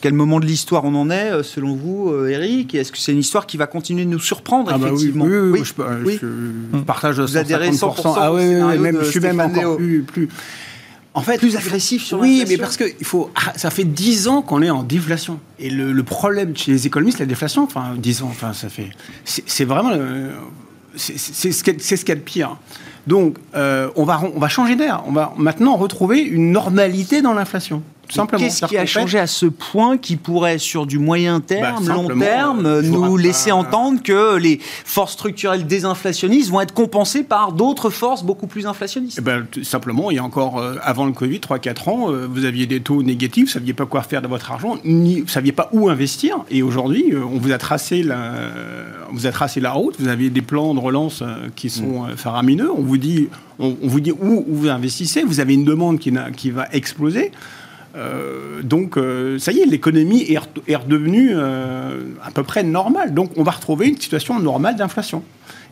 quel 0.00 0.14
moment 0.14 0.40
de 0.40 0.46
l'histoire 0.46 0.84
on 0.84 0.94
en 0.94 1.10
est, 1.10 1.32
euh, 1.32 1.42
selon 1.42 1.74
vous, 1.74 2.08
euh, 2.10 2.28
Eric? 2.28 2.74
Est-ce 2.74 2.92
que 2.92 2.96
c'est 2.98 3.12
une 3.12 3.18
histoire 3.18 3.46
qui 3.46 3.56
va 3.58 3.66
continuer 3.66 4.04
de 4.04 4.10
nous 4.10 4.20
surprendre, 4.20 4.70
Ah 4.72 4.78
bah 4.78 4.86
oui, 4.90 4.94
effectivement? 4.94 5.24
oui, 5.26 5.32
oui, 5.36 5.50
Oui. 5.50 5.60
oui, 6.06 6.18
je, 6.22 6.26
Oui. 6.26 6.52
je 6.72 6.78
partage 6.84 7.20
Vous 7.20 7.36
adhérez 7.36 7.70
150%. 7.72 8.14
100% 8.14 8.14
Ah 8.16 8.32
oui, 8.32 8.42
oui, 8.46 8.62
oui, 8.62 8.78
même, 8.78 8.98
je 9.02 9.10
suis 9.10 9.20
même 9.20 9.34
Stéphane 9.40 9.58
encore 9.58 9.76
plus, 9.76 10.02
plus... 10.02 10.28
En 11.16 11.20
fait, 11.20 11.38
Plus 11.38 11.56
agressif 11.56 12.02
sur 12.02 12.18
Oui, 12.18 12.38
l'inflation 12.40 12.52
mais 12.52 12.58
parce 12.60 12.76
que 12.76 12.84
il 12.98 13.06
faut, 13.06 13.30
ah, 13.36 13.52
ça 13.56 13.70
fait 13.70 13.84
10 13.84 14.26
ans 14.28 14.40
qu'on 14.42 14.62
est 14.62 14.70
en 14.70 14.82
déflation. 14.82 15.38
Et 15.60 15.68
le, 15.70 15.92
le 15.92 16.02
problème 16.02 16.56
chez 16.56 16.72
les 16.72 16.86
économistes, 16.88 17.18
la 17.20 17.26
déflation, 17.26 17.62
enfin 17.64 17.94
10 17.96 18.22
ans, 18.22 18.28
enfin 18.30 18.52
ça 18.52 18.68
fait, 18.68 18.90
c'est 19.24 19.64
vraiment, 19.64 19.92
c'est 20.96 21.16
c'est 21.18 21.52
ce 21.52 21.62
qu'il 21.62 21.74
y 21.74 21.76
a- 21.76 21.80
c'est 21.80 21.96
ce 21.96 22.04
qu'il 22.04 22.14
y 22.14 22.18
a 22.18 22.20
de 22.20 22.24
pire. 22.24 22.56
Donc, 23.06 23.38
euh, 23.54 23.90
on 23.96 24.04
va 24.04 24.48
changer 24.48 24.76
d'air. 24.76 25.02
On 25.06 25.12
va 25.12 25.32
maintenant 25.36 25.76
retrouver 25.76 26.20
une 26.20 26.52
normalité 26.52 27.22
dans 27.22 27.34
l'inflation. 27.34 27.82
Qu'est-ce 28.08 28.66
qui 28.66 28.76
a 28.76 28.86
changé 28.86 29.18
à 29.18 29.26
ce 29.26 29.46
point 29.46 29.98
qui 29.98 30.16
pourrait, 30.16 30.58
sur 30.58 30.86
du 30.86 30.98
moyen 30.98 31.40
terme, 31.40 31.62
Bah, 31.62 31.92
long 31.92 32.02
simplement, 32.02 32.24
terme, 32.24 32.66
euh, 32.66 32.82
nous 32.82 33.16
laisser 33.16 33.52
entendre 33.52 34.02
que 34.02 34.36
les 34.36 34.60
forces 34.84 35.12
structurelles 35.12 35.66
désinflationnistes 35.66 36.50
vont 36.50 36.60
être 36.60 36.74
compensées 36.74 37.22
par 37.22 37.52
d'autres 37.52 37.90
forces 37.90 38.22
beaucoup 38.22 38.46
plus 38.46 38.66
inflationnistes? 38.66 39.18
Eh 39.18 39.22
ben, 39.22 39.46
tout 39.50 39.64
simplement, 39.64 40.10
il 40.10 40.16
y 40.16 40.20
a 40.20 40.24
encore, 40.24 40.58
euh, 40.58 40.76
avant 40.82 41.06
le 41.06 41.12
Covid, 41.12 41.40
3-4 41.40 41.88
ans, 41.88 42.10
euh, 42.10 42.26
vous 42.30 42.44
aviez 42.44 42.66
des 42.66 42.80
taux 42.80 43.02
négatifs, 43.02 43.44
vous 43.44 43.50
ne 43.50 43.54
saviez 43.54 43.74
pas 43.74 43.86
quoi 43.86 44.02
faire 44.02 44.22
de 44.22 44.28
votre 44.28 44.50
argent, 44.52 44.76
ni, 44.84 45.20
vous 45.20 45.26
ne 45.26 45.30
saviez 45.30 45.52
pas 45.52 45.68
où 45.72 45.88
investir. 45.88 46.38
Et 46.50 46.62
aujourd'hui, 46.62 47.14
on 47.14 47.38
vous 47.38 47.52
a 47.52 47.58
tracé 47.58 48.02
la, 48.02 48.32
on 49.10 49.14
vous 49.14 49.26
a 49.26 49.32
tracé 49.32 49.60
la 49.60 49.72
route, 49.72 49.94
vous 49.98 50.08
avez 50.08 50.30
des 50.30 50.42
plans 50.42 50.74
de 50.74 50.80
relance 50.80 51.22
qui 51.56 51.70
sont 51.70 52.04
euh, 52.04 52.16
faramineux, 52.16 52.70
on 52.70 52.82
vous 52.82 52.98
dit, 52.98 53.28
on, 53.58 53.76
on 53.82 53.88
vous 53.88 54.00
dit 54.00 54.12
où, 54.12 54.44
où 54.46 54.54
vous 54.54 54.68
investissez, 54.68 55.22
vous 55.22 55.40
avez 55.40 55.54
une 55.54 55.64
demande 55.64 55.98
qui 55.98 56.50
va 56.50 56.68
exploser. 56.72 57.32
Euh, 57.96 58.62
donc, 58.62 58.96
euh, 58.96 59.38
ça 59.38 59.52
y 59.52 59.60
est, 59.60 59.66
l'économie 59.66 60.22
est, 60.22 60.38
re- 60.38 60.62
est 60.66 60.76
redevenue 60.76 61.30
euh, 61.34 62.00
à 62.24 62.30
peu 62.30 62.42
près 62.42 62.62
normale. 62.64 63.14
Donc, 63.14 63.30
on 63.36 63.42
va 63.42 63.52
retrouver 63.52 63.88
une 63.88 64.00
situation 64.00 64.38
normale 64.40 64.76
d'inflation. 64.76 65.22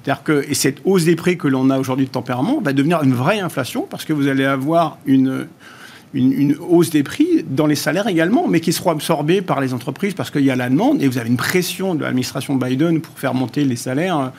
C'est-à-dire 0.04 0.22
que, 0.22 0.44
et 0.48 0.54
cette 0.54 0.78
hausse 0.84 1.04
des 1.04 1.16
prix 1.16 1.36
que 1.36 1.48
l'on 1.48 1.70
a 1.70 1.78
aujourd'hui 1.78 2.06
de 2.06 2.10
tempérament 2.10 2.60
va 2.60 2.72
devenir 2.72 3.02
une 3.02 3.14
vraie 3.14 3.40
inflation 3.40 3.86
parce 3.88 4.04
que 4.04 4.12
vous 4.12 4.26
allez 4.28 4.44
avoir 4.44 4.98
une, 5.06 5.46
une, 6.12 6.32
une 6.32 6.56
hausse 6.60 6.90
des 6.90 7.02
prix 7.02 7.44
dans 7.48 7.66
les 7.66 7.76
salaires 7.76 8.08
également, 8.08 8.48
mais 8.48 8.60
qui 8.60 8.72
seront 8.72 8.90
absorbés 8.90 9.42
par 9.42 9.60
les 9.60 9.74
entreprises 9.74 10.14
parce 10.14 10.30
qu'il 10.30 10.44
y 10.44 10.50
a 10.50 10.56
la 10.56 10.68
demande 10.68 11.02
et 11.02 11.08
vous 11.08 11.18
avez 11.18 11.28
une 11.28 11.36
pression 11.36 11.94
de 11.94 12.02
l'administration 12.02 12.56
Biden 12.56 13.00
pour 13.00 13.16
faire 13.18 13.34
monter 13.34 13.64
les 13.64 13.76
salaires. 13.76 14.32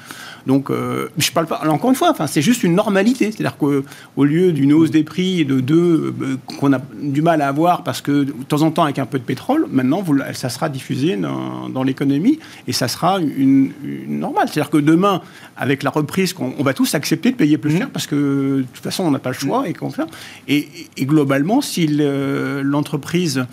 Donc, 0.46 0.70
euh, 0.70 1.08
je 1.18 1.32
parle 1.32 1.48
pas. 1.48 1.56
alors, 1.56 1.74
encore 1.74 1.90
une 1.90 1.96
fois, 1.96 2.10
enfin, 2.12 2.28
c'est 2.28 2.42
juste 2.42 2.64
une 2.64 2.76
normalité. 2.76 3.32
C'est-à-dire 3.32 3.58
qu'au 3.58 4.24
lieu 4.26 4.52
d'une 4.52 4.74
hausse 4.74 4.92
des 4.92 5.04
prix 5.04 5.46
de 5.46 5.60
deux 5.60 6.14
euh, 6.22 6.36
qu'on 6.60 6.74
a 6.74 6.80
du 7.02 7.22
mal 7.22 7.42
à 7.42 7.48
avoir 7.48 7.84
parce 7.84 8.02
que 8.02 8.24
de 8.24 8.34
temps 8.48 8.62
en 8.62 8.72
temps 8.72 8.84
avec 8.84 9.00
un 9.00 9.06
peu 9.06 9.20
de 9.20 9.24
pétrole, 9.24 9.68
maintenant, 9.72 10.02
vous, 10.02 10.18
ça 10.34 10.50
sera 10.50 10.70
diffusé 10.70 11.16
dans, 11.16 11.70
dans 11.70 11.84
l'économie 11.84 12.40
et 12.68 12.74
ça 12.74 12.88
sera 12.88 13.20
une, 13.20 13.72
une 13.84 14.20
normale. 14.20 14.48
C'est-à-dire 14.50 14.70
que 14.70 14.78
demain, 14.78 15.22
avec 15.56 15.84
la 15.84 15.90
reprise, 15.90 16.36
on, 16.40 16.64
va 16.64 16.74
tous 16.74 16.94
accepter 16.96 17.32
de 17.32 17.36
payer 17.36 17.58
plus 17.58 17.78
cher 17.78 17.90
parce 17.90 18.08
que 18.08 18.58
de 18.58 18.66
toute 18.74 18.84
façon, 18.84 19.04
on 19.04 19.12
n'a 19.12 19.20
pas 19.20 19.30
le 19.30 19.36
choix 19.36 19.68
et 19.68 19.74
qu'on 19.74 19.92
fait. 19.92 20.04
Et, 20.48 20.68
et 20.98 21.06
globalement, 21.06 21.62
si 21.62 21.88
le- 21.88 22.62
l'entreprise 22.64 23.46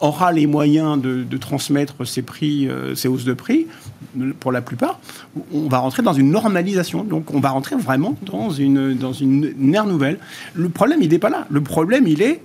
aura 0.00 0.32
les 0.32 0.46
moyens 0.46 1.00
de, 1.00 1.22
de 1.22 1.36
transmettre 1.38 2.06
ces 2.06 2.22
prix, 2.22 2.68
euh, 2.68 2.94
ces 2.94 3.08
hausses 3.08 3.24
de 3.24 3.32
prix, 3.32 3.66
pour 4.38 4.52
la 4.52 4.62
plupart, 4.62 5.00
on 5.52 5.68
va 5.68 5.78
rentrer 5.78 6.02
dans 6.02 6.12
une 6.12 6.30
normalisation. 6.30 7.04
Donc, 7.04 7.32
on 7.34 7.40
va 7.40 7.50
rentrer 7.50 7.76
vraiment 7.76 8.16
dans 8.22 8.50
une, 8.50 8.94
dans 8.94 9.12
une, 9.12 9.74
ère 9.74 9.86
nouvelle. 9.86 10.18
Le 10.54 10.68
problème, 10.68 11.00
il 11.02 11.10
n'est 11.10 11.18
pas 11.18 11.30
là. 11.30 11.46
Le 11.50 11.60
problème, 11.60 12.06
il 12.06 12.22
est 12.22 12.42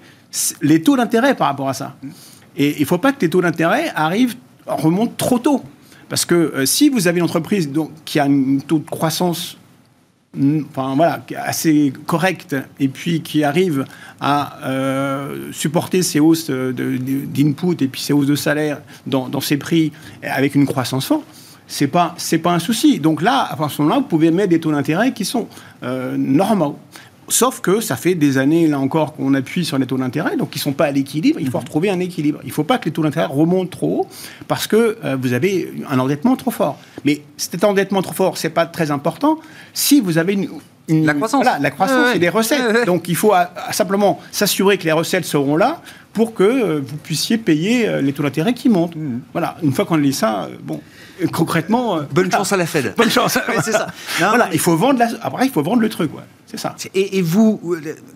les 0.62 0.82
taux 0.82 0.98
d'intérêt 0.98 1.36
par 1.36 1.48
rapport 1.48 1.70
à 1.70 1.74
ça. 1.74 1.96
Et 2.58 2.76
il 2.76 2.82
ne 2.82 2.86
faut 2.86 2.98
pas 2.98 3.12
que 3.12 3.22
les 3.22 3.30
taux 3.30 3.42
d'intérêt 3.42 3.92
arrivent, 3.96 4.36
remontent 4.66 5.14
trop 5.18 5.40
tôt. 5.40 5.62
Parce 6.10 6.26
que 6.26 6.36
euh, 6.36 6.66
si 6.66 6.90
vous 6.90 7.08
avez 7.08 7.20
une 7.20 7.26
entreprise 7.26 7.70
qui 8.06 8.20
a 8.20 8.26
un 8.26 8.58
taux 8.60 8.80
de 8.80 8.90
croissance 8.90 9.58
mm, 10.36 10.62
enfin 10.70 10.94
voilà, 10.96 11.26
assez 11.38 11.92
correct 12.06 12.56
et 12.80 12.88
puis 12.88 13.22
qui 13.22 13.44
arrive 13.44 13.86
à 14.22 14.60
euh, 14.66 15.52
supporter 15.52 16.04
ces 16.04 16.20
hausses 16.20 16.50
d'input 16.50 17.84
et 17.84 17.88
puis 17.88 18.02
ces 18.02 18.14
hausses 18.14 18.28
de 18.28 18.36
salaire 18.36 18.82
dans 19.08 19.42
ses 19.42 19.58
prix 19.58 19.92
avec 20.22 20.54
une 20.54 20.68
croissance 20.68 21.08
forte, 21.08 21.26
c'est 21.68 21.88
pas 21.88 22.14
c'est 22.18 22.38
pas 22.38 22.54
un 22.54 22.60
souci. 22.60 23.00
Donc 23.00 23.22
là, 23.22 23.50
à 23.52 23.70
ce 23.70 23.82
moment-là, 23.82 24.02
vous 24.02 24.08
pouvez 24.08 24.32
mettre 24.32 24.50
des 24.50 24.60
taux 24.60 24.72
d'intérêt 24.72 25.14
qui 25.14 25.26
sont 25.26 25.48
euh, 25.84 26.16
normaux. 26.18 26.78
Sauf 27.28 27.60
que 27.60 27.80
ça 27.80 27.96
fait 27.96 28.14
des 28.14 28.38
années, 28.38 28.68
là 28.68 28.80
encore, 28.80 29.14
qu'on 29.14 29.34
appuie 29.34 29.66
sur 29.66 29.80
les 29.80 29.88
taux 29.88 29.98
d'intérêt, 29.98 30.38
donc 30.38 30.50
ils 30.56 30.60
ne 30.60 30.64
sont 30.64 30.74
pas 30.74 30.86
à 30.86 30.92
l'équilibre. 30.92 31.40
Il 31.40 31.50
faut 31.50 31.58
mhm. 31.58 31.64
retrouver 31.64 31.90
un 31.90 32.00
équilibre. 32.00 32.40
Il 32.44 32.50
ne 32.50 32.54
faut 32.54 32.64
pas 32.64 32.78
que 32.78 32.86
les 32.86 32.92
taux 32.92 33.02
d'intérêt 33.02 33.26
remontent 33.26 33.78
trop 33.78 34.02
haut 34.02 34.08
parce 34.48 34.68
que 34.68 34.98
euh, 35.04 35.18
vous 35.20 35.34
avez 35.34 35.74
un 35.90 35.98
endettement 35.98 36.36
trop 36.36 36.52
fort. 36.52 36.78
Mais 37.04 37.22
cet 37.38 37.64
endettement 37.64 38.04
trop 38.04 38.14
fort, 38.14 38.38
ce 38.38 38.46
n'est 38.46 38.54
pas 38.54 38.68
très 38.68 38.92
important 38.92 39.40
si 39.74 40.02
vous 40.02 40.20
avez 40.20 40.34
une, 40.34 40.50
la 40.88 41.14
croissance. 41.14 41.44
Voilà, 41.44 41.60
la 41.60 41.72
croissance 41.72 42.16
et 42.16 42.20
les 42.20 42.30
recettes. 42.30 42.86
Donc 42.86 43.08
il 43.08 43.16
faut 43.16 43.34
simplement 43.72 44.20
s'assurer 44.32 44.78
que 44.78 44.84
les 44.84 44.92
recettes 44.92 45.26
seront 45.26 45.58
là 45.58 45.82
pour 46.14 46.34
que 46.34 46.44
euh, 46.44 46.82
vous 46.86 46.96
puissiez 46.96 47.38
payer 47.38 48.02
les 48.02 48.14
taux 48.14 48.24
d'intérêt 48.24 48.54
qui 48.54 48.70
montent. 48.70 48.96
Mhm. 48.96 49.22
Voilà, 49.34 49.58
une 49.64 49.74
fois 49.74 49.86
qu'on 49.86 49.96
a 49.96 50.02
dit 50.02 50.14
ça, 50.14 50.48
bon, 50.64 50.82
concrètement. 51.34 52.00
Bonne 52.14 52.32
chance 52.32 52.54
à 52.54 52.58
la 52.58 52.66
Fed. 52.66 52.94
Bonne 52.96 53.10
chance. 53.10 53.38
c'est 53.64 53.72
ça. 53.72 53.88
voilà, 54.20 54.50
il 54.54 54.60
faut 54.60 54.76
vendre 54.76 55.04
après 55.22 55.46
il 55.46 55.52
faut 55.52 55.64
vendre 55.64 55.82
le 55.82 55.90
truc. 55.90 56.14
Ouais. 56.16 56.24
C'est 56.46 56.58
ça. 56.58 56.76
Et, 56.94 57.22
vous, 57.22 57.60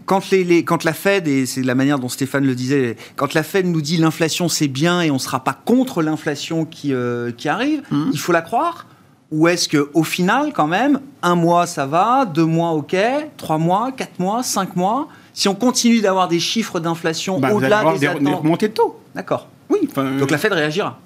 quand, 0.06 0.30
les, 0.32 0.64
quand 0.64 0.84
la 0.84 0.94
Fed, 0.94 1.28
et 1.28 1.46
c'est 1.46 1.64
la 1.64 1.74
manière 1.74 1.98
dont 1.98 2.10
Stéphane 2.10 2.46
le 2.46 2.54
disait, 2.54 2.96
quand 3.16 3.34
la 3.34 3.44
Fed 3.44 3.66
nous 3.66 3.82
dit 3.82 3.98
l'inflation 3.98 4.48
c'est 4.50 4.68
bien 4.68 5.02
et 5.02 5.10
on 5.10 5.16
ne 5.16 5.20
sera 5.20 5.44
pas 5.44 5.60
contre 5.66 6.04
l'inflation 6.04 6.66
qui, 6.66 6.94
euh, 6.94 7.32
qui 7.32 7.50
arrive, 7.50 7.82
mmh. 7.90 8.12
il 8.14 8.20
faut 8.20 8.32
la 8.32 8.42
croire 8.42 8.86
ou 9.32 9.48
est-ce 9.48 9.70
qu'au 9.70 10.04
final, 10.04 10.54
quand 10.54 10.68
même, 10.68 11.00
un 11.22 11.36
mois 11.36 11.68
ça 11.68 11.86
va, 11.86 12.26
deux 12.26 12.46
mois 12.46 12.72
ok, 12.72 12.96
trois 13.38 13.58
mois, 13.58 13.92
quatre 13.92 14.20
mois, 14.20 14.44
cinq 14.44 14.76
mois, 14.76 15.08
si 15.34 15.48
on 15.48 15.56
continue 15.56 16.02
d'avoir 16.02 16.28
des 16.28 16.40
chiffres 16.40 16.80
d'inflation 16.80 17.40
bah, 17.40 17.54
au-delà 17.54 17.84
des, 17.94 18.08
des, 18.08 18.20
des 18.20 18.34
remontées 18.34 18.70
de 18.70 18.74
taux. 18.74 19.00
D'accord. 19.16 19.48
Oui. 19.70 19.88
Donc 19.96 20.32
la 20.32 20.38
Fed 20.38 20.52
réagira. 20.52 21.00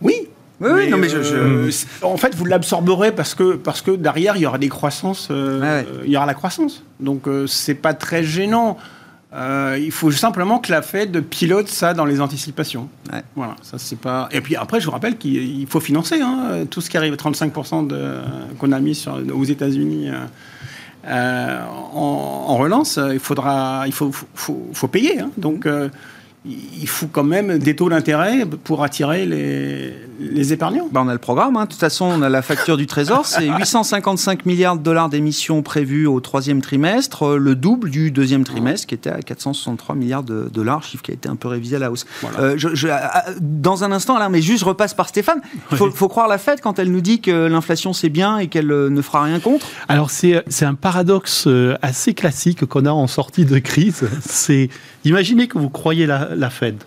Oui, 0.00 0.28
oui, 0.60 0.88
non, 0.90 0.96
mais 0.96 1.08
je, 1.08 1.18
euh, 1.18 1.70
en 2.02 2.16
fait, 2.16 2.34
vous 2.34 2.44
l'absorberez 2.44 3.12
parce 3.12 3.34
que, 3.34 3.54
parce 3.54 3.80
que 3.80 3.92
derrière, 3.92 4.36
il 4.36 4.42
y 4.42 4.46
aura 4.46 4.58
des 4.58 4.68
croissances, 4.68 5.28
euh, 5.30 5.84
il 6.04 6.10
y 6.10 6.16
aura 6.16 6.26
la 6.26 6.34
croissance. 6.34 6.82
Donc, 6.98 7.28
euh, 7.28 7.46
c'est 7.46 7.76
pas 7.76 7.94
très 7.94 8.24
gênant. 8.24 8.76
Il 9.36 9.90
faut 9.90 10.10
simplement 10.10 10.58
que 10.58 10.70
la 10.70 10.82
Fed 10.82 11.22
pilote 11.22 11.68
ça 11.68 11.94
dans 11.94 12.04
les 12.04 12.20
anticipations. 12.20 12.88
Voilà, 13.36 13.56
ça 13.62 13.78
c'est 13.78 13.98
pas. 13.98 14.28
Et 14.32 14.40
puis 14.40 14.56
après, 14.56 14.80
je 14.80 14.86
vous 14.86 14.92
rappelle 14.92 15.18
qu'il 15.18 15.66
faut 15.66 15.80
financer 15.80 16.20
hein, 16.20 16.64
tout 16.70 16.80
ce 16.80 16.88
qui 16.90 16.96
arrive, 16.96 17.14
35% 17.14 17.86
de... 17.86 18.20
qu'on 18.58 18.72
a 18.72 18.80
mis 18.80 18.94
sur... 18.94 19.20
aux 19.34 19.44
États-Unis. 19.44 20.10
en, 21.06 22.56
relance, 22.56 22.98
il 23.12 23.20
faudra, 23.20 23.84
il 23.86 23.92
faut, 23.92 24.10
faut, 24.34 24.70
faut 24.72 24.88
payer. 24.88 25.20
Hein. 25.20 25.30
Donc, 25.36 25.66
il 26.48 26.88
faut 26.88 27.06
quand 27.06 27.24
même 27.24 27.58
des 27.58 27.76
taux 27.76 27.88
d'intérêt 27.88 28.46
pour 28.64 28.82
attirer 28.82 29.26
les, 29.26 30.52
épargnants. 30.52 30.88
Bah 30.90 31.02
on 31.04 31.08
a 31.08 31.12
le 31.12 31.18
programme, 31.18 31.56
hein. 31.56 31.64
de 31.64 31.70
toute 31.70 31.80
façon 31.80 32.06
on 32.06 32.22
a 32.22 32.28
la 32.28 32.42
facture 32.42 32.76
du 32.76 32.86
Trésor, 32.86 33.26
c'est 33.26 33.46
855 33.58 34.46
milliards 34.46 34.76
de 34.76 34.82
dollars 34.82 35.08
d'émissions 35.10 35.62
prévues 35.62 36.06
au 36.06 36.20
troisième 36.20 36.62
trimestre, 36.62 37.24
euh, 37.24 37.38
le 37.38 37.54
double 37.54 37.90
du 37.90 38.10
deuxième 38.10 38.44
trimestre 38.44 38.86
qui 38.86 38.94
était 38.94 39.10
à 39.10 39.20
463 39.20 39.94
milliards 39.94 40.22
de 40.22 40.48
dollars, 40.52 40.82
chiffre 40.82 41.02
qui 41.02 41.10
a 41.10 41.14
été 41.14 41.28
un 41.28 41.36
peu 41.36 41.48
révisé 41.48 41.76
à 41.76 41.80
la 41.80 41.90
hausse. 41.90 42.06
Euh, 42.38 42.56
dans 43.40 43.84
un 43.84 43.92
instant, 43.92 44.16
alors, 44.16 44.30
mais 44.30 44.40
juste 44.40 44.60
je 44.60 44.64
repasse 44.64 44.94
par 44.94 45.08
Stéphane, 45.08 45.40
il 45.70 45.76
faut, 45.76 46.08
croire 46.08 46.28
la 46.28 46.38
Fed 46.38 46.60
quand 46.60 46.78
elle 46.78 46.90
nous 46.90 47.02
dit 47.02 47.20
que 47.20 47.46
l'inflation 47.46 47.92
c'est 47.92 48.08
bien 48.08 48.38
et 48.38 48.46
qu'elle 48.46 48.72
euh, 48.72 48.88
ne 48.88 49.02
fera 49.02 49.22
rien 49.22 49.40
contre? 49.40 49.66
Alors 49.88 50.10
c'est 50.10 50.42
un 50.62 50.74
paradoxe 50.74 51.46
assez 51.82 52.14
classique 52.14 52.64
qu'on 52.64 52.86
a 52.86 52.90
en 52.90 53.06
sortie 53.06 53.44
de 53.44 53.58
crise, 53.58 54.08
c'est 54.20 54.70
imaginez 55.04 55.48
que 55.48 55.58
vous 55.58 55.68
croyez 55.68 56.06
la 56.06 56.37
la 56.38 56.50
Fed. 56.50 56.82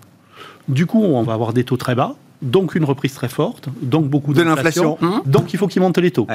Du 0.68 0.86
coup, 0.86 1.04
on 1.04 1.24
va 1.24 1.34
avoir 1.34 1.54
des 1.54 1.64
taux 1.64 1.78
très 1.78 1.96
bas, 1.96 2.16
donc 2.42 2.76
une 2.76 2.84
reprise 2.84 3.14
très 3.14 3.30
forte, 3.30 3.70
donc 3.82 4.08
beaucoup 4.08 4.34
de 4.34 4.42
l'inflation, 4.42 4.98
hein 5.02 5.22
donc 5.26 5.54
il 5.54 5.60
faut 5.60 5.68
qu'ils 5.68 5.82
montent 5.82 5.98
les 5.98 6.12
taux. 6.12 6.28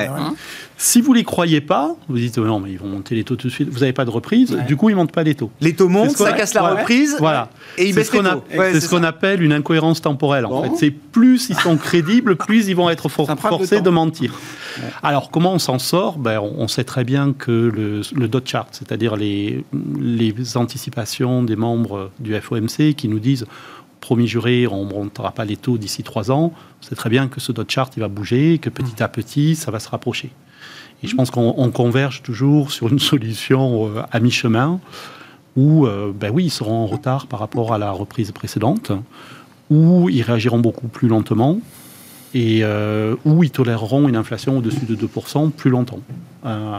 Si 0.77 1.01
vous 1.01 1.13
les 1.13 1.25
croyez 1.25 1.61
pas, 1.61 1.97
vous 2.09 2.17
dites 2.17 2.39
non 2.39 2.61
mais 2.61 2.73
ils 2.73 2.79
vont 2.79 2.89
monter 2.89 3.15
les 3.15 3.25
taux 3.25 3.37
tout 3.37 3.49
de 3.49 3.53
suite, 3.53 3.69
vous 3.69 3.81
n'avez 3.81 3.93
pas 3.93 4.05
de 4.05 4.11
reprise, 4.11 4.57
du 4.67 4.77
coup 4.77 4.91
ils 4.91 4.97
montent 4.97 5.13
pas 5.13 5.23
les 5.23 5.35
taux. 5.35 5.51
Les 5.61 5.75
taux 5.75 5.89
montent, 5.89 6.17
ça 6.17 6.33
casse 6.33 6.55
la 6.55 6.63
reprise, 6.63 7.17
voilà. 7.19 7.51
et 7.79 7.89
ils 7.89 7.95
baissent 7.95 8.13
les 8.13 8.21
taux. 8.21 8.45
C'est 8.51 8.81
ce 8.81 8.89
qu'on 8.89 9.03
appelle 9.03 9.43
une 9.43 9.53
incohérence 9.53 10.01
temporelle. 10.01 10.47
En 10.47 10.63
fait, 10.63 10.71
c'est 10.77 10.91
plus 10.91 11.49
ils 11.49 11.57
sont 11.57 11.77
crédibles, 11.77 12.37
plus 12.37 12.69
ils 12.69 12.77
vont 12.77 12.91
être 12.91 13.09
forcés 13.09 13.81
de, 13.81 13.91
mentir. 13.91 14.35
Alors 15.03 15.31
comment 15.31 15.55
on 15.55 15.59
s'en 15.59 15.79
sort? 15.79 16.19
Ben, 16.19 16.41
on, 16.41 16.69
sait 16.69 16.85
très 16.85 17.05
bien 17.05 17.33
que 17.33 17.51
le, 17.51 18.03
le 18.15 18.29
dot 18.29 18.47
chart, 18.47 18.69
c'est-à-dire 18.73 19.17
les, 19.17 19.65
les 19.99 20.57
anticipations 20.57 21.43
des 21.43 21.57
membres 21.57 22.11
du 22.19 22.39
FOMC 22.39 22.95
qui 22.95 23.09
nous 23.09 23.19
disent 23.19 23.47
promis 24.07 24.29
juré, 24.29 24.69
on 24.69 24.85
ne 24.85 24.91
montera 24.93 25.33
pas 25.33 25.45
les 25.45 25.57
taux 25.57 25.79
d'ici 25.79 26.05
trois 26.05 26.31
ans. 26.31 26.53
C'est 26.81 26.95
très 26.95 27.11
bien 27.11 27.27
que 27.27 27.41
ce 27.41 27.51
dot 27.51 27.69
chart 27.69 27.93
il 27.97 28.01
va 28.01 28.07
bouger, 28.07 28.59
que 28.59 28.71
petit 28.71 29.03
à 29.03 29.09
petit, 29.09 29.57
ça 29.57 29.73
va 29.73 29.81
se 29.81 29.89
rapprocher. 29.89 30.31
Et 31.03 31.09
je 31.09 31.17
pense 31.17 31.33
qu'on 31.33 31.71
converge 31.73 32.23
toujours 32.23 32.71
sur 32.71 32.87
une 32.87 33.01
solution 33.13 33.89
euh, 33.89 34.03
à 34.13 34.21
mi-chemin 34.21 34.79
où, 35.57 35.87
euh, 35.87 36.13
ben 36.15 36.31
oui, 36.33 36.45
ils 36.45 36.51
seront 36.51 36.85
en 36.85 36.87
retard 36.87 37.27
par 37.27 37.41
rapport 37.41 37.75
à 37.75 37.79
la 37.79 37.91
reprise 37.91 38.31
précédente, 38.31 38.93
où 39.71 40.09
ils 40.09 40.23
réagiront 40.23 40.61
beaucoup 40.61 40.87
plus 40.87 41.09
lentement, 41.09 41.59
et 42.33 42.61
euh, 42.63 43.17
où 43.25 43.43
ils 43.43 43.51
toléreront 43.51 44.09
une 44.09 44.15
inflation 44.15 44.59
au-dessus 44.59 44.87
de 44.87 44.95
2% 44.95 45.51
plus 45.51 45.71
longtemps. 45.71 46.01
Euh, 46.47 46.79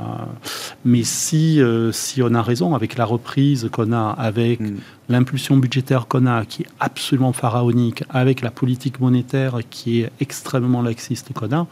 mais 0.86 1.04
si, 1.04 1.62
euh, 1.62 1.92
si 1.92 2.22
on 2.22 2.34
a 2.34 2.42
raison 2.42 2.74
avec 2.74 2.98
la 2.98 3.06
reprise 3.06 3.70
qu'on 3.72 3.92
a, 3.92 4.16
avec 4.18 4.62
mm. 4.62 4.78
l'impulsion 5.10 5.58
budgétaire 5.58 6.08
qu'on 6.08 6.26
a, 6.26 6.46
qui 6.46 6.64
est 6.64 6.68
absolument 6.80 7.34
pharaonique, 7.34 8.04
avec 8.10 8.42
la 8.42 8.52
politique 8.52 9.00
monétaire 9.00 9.60
qui 9.70 10.02
est 10.02 10.12
extrêmement 10.22 10.82
laxiste 10.82 11.34
qu'on 11.34 11.52
a, 11.52 11.68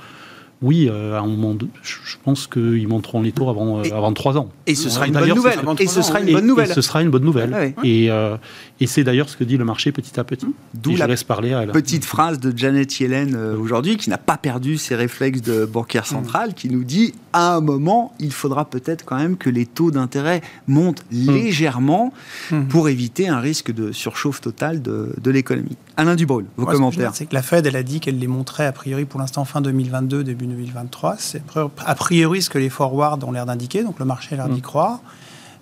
oui, 0.62 0.88
euh, 0.90 1.18
à 1.18 1.20
un 1.20 1.28
moment, 1.28 1.56
je 1.84 2.16
pense 2.24 2.48
qu'ils 2.48 2.88
monteront 2.88 3.22
les 3.22 3.32
taux 3.32 3.50
avant, 3.50 3.80
euh, 3.80 3.84
avant 3.94 4.14
trois 4.14 4.38
ans. 4.38 4.50
Et 4.68 4.76
ce 4.76 4.90
sera 4.90 5.08
une 5.08 5.14
bonne 5.14 5.30
nouvelle. 5.30 5.60
Et 5.80 5.88
ce 5.88 6.02
sera 6.02 6.22
une 6.22 6.32
bonne 6.32 6.48
nouvelle. 6.48 6.74
ce 6.74 6.82
sera 6.82 7.02
une 7.02 7.10
bonne 7.10 7.24
nouvelle. 7.24 7.74
Et, 7.84 8.10
euh, 8.10 8.38
et 8.80 8.88
c'est 8.88 9.04
d'ailleurs 9.04 9.30
ce 9.30 9.38
que 9.38 9.44
dit 9.44 9.58
le 9.58 9.66
marché 9.66 9.92
petit 9.92 10.20
à 10.20 10.24
petit. 10.24 10.48
D'où 10.74 10.96
la 10.96 11.08
laisse 11.08 11.24
parler 11.24 11.54
à 11.54 11.66
petite 11.68 12.06
phrase 12.06 12.40
de 12.40 12.56
Janet 12.58 13.00
Yellen 13.00 13.36
aujourd'hui, 13.36 13.98
qui 13.98 14.10
n'a 14.10 14.18
pas 14.18 14.38
perdu 14.38 14.78
ses 14.78 14.96
réflexes 14.96 15.42
de 15.42 15.66
banquière 15.66 16.06
centrale, 16.06 16.54
qui 16.54 16.70
nous 16.70 16.84
dit 16.84 17.14
à 17.34 17.56
un 17.56 17.62
moment, 17.62 18.14
il 18.20 18.32
faudra 18.32 18.64
peut-être 18.64 19.04
quand 19.04 19.18
même 19.18 19.36
que 19.36 19.50
les 19.50 19.66
taux 19.66 19.92
d'intérêt 19.92 20.42
montent 20.68 21.04
hmm. 21.12 21.32
légèrement 21.32 22.14
hmm. 22.52 22.68
pour 22.68 22.88
éviter 22.88 23.28
un 23.28 23.40
risque 23.40 23.74
de 23.74 23.92
surchauffe 23.92 24.40
totale 24.40 24.82
de, 24.82 25.14
de 25.22 25.32
l'économie. 25.32 25.76
Alain 25.98 26.16
Dubrul, 26.16 26.46
vos 26.58 26.66
commentaires. 26.66 27.12
C'est 27.14 27.26
que 27.26 27.34
la 27.34 27.42
Fed, 27.42 27.66
elle 27.66 27.76
a 27.76 27.84
dit 27.84 28.00
qu'elle 28.00 28.20
les 28.20 28.28
montrait 28.28 28.66
a 28.66 28.72
priori 28.72 29.06
pour 29.06 29.20
l'instant 29.20 29.46
fin 29.46 29.62
2022, 29.62 30.24
début 30.24 30.45
2023. 30.48 31.16
C'est 31.18 31.44
a 31.86 31.96
priori 31.96 32.42
ce 32.42 32.50
que 32.50 32.58
les 32.58 32.70
forwards 32.70 33.20
ont 33.26 33.32
l'air 33.32 33.46
d'indiquer, 33.46 33.84
donc 33.84 34.00
le 34.00 34.06
marché 34.06 34.36
a 34.36 34.38
l'air 34.38 34.50
d'y 34.50 34.62
croire. 34.62 35.00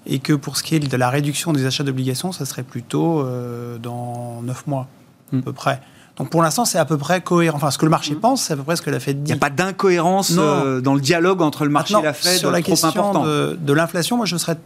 Et 0.06 0.20
que 0.20 0.34
pour 0.34 0.58
ce 0.58 0.64
qui 0.64 0.76
est 0.76 0.80
de 0.80 0.98
la 0.98 1.10
réduction 1.10 1.54
des 1.54 1.66
achats 1.66 1.84
d'obligations, 1.84 2.32
ça 2.32 2.46
serait 2.46 2.64
plutôt 2.64 3.26
dans 3.82 4.42
9 4.42 4.68
mois, 4.68 4.88
à 5.32 5.42
peu 5.42 5.54
près. 5.54 5.82
Donc 6.18 6.30
pour 6.30 6.44
l'instant, 6.44 6.66
c'est 6.66 6.78
à 6.78 6.86
peu 6.86 6.98
près 6.98 7.22
cohérent. 7.22 7.56
Enfin, 7.56 7.72
ce 7.72 7.78
que 7.78 7.86
le 7.86 7.92
marché 7.92 8.14
pense, 8.14 8.44
c'est 8.44 8.54
à 8.54 8.58
peu 8.58 8.64
près 8.64 8.76
ce 8.76 8.82
que 8.82 8.90
la 8.90 9.00
Fed 9.00 9.24
dit. 9.24 9.32
Il 9.32 9.34
n'y 9.34 9.38
a 9.38 9.42
pas 9.42 9.50
d'incohérence 9.50 10.34
dans 10.34 10.94
le 10.94 11.02
dialogue 11.02 11.42
entre 11.42 11.64
le 11.64 11.72
marché 11.72 11.96
et 11.98 12.02
la 12.02 12.14
Fed 12.14 12.38
Sur 12.38 12.52
la 12.52 12.62
question 12.62 13.24
de, 13.24 13.58
de 13.60 13.74
l'inflation, 13.74 14.18
moi 14.18 14.26
je 14.26 14.38
serais 14.38 14.58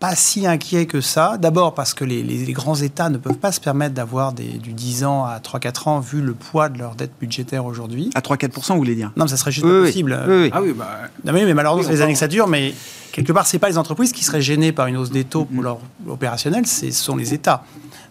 pas 0.00 0.14
si 0.14 0.46
inquiet 0.46 0.86
que 0.86 1.00
ça. 1.00 1.38
D'abord 1.38 1.74
parce 1.74 1.94
que 1.94 2.04
les, 2.04 2.52
grands 2.52 2.76
États 2.76 3.08
ne 3.08 3.18
peuvent 3.18 3.38
pas 3.38 3.52
se 3.52 3.60
permettre 3.60 3.94
d'avoir 3.94 4.32
du 4.32 4.72
10 4.72 5.04
ans 5.04 5.24
à 5.24 5.38
3-4 5.38 5.88
ans 5.88 6.00
vu 6.00 6.20
le 6.20 6.34
poids 6.34 6.68
de 6.68 6.78
leur 6.78 6.94
dette 6.94 7.12
budgétaire 7.20 7.64
aujourd'hui. 7.64 8.10
À 8.14 8.20
3-4%, 8.20 8.72
vous 8.72 8.76
voulez 8.76 8.94
dire? 8.94 9.12
Non, 9.16 9.24
mais 9.24 9.30
ça 9.30 9.36
serait 9.36 9.50
juste 9.50 9.66
pas 9.66 9.82
possible. 9.82 10.18
Oui, 10.28 10.50
ah 10.52 10.62
oui, 10.62 10.72
bah... 10.72 10.86
non, 11.24 11.32
mais, 11.32 11.52
malheureusement, 11.52 11.84
c'est 11.84 11.94
les 11.94 12.02
années 12.02 12.12
que 12.12 12.18
ça 12.18 12.28
dure, 12.28 12.46
mais 12.46 12.74
quelque 13.12 13.32
part, 13.32 13.46
c'est 13.46 13.58
pas 13.58 13.68
les 13.68 13.78
entreprises 13.78 14.12
qui 14.12 14.24
seraient 14.24 14.42
gênées 14.42 14.72
par 14.72 14.86
une 14.86 14.96
hausse 14.96 15.10
des 15.10 15.24
taux 15.24 15.44
pour 15.44 15.62
leur 15.62 15.78
opérationnel, 16.08 16.66
ce 16.66 16.90
sont 16.90 17.16
les 17.16 17.34
États. 17.34 17.64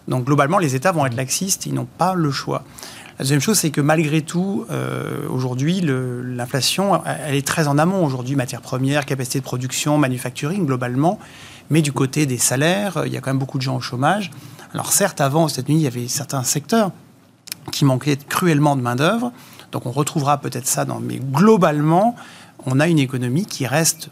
Donc 0.08 0.24
globalement, 0.24 0.58
les 0.58 0.74
États 0.74 0.92
vont 0.92 1.04
être 1.06 1.16
laxistes, 1.16 1.66
ils 1.66 1.74
n'ont 1.74 1.88
pas 1.98 2.14
le 2.14 2.30
choix. 2.30 2.64
La 3.18 3.24
deuxième 3.24 3.40
chose, 3.40 3.58
c'est 3.58 3.70
que 3.70 3.80
malgré 3.80 4.22
tout, 4.22 4.64
euh, 4.70 5.26
aujourd'hui, 5.28 5.82
l'inflation, 5.82 7.02
elle 7.04 7.34
est 7.34 7.46
très 7.46 7.66
en 7.66 7.76
amont 7.76 8.04
aujourd'hui, 8.04 8.36
matières 8.36 8.60
premières, 8.60 9.04
capacité 9.06 9.40
de 9.40 9.44
production, 9.44 9.98
manufacturing, 9.98 10.64
globalement. 10.64 11.18
Mais 11.70 11.82
du 11.82 11.92
côté 11.92 12.26
des 12.26 12.38
salaires, 12.38 13.02
il 13.06 13.12
y 13.12 13.16
a 13.16 13.20
quand 13.20 13.30
même 13.30 13.38
beaucoup 13.38 13.58
de 13.58 13.62
gens 13.62 13.76
au 13.76 13.80
chômage. 13.80 14.30
Alors 14.72 14.92
certes, 14.92 15.20
avant, 15.20 15.44
aux 15.44 15.48
États-Unis, 15.48 15.80
il 15.80 15.84
y 15.84 15.86
avait 15.86 16.08
certains 16.08 16.42
secteurs 16.42 16.90
qui 17.72 17.84
manquaient 17.84 18.16
cruellement 18.16 18.76
de 18.76 18.82
main-d'œuvre. 18.82 19.32
Donc 19.72 19.86
on 19.86 19.90
retrouvera 19.90 20.38
peut-être 20.38 20.66
ça 20.66 20.84
dans. 20.84 21.00
Mais 21.00 21.16
globalement, 21.18 22.16
on 22.66 22.80
a 22.80 22.88
une 22.88 22.98
économie 22.98 23.46
qui 23.46 23.66
reste, 23.66 24.10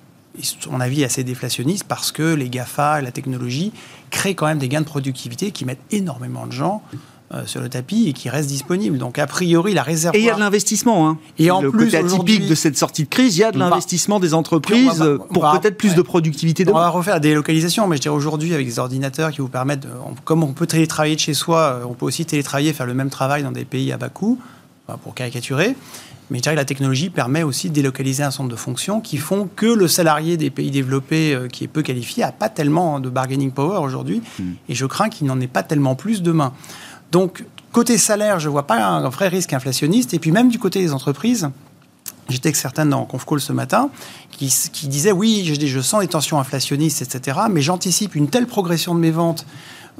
à 0.66 0.70
mon 0.70 0.80
avis, 0.80 1.04
assez 1.04 1.24
déflationniste 1.24 1.84
parce 1.84 2.12
que 2.12 2.34
les 2.34 2.48
GAFA, 2.48 3.00
la 3.00 3.10
technologie, 3.10 3.72
créent 4.10 4.34
quand 4.34 4.46
même 4.46 4.58
des 4.58 4.68
gains 4.68 4.82
de 4.82 4.86
productivité 4.86 5.50
qui 5.50 5.64
mettent 5.64 5.82
énormément 5.90 6.46
de 6.46 6.52
gens 6.52 6.82
euh, 7.34 7.44
sur 7.46 7.60
le 7.60 7.68
tapis 7.68 8.08
et 8.08 8.12
qui 8.12 8.28
reste 8.28 8.48
disponible. 8.48 8.98
Donc 8.98 9.18
a 9.18 9.26
priori 9.26 9.74
la 9.74 9.82
réserve. 9.82 10.14
Et 10.14 10.20
il 10.20 10.24
y 10.24 10.30
a 10.30 10.34
de 10.34 10.40
l'investissement. 10.40 11.08
Hein. 11.08 11.18
Et 11.38 11.50
en 11.50 11.60
le 11.60 11.70
plus 11.70 11.86
côté 11.86 11.96
atypique 11.96 12.46
de 12.46 12.54
cette 12.54 12.76
sortie 12.76 13.04
de 13.04 13.08
crise, 13.08 13.36
il 13.36 13.40
y 13.40 13.44
a 13.44 13.52
de 13.52 13.58
l'investissement 13.58 14.20
des 14.20 14.32
entreprises 14.34 15.04
pour 15.32 15.50
peut-être 15.50 15.76
plus 15.76 15.94
de 15.94 16.02
productivité. 16.02 16.64
On 16.68 16.74
va 16.74 16.88
refaire 16.88 17.20
des 17.20 17.34
localisations, 17.34 17.86
mais 17.88 17.96
je 17.96 18.02
dirais 18.02 18.14
aujourd'hui 18.14 18.54
avec 18.54 18.66
des 18.66 18.78
ordinateurs 18.78 19.30
qui 19.30 19.40
vous 19.40 19.48
permettent, 19.48 19.86
comme 20.24 20.44
on 20.44 20.52
peut 20.52 20.66
télétravailler 20.66 21.16
de 21.16 21.20
chez 21.20 21.34
soi, 21.34 21.58
euh, 21.58 21.84
on 21.88 21.94
peut 21.94 22.06
aussi 22.06 22.24
télétravailler, 22.24 22.72
faire 22.72 22.86
le 22.86 22.94
même 22.94 23.10
travail 23.10 23.42
dans 23.42 23.52
des 23.52 23.64
pays 23.64 23.92
à 23.92 23.96
bas 23.96 24.08
coût. 24.08 24.38
pour 25.02 25.14
caricaturer. 25.14 25.74
Mais 26.30 26.38
je 26.38 26.42
dirais 26.42 26.54
que 26.54 26.60
la 26.60 26.64
technologie 26.64 27.10
permet 27.10 27.42
aussi 27.42 27.68
de 27.68 27.74
délocaliser 27.74 28.22
un 28.22 28.30
nombre 28.36 28.50
de 28.50 28.56
fonctions 28.56 29.00
qui 29.00 29.16
font 29.16 29.48
que 29.54 29.66
le 29.66 29.86
salarié 29.86 30.36
des 30.36 30.50
pays 30.50 30.70
développés 30.70 31.34
euh, 31.34 31.46
qui 31.46 31.64
est 31.64 31.68
peu 31.68 31.82
qualifié 31.82 32.24
n'a 32.24 32.32
pas 32.32 32.48
tellement 32.48 32.98
de 32.98 33.08
bargaining 33.08 33.52
power 33.52 33.78
aujourd'hui. 33.78 34.22
Hmm. 34.38 34.52
Et 34.68 34.74
je 34.74 34.86
crains 34.86 35.08
qu'il 35.08 35.26
n'en 35.26 35.40
ait 35.40 35.46
pas 35.46 35.62
tellement 35.62 35.94
plus 35.94 36.22
demain. 36.22 36.52
Donc, 37.12 37.44
côté 37.72 37.98
salaire, 37.98 38.40
je 38.40 38.48
ne 38.48 38.52
vois 38.52 38.66
pas 38.66 38.84
un 38.84 39.08
vrai 39.08 39.28
risque 39.28 39.52
inflationniste. 39.52 40.14
Et 40.14 40.18
puis 40.18 40.32
même 40.32 40.48
du 40.48 40.58
côté 40.58 40.80
des 40.80 40.92
entreprises, 40.92 41.50
J'étais 42.28 42.48
avec 42.48 42.56
certaines 42.56 42.92
en 42.92 43.04
conf 43.04 43.24
call 43.24 43.40
ce 43.40 43.52
matin 43.52 43.88
qui, 44.32 44.52
qui 44.72 44.88
disaient 44.88 45.12
oui, 45.12 45.44
je, 45.44 45.66
je 45.66 45.80
sens 45.80 46.00
des 46.00 46.08
tensions 46.08 46.40
inflationnistes, 46.40 47.02
etc. 47.02 47.38
Mais 47.50 47.62
j'anticipe 47.62 48.14
une 48.14 48.28
telle 48.28 48.46
progression 48.46 48.94
de 48.94 49.00
mes 49.00 49.12
ventes 49.12 49.46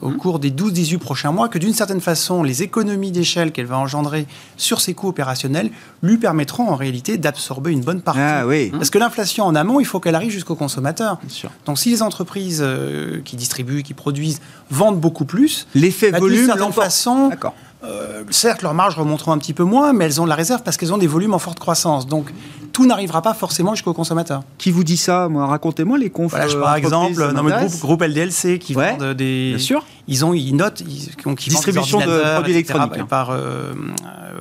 au 0.03 0.11
cours 0.11 0.39
des 0.39 0.51
12-18 0.51 0.99
prochains 0.99 1.33
mois 1.33 1.49
que 1.49 1.59
d'une 1.59 1.73
certaine 1.73 2.01
façon, 2.01 2.43
les 2.43 2.63
économies 2.63 3.13
d'échelle 3.13 3.53
qu'elle 3.53 3.67
va 3.67 3.79
engendrer 3.79 4.27
sur 4.57 4.81
ses 4.81 4.95
coûts 4.95 5.09
opérationnels 5.09 5.71
lui 6.03 6.19
permettront 6.19 6.69
en 6.69 6.77
réalité 6.77 7.19
d'absorber 7.19 7.73
une 7.73 7.81
bonne 7.81 8.01
partie. 8.01 8.21
Ah 8.23 8.47
oui. 8.47 8.71
Parce 8.71 8.91
que 8.91 8.99
l'inflation 8.99 9.45
en 9.45 9.55
amont, 9.55 9.81
il 9.81 9.87
faut 9.87 10.01
qu'elle 10.01 10.15
arrive 10.15 10.31
jusqu'au 10.31 10.55
consommateur. 10.55 11.19
Donc 11.65 11.79
si 11.79 11.91
les 11.91 12.03
entreprises 12.03 12.61
euh, 12.63 13.21
qui 13.25 13.37
distribuent, 13.37 13.83
qui 13.83 13.95
produisent, 13.95 14.41
vendent 14.71 15.01
beaucoup 15.01 15.25
plus, 15.25 15.67
L'effet 15.75 16.11
bah, 16.11 16.19
d'une 16.19 16.29
volume 16.29 16.47
certaine 16.47 16.73
façon, 16.73 17.29
D'accord. 17.29 17.55
Euh, 17.87 18.25
certes, 18.31 18.63
leurs 18.63 18.75
marges 18.75 18.97
remonteront 18.97 19.33
un 19.33 19.39
petit 19.39 19.53
peu 19.55 19.65
moins, 19.65 19.93
mais 19.93 20.05
elles 20.07 20.21
ont 20.21 20.25
de 20.25 20.29
la 20.29 20.35
réserve 20.35 20.63
parce 20.63 20.77
qu'elles 20.77 20.93
ont 20.93 20.99
des 20.99 21.07
volumes 21.07 21.35
en 21.35 21.39
forte 21.39 21.59
croissance. 21.59 22.07
Donc, 22.07 22.33
tout 22.73 22.85
n'arrivera 22.87 23.23
pas 23.23 23.33
forcément 23.33 23.75
jusqu'au 23.75 23.95
consommateur. 23.95 24.43
Qui 24.59 24.71
vous 24.71 24.85
dit 24.85 24.97
ça 24.99 25.29
Moi, 25.29 25.47
racontez-moi 25.47 25.97
les 25.97 26.11
confs. 26.11 26.31
Voilà, 26.31 26.49
je, 26.49 26.57
euh, 26.57 26.61
par 26.63 26.75
exemple, 26.77 27.33
dans 27.33 27.43
le 27.43 27.51
groupe, 27.51 27.81
groupe 27.81 28.03
LDLC 28.03 28.59
qui 28.59 28.75
Ouais, 28.75 28.97
vendent 28.99 29.15
des. 29.15 29.51
Bien 29.57 29.59
sûr. 29.65 29.85
Ils 30.09 30.25
ont, 30.25 30.35
ils 30.35 30.53
notent, 30.55 30.81
ils, 30.87 31.07
des 31.25 31.35
Distribution 31.35 32.01
de 32.01 32.35
produits 32.35 32.53
électroniques, 32.53 32.99
hein. 32.99 33.07
par, 33.09 33.31
euh, 33.31 33.73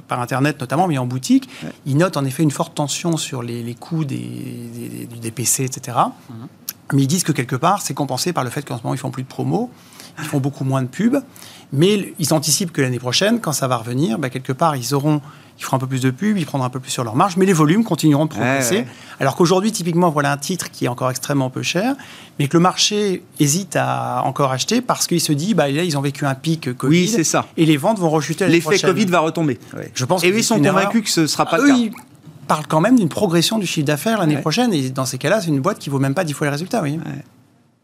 par 0.08 0.20
internet 0.22 0.60
notamment, 0.60 0.88
mais 0.88 0.98
en 0.98 1.06
boutique. 1.06 1.48
Ils 1.86 1.98
notent 1.98 2.18
en 2.18 2.26
effet 2.26 2.44
une 2.44 2.52
forte 2.52 2.76
tension 2.76 3.18
sur 3.18 3.42
les, 3.42 3.64
les 3.64 3.76
coûts 3.76 4.06
des, 4.06 4.18
des, 4.18 5.06
des- 5.06 5.20
des 5.20 5.32
PC, 5.32 5.64
etc. 5.64 5.98
Mhm. 6.30 6.48
Mais 6.94 7.02
ils 7.04 7.08
disent 7.08 7.24
que 7.24 7.32
quelque 7.32 7.56
part, 7.56 7.82
c'est 7.82 7.94
compensé 7.96 8.32
par 8.34 8.44
le 8.44 8.50
fait 8.52 8.64
qu'en 8.64 8.78
ce 8.78 8.84
moment, 8.84 8.94
ils 8.94 9.00
font 9.00 9.10
plus 9.10 9.24
de 9.24 9.28
promos, 9.28 9.72
ils 10.20 10.26
font 10.26 10.40
beaucoup 10.40 10.64
moins 10.64 10.84
de 10.84 10.88
pubs. 10.88 11.18
Mais 11.74 12.14
ils 12.20 12.34
anticipent 12.34 12.72
que 12.72 12.82
l'année 12.82 13.00
prochaine, 13.00 13.40
quand 13.42 13.52
ça 13.54 13.68
va 13.68 13.78
revenir, 13.78 14.18
bah, 14.20 14.30
quelque 14.30 14.54
part, 14.54 14.76
ils 14.76 14.94
auront, 14.94 15.20
ils 15.60 15.64
feront 15.64 15.78
un 15.78 15.80
peu 15.80 15.88
plus 15.88 16.02
de 16.02 16.10
pubs, 16.12 16.38
ils 16.38 16.46
prendront 16.46 16.66
un 16.68 16.70
peu 16.70 16.80
plus 16.80 16.92
sur 16.92 17.04
leur 17.04 17.16
marge, 17.16 17.38
mais 17.38 17.46
les 17.46 17.54
volumes 17.54 17.84
continueront 17.84 18.26
de 18.26 18.30
progresser. 18.30 18.76
Ouais, 18.76 18.82
ouais. 18.82 18.88
Alors 19.20 19.36
qu'aujourd'hui, 19.36 19.72
typiquement, 19.72 20.10
voilà 20.10 20.32
un 20.32 20.38
titre 20.38 20.70
qui 20.72 20.86
est 20.86 20.88
encore 20.88 21.10
extrêmement 21.10 21.50
peu 21.50 21.64
cher, 21.64 21.96
mais 22.40 22.48
que 22.48 22.56
le 22.58 22.62
marché 22.62 23.24
hésite 23.40 23.76
à 23.76 24.22
encore 24.26 24.52
acheter 24.52 24.82
parce 24.82 25.08
qu'il 25.08 25.22
se 25.22 25.32
dit, 25.34 25.54
bah, 25.54 25.70
là, 25.70 25.84
ils 25.84 25.98
ont 25.98 26.02
vécu 26.02 26.26
un 26.26 26.36
pic 26.36 26.76
Covid. 26.78 27.02
Oui, 27.04 27.08
c'est 27.08 27.24
ça. 27.24 27.46
Et 27.58 27.66
les 27.66 27.78
ventes 27.78 28.00
vont 28.00 28.10
rechuter 28.10 28.48
L'effet. 28.48 28.78
Covid 28.80 29.06
va 29.06 29.20
retomber. 29.20 29.60
Je 29.94 30.06
pense 30.06 30.24
Et 30.24 30.32
eux, 30.32 30.38
ils 30.38 30.44
sont 30.44 30.56
convaincus 30.58 30.78
erreur. 30.82 31.04
que 31.04 31.10
ce 31.10 31.22
ne 31.22 31.28
sera 31.28 31.46
pas 31.46 31.52
Ah, 31.56 31.58
le 31.58 31.64
eux, 31.64 31.68
cas. 31.68 31.76
ils 31.78 31.92
parlent 32.48 32.68
quand 32.68 32.80
même 32.82 32.98
d'une 32.98 33.10
progression 33.10 33.58
du 33.58 33.66
chiffre 33.66 33.88
d'affaires 33.88 34.20
l'année 34.20 34.38
prochaine. 34.38 34.74
Et 34.74 34.90
dans 34.92 35.06
ces 35.06 35.18
cas-là, 35.18 35.42
c'est 35.42 35.48
une 35.48 35.62
boîte 35.62 35.80
qui 35.80 35.90
vaut 35.90 36.00
même 36.00 36.14
pas 36.14 36.24
10 36.24 36.34
fois 36.34 36.48
les 36.48 36.52
résultats. 36.52 36.82
Oui. 36.82 37.00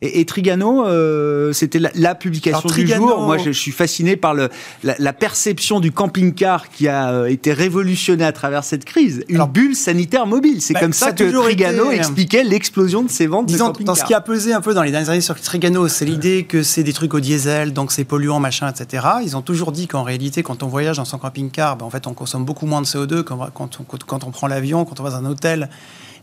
Et, 0.02 0.20
et 0.20 0.26
Trigano, 0.26 0.86
euh, 0.86 1.54
c'était 1.54 1.80
la, 1.80 1.92
la 1.96 2.16
publication 2.16 2.60
Alors, 2.60 2.72
du 2.76 2.86
Trigano- 2.86 3.08
jour. 3.10 3.22
Moi, 3.22 3.38
je, 3.38 3.52
je 3.52 3.60
suis 3.60 3.72
fasciné 3.72 4.16
par 4.16 4.34
le, 4.34 4.50
la, 4.84 4.96
la 4.98 5.14
perception 5.14 5.80
du 5.80 5.92
camping-car 5.92 6.70
qui 6.70 6.88
a 6.88 7.12
euh, 7.12 7.26
été 7.28 7.54
révolutionné 7.54 8.24
à 8.24 8.32
travers 8.32 8.64
cette 8.64 8.84
crise. 8.86 9.24
Une 9.30 9.36
Alors, 9.36 9.48
bulle 9.50 9.76
sanitaire 9.76 10.26
mobile. 10.26 10.62
C'est 10.62 10.74
bah, 10.74 10.80
comme 10.80 10.94
ça 10.94 11.12
que 11.12 11.24
Trigano 11.24 11.86
été, 11.86 11.96
euh, 11.96 11.98
expliquait 11.98 12.44
l'explosion 12.44 13.04
de 13.04 13.10
ses 13.12 13.28
ventes 13.28 13.46
Disons, 13.46 13.70
de 13.70 13.84
dans 13.84 13.96
ce 13.96 14.04
qui 14.04 14.14
a 14.14 14.22
pesé 14.22 14.54
un 14.54 14.62
peu 14.62 14.74
dans 14.74 14.84
les 14.84 14.92
dernières 14.92 15.10
années 15.12 15.22
sur 15.22 15.40
Trigano, 15.40 15.88
c'est 15.88 16.06
l'idée 16.06 16.46
que 16.46 16.64
c'est 16.64 16.84
des 16.84 16.94
trucs 16.94 17.14
au 17.14 17.20
diesel, 17.20 17.74
donc 17.74 17.92
c'est 17.92 18.04
polluant, 18.04 18.40
machin, 18.40 18.72
etc. 18.72 19.06
Ils 19.24 19.38
ont 19.38 19.42
toujours 19.42 19.72
dit 19.72 19.88
qu'en 19.88 20.04
réalité, 20.04 20.42
quand 20.44 20.64
on 20.64 20.68
voyage 20.68 20.98
dans 20.98 21.06
son 21.06 21.18
camping-car, 21.20 21.78
ben, 21.78 21.86
en 21.86 21.90
fait, 21.90 22.08
on 22.08 22.14
consomme 22.14 22.44
beaucoup 22.46 22.66
moins 22.66 22.82
de 22.82 22.88
CO2 22.88 23.24
quand, 23.24 23.50
quand 23.54 23.80
on, 23.80 23.84
quand 23.84 24.24
on 24.24 24.32
prend 24.32 24.48
l'avion, 24.48 24.84
quand 24.86 25.00
on 25.00 25.04
va 25.04 25.12
dans 25.12 25.18
un 25.18 25.26
hôtel 25.26 25.70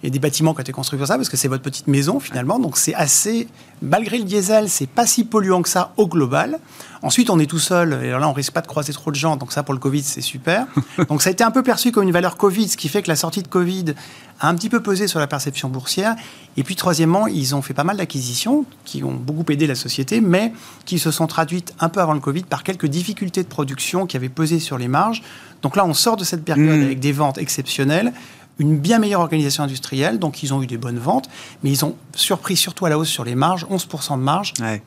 et 0.02 0.10
des 0.10 0.18
bâtiments 0.18 0.52
qui 0.52 0.58
ont 0.58 0.62
été 0.62 0.72
construits 0.72 0.98
pour 0.98 1.08
ça, 1.08 1.16
parce 1.16 1.28
que 1.28 1.36
c'est 1.36 1.48
votre 1.48 1.62
petite 1.62 1.86
maison 1.86 2.20
finalement. 2.20 2.58
Donc 2.58 2.76
c'est 2.76 2.94
assez, 2.94 3.48
malgré 3.82 4.18
le 4.18 4.24
diesel, 4.24 4.68
c'est 4.68 4.88
pas 4.88 5.06
si 5.06 5.24
polluant 5.24 5.62
que 5.62 5.68
ça 5.68 5.92
au 5.96 6.06
global. 6.06 6.58
Ensuite, 7.00 7.30
on 7.30 7.38
est 7.38 7.46
tout 7.46 7.60
seul, 7.60 7.92
et 8.02 8.08
alors 8.08 8.20
là, 8.20 8.28
on 8.28 8.32
risque 8.32 8.52
pas 8.52 8.60
de 8.60 8.66
croiser 8.66 8.92
trop 8.92 9.12
de 9.12 9.16
gens, 9.16 9.36
donc 9.36 9.52
ça, 9.52 9.62
pour 9.62 9.72
le 9.72 9.78
Covid, 9.80 10.02
c'est 10.02 10.20
super. 10.20 10.66
donc 11.08 11.22
ça 11.22 11.28
a 11.28 11.32
été 11.32 11.44
un 11.44 11.52
peu 11.52 11.62
perçu 11.62 11.92
comme 11.92 12.02
une 12.02 12.12
valeur 12.12 12.36
Covid, 12.36 12.68
ce 12.68 12.76
qui 12.76 12.88
fait 12.88 13.02
que 13.02 13.08
la 13.08 13.16
sortie 13.16 13.42
de 13.42 13.48
Covid 13.48 13.94
a 14.40 14.48
un 14.48 14.54
petit 14.54 14.68
peu 14.68 14.80
pesé 14.80 15.06
sur 15.06 15.20
la 15.20 15.28
perception 15.28 15.68
boursière. 15.68 16.16
Et 16.56 16.64
puis, 16.64 16.74
troisièmement, 16.74 17.28
ils 17.28 17.54
ont 17.54 17.62
fait 17.62 17.74
pas 17.74 17.84
mal 17.84 17.96
d'acquisitions 17.96 18.64
qui 18.84 19.04
ont 19.04 19.14
beaucoup 19.14 19.44
aidé 19.52 19.68
la 19.68 19.76
société, 19.76 20.20
mais 20.20 20.52
qui 20.86 20.98
se 20.98 21.12
sont 21.12 21.28
traduites 21.28 21.72
un 21.78 21.88
peu 21.88 22.00
avant 22.00 22.14
le 22.14 22.20
Covid 22.20 22.42
par 22.42 22.64
quelques 22.64 22.86
difficultés 22.86 23.44
de 23.44 23.48
production 23.48 24.06
qui 24.06 24.16
avaient 24.16 24.28
pesé 24.28 24.58
sur 24.58 24.76
les 24.76 24.88
marges. 24.88 25.22
Donc 25.62 25.76
là, 25.76 25.84
on 25.84 25.94
sort 25.94 26.16
de 26.16 26.24
cette 26.24 26.44
période 26.44 26.58
Mmh. 26.58 26.82
avec 26.82 27.00
des 27.00 27.12
ventes 27.12 27.38
exceptionnelles, 27.38 28.12
une 28.58 28.78
bien 28.78 28.98
meilleure 28.98 29.20
organisation 29.20 29.62
industrielle, 29.64 30.18
donc 30.18 30.42
ils 30.42 30.52
ont 30.54 30.62
eu 30.62 30.66
des 30.66 30.78
bonnes 30.78 30.98
ventes, 30.98 31.28
mais 31.62 31.70
ils 31.70 31.84
ont 31.84 31.96
surpris 32.14 32.56
surtout 32.56 32.86
à 32.86 32.88
la 32.90 32.98
hausse 32.98 33.08
sur 33.08 33.24
les 33.24 33.34
marges, 33.34 33.64
11% 33.70 34.16
de 34.18 34.22
marge. 34.22 34.52
Ouais. 34.60 34.82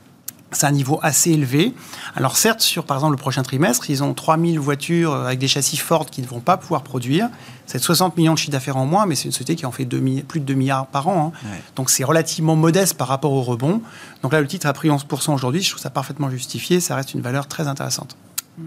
C'est 0.53 0.65
un 0.65 0.71
niveau 0.71 0.99
assez 1.01 1.31
élevé. 1.31 1.73
Alors 2.13 2.35
certes, 2.35 2.59
sur 2.59 2.83
par 2.83 2.97
exemple 2.97 3.13
le 3.13 3.17
prochain 3.17 3.41
trimestre, 3.41 3.89
ils 3.89 4.03
ont 4.03 4.13
3000 4.13 4.59
voitures 4.59 5.13
euh, 5.13 5.25
avec 5.27 5.39
des 5.39 5.47
châssis 5.47 5.77
Ford 5.77 6.05
qui 6.07 6.21
ne 6.21 6.27
vont 6.27 6.41
pas 6.41 6.57
pouvoir 6.57 6.83
produire. 6.83 7.29
C'est 7.65 7.79
60 7.79 8.17
millions 8.17 8.33
de 8.33 8.37
chiffre 8.37 8.51
d'affaires 8.51 8.75
en 8.75 8.85
moins, 8.85 9.05
mais 9.05 9.15
c'est 9.15 9.25
une 9.25 9.31
société 9.31 9.55
qui 9.55 9.65
en 9.65 9.71
fait 9.71 9.85
2 9.85 9.99
mi- 9.99 10.23
plus 10.23 10.41
de 10.41 10.45
2 10.45 10.53
milliards 10.55 10.87
par 10.87 11.07
an. 11.07 11.31
hein. 11.33 11.47
Ouais. 11.49 11.61
Donc 11.77 11.89
c'est 11.89 12.03
relativement 12.03 12.57
modeste 12.57 12.95
par 12.97 13.07
rapport 13.07 13.31
au 13.31 13.43
rebond. 13.43 13.81
Donc 14.23 14.33
là, 14.33 14.41
le 14.41 14.47
titre 14.47 14.67
a 14.67 14.73
pris 14.73 14.89
11% 14.89 15.33
aujourd'hui. 15.33 15.61
Je 15.61 15.69
trouve 15.69 15.81
ça 15.81 15.89
parfaitement 15.89 16.29
justifié. 16.29 16.81
Ça 16.81 16.97
reste 16.97 17.13
une 17.13 17.21
valeur 17.21 17.47
très 17.47 17.69
intéressante. 17.69 18.17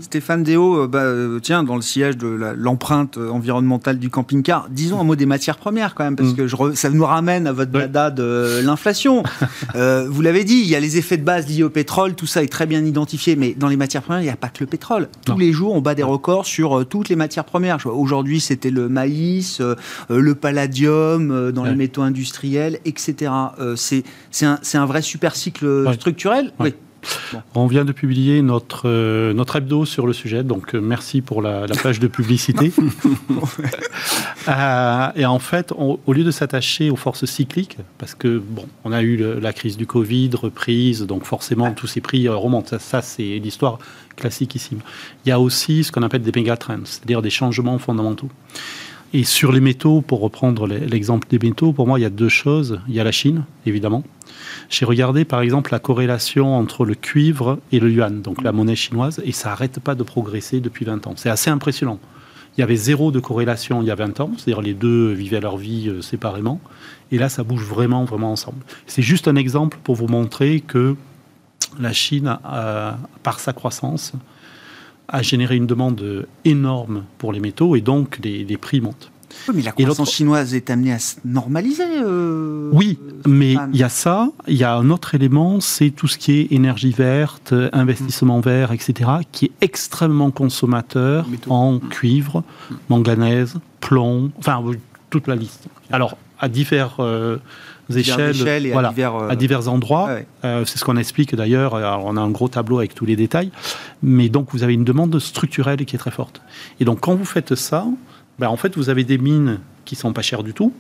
Stéphane 0.01 0.43
Déo, 0.43 0.83
euh, 0.85 0.87
bah, 0.89 1.03
euh, 1.03 1.39
tiens, 1.41 1.63
dans 1.63 1.77
le 1.77 1.83
sillage 1.83 2.17
de 2.17 2.27
l'empreinte 2.57 3.17
euh, 3.19 3.29
environnementale 3.31 3.99
du 3.99 4.09
camping-car, 4.11 4.67
disons 4.71 4.99
un 4.99 5.05
mot 5.05 5.15
des 5.15 5.27
matières 5.27 5.57
premières 5.59 5.95
quand 5.95 6.05
même, 6.05 6.17
parce 6.17 6.31
Mm. 6.33 6.37
que 6.37 6.47
je 6.47 6.57
re- 6.57 6.75
ça 6.75 6.89
nous 6.91 7.05
ramène 7.05 7.47
à 7.47 7.53
votre 7.53 7.71
dada 7.71 8.11
de 8.11 8.61
l'inflation. 8.65 9.23
Euh, 9.77 10.07
vous 10.09 10.23
l'avez 10.23 10.45
dit, 10.45 10.61
il 10.61 10.67
y 10.69 10.77
a 10.77 10.81
les 10.81 10.99
effets 10.99 11.17
de 11.17 11.25
base 11.25 11.49
liés 11.49 11.63
au 11.65 11.71
pétrole, 11.71 12.15
tout 12.15 12.27
ça 12.27 12.43
est 12.45 12.49
très 12.49 12.65
bien 12.67 12.85
identifié, 12.85 13.35
mais 13.35 13.55
dans 13.59 13.67
les 13.69 13.77
matières 13.77 14.03
premières, 14.03 14.21
il 14.23 14.25
n'y 14.27 14.31
a 14.31 14.37
pas 14.37 14.49
que 14.49 14.59
le 14.61 14.67
pétrole. 14.67 15.09
Tous 15.25 15.33
Non. 15.33 15.39
les 15.39 15.53
jours, 15.53 15.75
on 15.75 15.81
bat 15.81 15.95
des 15.97 16.03
records 16.05 16.47
sur 16.47 16.87
toutes 16.89 17.09
les 17.09 17.17
matières 17.17 17.45
premières. 17.45 17.79
Aujourd'hui, 17.87 18.39
c'était 18.41 18.71
le 18.71 18.89
maïs, 18.89 19.61
euh, 19.61 19.75
le 20.11 20.35
palladium, 20.35 21.31
euh, 21.33 21.51
dans 21.53 21.65
les 21.65 21.75
métaux 21.75 22.03
industriels, 22.03 22.79
etc. 22.85 23.33
C'est 23.75 24.05
un, 24.77 24.87
vrai 24.87 25.03
super 25.03 25.35
cycle 25.35 25.93
structurel. 25.95 26.53
Ouais. 26.61 26.67
Oui. 26.69 26.75
On 27.55 27.67
vient 27.67 27.85
de 27.85 27.93
publier 27.93 28.43
notre, 28.43 28.83
euh, 28.89 29.33
notre 29.33 29.57
hebdo 29.57 29.85
sur 29.85 30.07
le 30.07 30.13
sujet, 30.13 30.43
donc 30.43 30.75
euh, 30.75 30.81
merci 30.81 31.21
pour 31.21 31.43
la, 31.43 31.67
la 31.67 31.75
page 31.77 32.01
de 32.01 32.07
publicité. 32.09 32.73
Euh, 34.47 35.07
et 35.17 35.25
en 35.25 35.39
fait, 35.39 35.73
on- 35.79 35.99
au 36.05 36.13
lieu 36.13 36.23
de 36.23 36.31
s'attacher 36.31 36.91
aux 36.91 36.97
forces 36.97 37.25
cycliques, 37.25 37.79
parce 37.97 38.15
que 38.15 38.37
bon, 38.39 38.67
on 38.85 38.93
a 38.93 39.01
eu 39.01 39.17
le- 39.17 39.39
la 39.41 39.55
crise 39.55 39.79
du 39.79 39.87
Covid, 39.87 40.29
reprise, 40.35 41.01
donc 41.03 41.25
forcément 41.25 41.73
tous 41.73 41.87
ces 41.87 42.03
prix 42.03 42.29
remontent. 42.29 42.69
Ça, 42.69 42.79
ça, 42.79 43.01
c'est 43.01 43.39
l'histoire 43.39 43.79
classiquissime. 44.17 44.81
Il 45.25 45.31
y 45.31 45.33
a 45.33 45.41
aussi 45.41 45.83
ce 45.83 45.91
qu'on 45.93 46.03
appelle 46.03 46.21
des 46.23 46.33
mégatrends, 46.35 46.77
c'est-à-dire 46.85 47.23
des 47.23 47.31
changements 47.31 47.79
fondamentaux. 47.79 48.29
Et 49.13 49.25
sur 49.25 49.53
les 49.53 49.61
métaux, 49.61 50.01
pour 50.01 50.21
reprendre 50.21 50.67
l'exemple 50.67 51.29
des 51.29 51.39
métaux, 51.39 51.73
pour 51.73 51.87
moi, 51.87 51.99
il 51.99 52.03
y 52.03 52.07
a 52.07 52.11
deux 52.11 52.29
choses. 52.29 52.81
Il 52.89 52.95
y 52.95 53.01
a 53.01 53.05
la 53.05 53.13
Chine, 53.13 53.45
évidemment. 53.65 54.03
J'ai 54.71 54.85
regardé, 54.85 55.25
par 55.25 55.41
exemple, 55.41 55.73
la 55.73 55.79
corrélation 55.79 56.57
entre 56.57 56.85
le 56.85 56.95
cuivre 56.95 57.59
et 57.71 57.79
le 57.79 57.91
yuan, 57.91 58.23
donc 58.23 58.43
la 58.43 58.53
monnaie 58.53 58.75
chinoise, 58.75 59.23
et 59.25 59.33
ça 59.33 59.51
n'arrête 59.51 59.79
pas 59.79 59.95
de 59.95 60.03
progresser 60.03 60.61
depuis 60.61 60.85
20 60.85 61.07
ans. 61.07 61.15
C'est 61.17 61.31
assez 61.31 61.51
impressionnant. 61.51 62.01
Il 62.57 62.61
y 62.61 62.65
avait 62.65 62.77
zéro 62.77 63.11
de 63.11 63.21
corrélation 63.21 63.83
il 63.83 63.89
y 63.89 63.91
a 63.91 63.97
20 63.97 64.21
ans, 64.21 64.31
c'est-à-dire 64.37 64.63
les 64.63 64.75
deux 64.75 65.13
vivaient 65.13 65.41
leur 65.41 65.57
vie 65.57 65.89
euh, 65.89 66.03
séparément. 66.03 66.61
Et 67.11 67.19
là, 67.19 67.29
ça 67.29 67.43
bouge 67.43 67.65
vraiment, 67.65 68.05
vraiment 68.05 68.33
ensemble. 68.33 68.59
C'est 68.87 69.03
juste 69.03 69.29
un 69.29 69.37
exemple 69.37 69.79
pour 69.83 69.95
vous 69.97 70.07
montrer 70.09 70.61
que 70.61 70.97
la 71.79 71.93
Chine, 71.93 72.39
par 73.23 73.41
sa 73.41 73.53
croissance, 73.53 74.13
a 75.09 75.23
généré 75.23 75.57
une 75.57 75.67
demande 75.67 76.27
énorme 76.45 77.05
pour 77.19 77.33
les 77.33 77.41
métaux 77.41 77.77
et 77.77 77.81
donc 77.81 78.19
les, 78.23 78.45
les 78.45 78.57
prix 78.57 78.81
montent. 78.81 79.11
Oui, 79.49 79.55
mais 79.57 79.63
la 79.63 79.73
croissance 79.73 80.13
chinoise 80.13 80.55
est 80.55 80.71
amenée 80.71 80.93
à 80.93 80.99
se 81.01 81.17
normaliser. 81.25 81.83
euh, 82.03 82.71
Oui, 82.73 82.99
euh, 83.03 83.13
mais 83.27 83.57
il 83.73 83.79
y 83.79 83.83
a 83.83 83.89
ça, 83.89 84.29
il 84.47 84.57
y 84.57 84.63
a 84.65 84.75
un 84.77 84.91
autre 84.91 85.15
élément, 85.17 85.61
c'est 85.61 85.91
tout 85.91 86.07
ce 86.07 86.19
qui 86.19 86.33
est 86.39 86.53
énergie 86.53 86.93
verte, 86.93 87.53
euh, 87.53 87.69
investissement 87.73 88.39
vert, 88.41 88.71
etc., 88.71 89.11
qui 89.33 89.47
est 89.47 89.53
extrêmement 89.61 90.31
consommateur 90.31 91.27
en 91.49 91.81
cuivre, 91.81 92.45
manganèse, 92.89 93.57
plomb, 93.81 94.31
enfin 94.39 94.61
oui, 94.63 94.77
toute 95.11 95.27
la 95.27 95.35
liste. 95.35 95.67
Alors, 95.91 96.17
à 96.39 96.49
divers 96.49 96.97
euh, 97.01 97.39
Divers 97.89 98.19
échelles, 98.19 98.31
échelles 98.31 98.67
et 98.67 98.71
à 98.71 98.73
voilà, 98.73 98.89
divers, 98.91 99.15
euh, 99.15 99.29
à 99.29 99.37
divers 99.37 99.69
endroits. 99.69 100.07
ouais. 100.07 100.27
Euh, 100.45 100.65
c'est 100.65 100.79
ce 100.79 100.85
qu'on 100.85 100.97
explique 100.97 101.35
d'ailleurs. 101.35 101.75
On 101.75 102.17
a 102.17 102.21
un 102.21 102.31
gros 102.31 102.49
tableau 102.49 102.79
avec 102.79 102.95
tous 102.95 103.05
les 103.05 103.17
détails. 103.17 103.51
Mais 104.03 104.29
donc, 104.29 104.49
vous 104.53 104.63
avez 104.63 104.75
une 104.75 104.85
demande 104.85 105.19
structurelle 105.19 105.85
qui 105.85 105.97
est 105.97 105.99
très 105.99 106.11
forte. 106.11 106.41
Et 106.81 106.85
donc, 106.85 107.01
quand 107.01 107.15
vous 107.15 107.25
faites 107.25 107.55
ça, 107.55 107.87
ben, 108.39 108.49
en 108.49 108.57
fait, 108.57 108.77
vous 108.77 108.89
avez 108.89 109.05
des 109.05 109.19
mines 109.19 109.61
qui 109.85 109.97
sont 109.97 110.13
pas 110.13 110.23
chères 110.23 110.43
du 110.43 110.55
tout. 110.55 110.73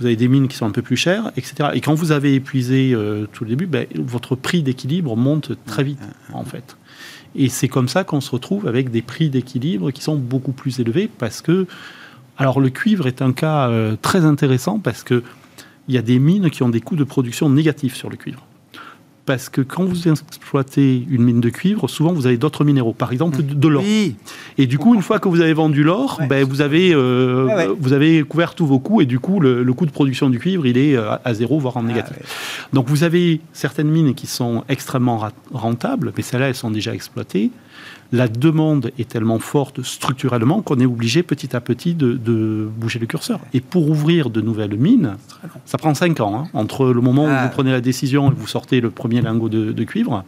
Vous 0.00 0.06
avez 0.06 0.16
des 0.16 0.28
mines 0.28 0.48
qui 0.48 0.56
sont 0.56 0.66
un 0.66 0.70
peu 0.70 0.82
plus 0.82 0.96
chères, 0.96 1.30
etc. 1.36 1.70
Et 1.74 1.80
quand 1.80 1.94
vous 1.94 2.12
avez 2.12 2.34
épuisé 2.34 2.92
euh, 2.94 3.26
tout 3.30 3.44
le 3.44 3.50
début, 3.50 3.66
ben, 3.66 3.86
votre 3.94 4.34
prix 4.36 4.62
d'équilibre 4.62 5.16
monte 5.16 5.52
très 5.66 5.84
vite, 5.84 6.02
en 6.32 6.44
fait. 6.44 6.76
Et 7.34 7.48
c'est 7.48 7.68
comme 7.68 7.88
ça 7.88 8.04
qu'on 8.04 8.20
se 8.20 8.30
retrouve 8.30 8.66
avec 8.66 8.90
des 8.90 9.02
prix 9.02 9.30
d'équilibre 9.30 9.90
qui 9.90 10.02
sont 10.02 10.16
beaucoup 10.16 10.52
plus 10.52 10.80
élevés 10.80 11.08
parce 11.18 11.40
que, 11.40 11.66
alors 12.38 12.60
le 12.60 12.70
cuivre 12.70 13.06
est 13.06 13.22
un 13.22 13.32
cas 13.32 13.68
euh, 13.68 13.96
très 14.00 14.24
intéressant 14.24 14.78
parce 14.78 15.02
que 15.02 15.22
il 15.88 15.94
y 15.94 15.98
a 15.98 16.02
des 16.02 16.18
mines 16.18 16.48
qui 16.50 16.62
ont 16.62 16.68
des 16.68 16.80
coûts 16.80 16.96
de 16.96 17.04
production 17.04 17.48
négatifs 17.50 17.94
sur 17.96 18.08
le 18.08 18.16
cuivre 18.16 18.46
parce 19.24 19.48
que 19.48 19.60
quand 19.60 19.84
vous 19.84 20.08
exploitez 20.08 21.06
une 21.08 21.22
mine 21.22 21.40
de 21.40 21.48
cuivre, 21.48 21.86
souvent 21.88 22.12
vous 22.12 22.26
avez 22.26 22.36
d'autres 22.36 22.64
minéraux, 22.64 22.92
par 22.92 23.12
exemple 23.12 23.36
de, 23.36 23.54
de 23.54 23.68
l'or. 23.68 23.84
Oui. 23.84 24.16
Et 24.58 24.66
du 24.66 24.78
coup, 24.78 24.96
une 24.96 25.02
fois 25.02 25.20
que 25.20 25.28
vous 25.28 25.40
avez 25.40 25.52
vendu 25.52 25.84
l'or, 25.84 26.16
Ouais. 26.20 26.26
ben, 26.26 26.44
vous, 26.44 26.60
avez, 26.60 26.92
euh, 26.92 27.46
ouais. 27.46 27.68
vous 27.78 27.92
avez 27.92 28.24
couvert 28.24 28.56
tous 28.56 28.66
vos 28.66 28.80
coûts 28.80 29.00
et 29.00 29.06
du 29.06 29.20
coup, 29.20 29.38
le, 29.38 29.62
le 29.62 29.72
coût 29.74 29.86
de 29.86 29.92
production 29.92 30.28
du 30.28 30.40
cuivre, 30.40 30.66
il 30.66 30.76
est 30.76 30.96
euh, 30.96 31.14
à 31.24 31.34
zéro, 31.34 31.60
voire 31.60 31.76
en 31.76 31.84
négatif. 31.84 32.16
Ah, 32.18 32.20
ouais. 32.20 32.26
Donc 32.72 32.88
vous 32.88 33.04
avez 33.04 33.40
certaines 33.52 33.90
mines 33.90 34.14
qui 34.14 34.26
sont 34.26 34.64
extrêmement 34.68 35.28
rentables, 35.52 36.12
mais 36.16 36.22
celles-là, 36.24 36.48
elles 36.48 36.56
sont 36.56 36.72
déjà 36.72 36.92
exploitées. 36.92 37.52
La 38.12 38.28
demande 38.28 38.90
est 38.98 39.08
tellement 39.08 39.38
forte 39.38 39.82
structurellement 39.82 40.60
qu'on 40.60 40.78
est 40.78 40.84
obligé 40.86 41.22
petit 41.22 41.56
à 41.56 41.60
petit 41.62 41.94
de, 41.94 42.12
de 42.12 42.68
bouger 42.76 42.98
le 42.98 43.06
curseur. 43.06 43.40
Et 43.54 43.60
pour 43.62 43.88
ouvrir 43.88 44.28
de 44.28 44.40
nouvelles 44.42 44.76
mines, 44.76 45.16
ça 45.64 45.78
prend 45.78 45.94
5 45.94 46.20
ans. 46.20 46.44
hein, 46.44 46.48
entre 46.52 46.86
le 46.88 47.00
moment 47.00 47.26
Ah. 47.28 47.40
où 47.40 47.46
vous 47.46 47.52
prenez 47.52 47.70
la 47.72 47.80
décision 47.80 48.30
et 48.30 48.34
que 48.34 48.38
vous 48.38 48.46
sortez 48.46 48.80
le 48.82 48.90
premier 48.90 49.22
lingot 49.22 49.48
de, 49.48 49.72
de 49.72 49.84
cuivre, 49.84 50.24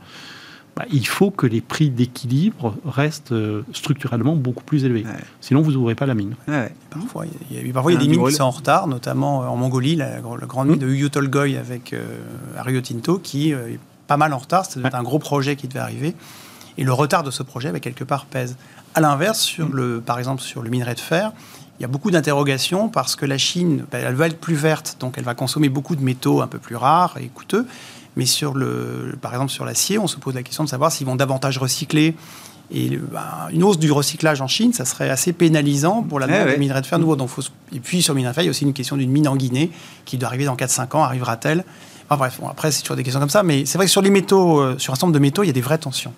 bah, 0.76 0.86
il 0.90 1.06
faut 1.06 1.30
que 1.30 1.46
les 1.46 1.60
prix 1.60 1.90
d'équilibre 1.90 2.74
restent 2.86 3.32
euh, 3.32 3.62
structurellement 3.72 4.34
beaucoup 4.34 4.64
plus 4.64 4.84
élevés. 4.84 5.04
Ouais. 5.04 5.12
Sinon, 5.40 5.60
vous 5.60 5.70
n'ouvrez 5.72 5.94
pas 5.94 6.06
la 6.06 6.14
mine. 6.14 6.34
Ouais. 6.48 6.72
Parfois, 6.90 7.26
il 7.50 7.64
y 7.64 7.70
a, 7.70 7.72
parfois, 7.72 7.92
il 7.92 7.94
y 7.94 7.98
a 7.98 8.00
Un 8.00 8.04
des 8.04 8.08
mines 8.16 8.26
qui 8.26 8.32
sont 8.34 8.42
en 8.44 8.50
retard, 8.50 8.86
notamment 8.88 9.42
euh, 9.42 9.46
en 9.46 9.56
Mongolie, 9.56 9.94
la, 9.94 10.16
la 10.16 10.46
grande 10.48 10.68
mine 10.68 10.78
de 10.78 10.86
Oyu 10.88 11.10
Tolgoi 11.10 11.58
avec 11.58 11.92
euh, 11.92 12.02
Rio 12.58 12.80
Tinto, 12.80 13.18
qui 13.18 13.52
euh, 13.52 13.68
est 13.68 13.78
pas 14.08 14.16
mal 14.16 14.32
en 14.32 14.38
retard. 14.38 14.64
C'était 14.64 14.94
un 14.94 15.02
gros 15.02 15.18
projet 15.20 15.54
qui 15.54 15.68
devait 15.68 15.78
arriver. 15.80 16.14
Et 16.78 16.84
le 16.84 16.92
retard 16.92 17.22
de 17.22 17.30
ce 17.30 17.42
projet, 17.42 17.70
bah, 17.72 17.80
quelque 17.80 18.04
part, 18.04 18.26
pèse. 18.26 18.56
À 18.94 19.00
l'inverse, 19.00 19.40
sur 19.40 19.68
le, 19.68 20.00
par 20.00 20.18
exemple, 20.18 20.42
sur 20.42 20.62
le 20.62 20.70
minerai 20.70 20.94
de 20.94 21.00
fer, 21.00 21.32
il 21.78 21.82
y 21.82 21.84
a 21.84 21.88
beaucoup 21.88 22.10
d'interrogations 22.10 22.88
parce 22.88 23.16
que 23.16 23.26
la 23.26 23.38
Chine, 23.38 23.84
bah, 23.90 23.98
elle 23.98 24.14
va 24.14 24.26
être 24.26 24.38
plus 24.38 24.54
verte, 24.54 24.96
donc 25.00 25.14
elle 25.18 25.24
va 25.24 25.34
consommer 25.34 25.68
beaucoup 25.68 25.96
de 25.96 26.02
métaux 26.02 26.40
un 26.42 26.46
peu 26.46 26.58
plus 26.58 26.76
rares 26.76 27.16
et 27.18 27.26
coûteux. 27.26 27.66
Mais 28.16 28.26
sur 28.26 28.54
le, 28.54 29.16
par 29.20 29.32
exemple, 29.32 29.50
sur 29.50 29.64
l'acier, 29.64 29.98
on 29.98 30.06
se 30.06 30.16
pose 30.16 30.34
la 30.34 30.44
question 30.44 30.62
de 30.62 30.68
savoir 30.68 30.92
s'ils 30.92 31.06
vont 31.06 31.16
davantage 31.16 31.58
recycler. 31.58 32.14
Et 32.70 32.96
bah, 32.96 33.48
une 33.52 33.62
hausse 33.64 33.78
du 33.78 33.90
recyclage 33.90 34.40
en 34.40 34.46
Chine, 34.46 34.72
ça 34.72 34.84
serait 34.84 35.10
assez 35.10 35.32
pénalisant 35.32 36.02
pour 36.02 36.18
la 36.20 36.26
Ouais, 36.26 36.32
demande 36.32 36.46
ouais. 36.46 36.54
de 36.54 36.60
minerai 36.60 36.80
de 36.80 36.86
fer 36.86 36.98
nouveau. 36.98 37.16
Donc, 37.16 37.28
faut 37.28 37.42
Et 37.72 37.80
puis 37.80 38.02
sur 38.02 38.14
le 38.14 38.18
minerai 38.18 38.30
de 38.32 38.34
fer, 38.34 38.42
il 38.44 38.46
y 38.46 38.48
a 38.48 38.50
aussi 38.50 38.64
une 38.64 38.72
question 38.72 38.96
d'une 38.96 39.10
mine 39.10 39.28
en 39.28 39.36
Guinée 39.36 39.70
qui 40.04 40.16
doit 40.16 40.28
arriver 40.28 40.44
dans 40.44 40.56
4-5 40.56 40.96
ans. 40.96 41.02
Arrivera-t-elle 41.02 41.64
Enfin, 42.08 42.16
bref, 42.18 42.38
bon, 42.40 42.48
après, 42.48 42.70
c'est 42.70 42.82
toujours 42.82 42.96
des 42.96 43.02
questions 43.02 43.20
comme 43.20 43.30
ça. 43.30 43.42
Mais 43.42 43.64
c'est 43.66 43.78
vrai 43.78 43.86
que 43.86 43.90
sur 43.92 44.02
les 44.02 44.10
métaux, 44.10 44.60
euh, 44.60 44.74
sur 44.78 44.92
un 44.92 44.96
nombre 45.02 45.12
de 45.14 45.18
métaux, 45.18 45.42
il 45.42 45.46
y 45.46 45.50
a 45.50 45.54
des 45.54 45.60
vraies 45.60 45.78
tensions. 45.78 46.12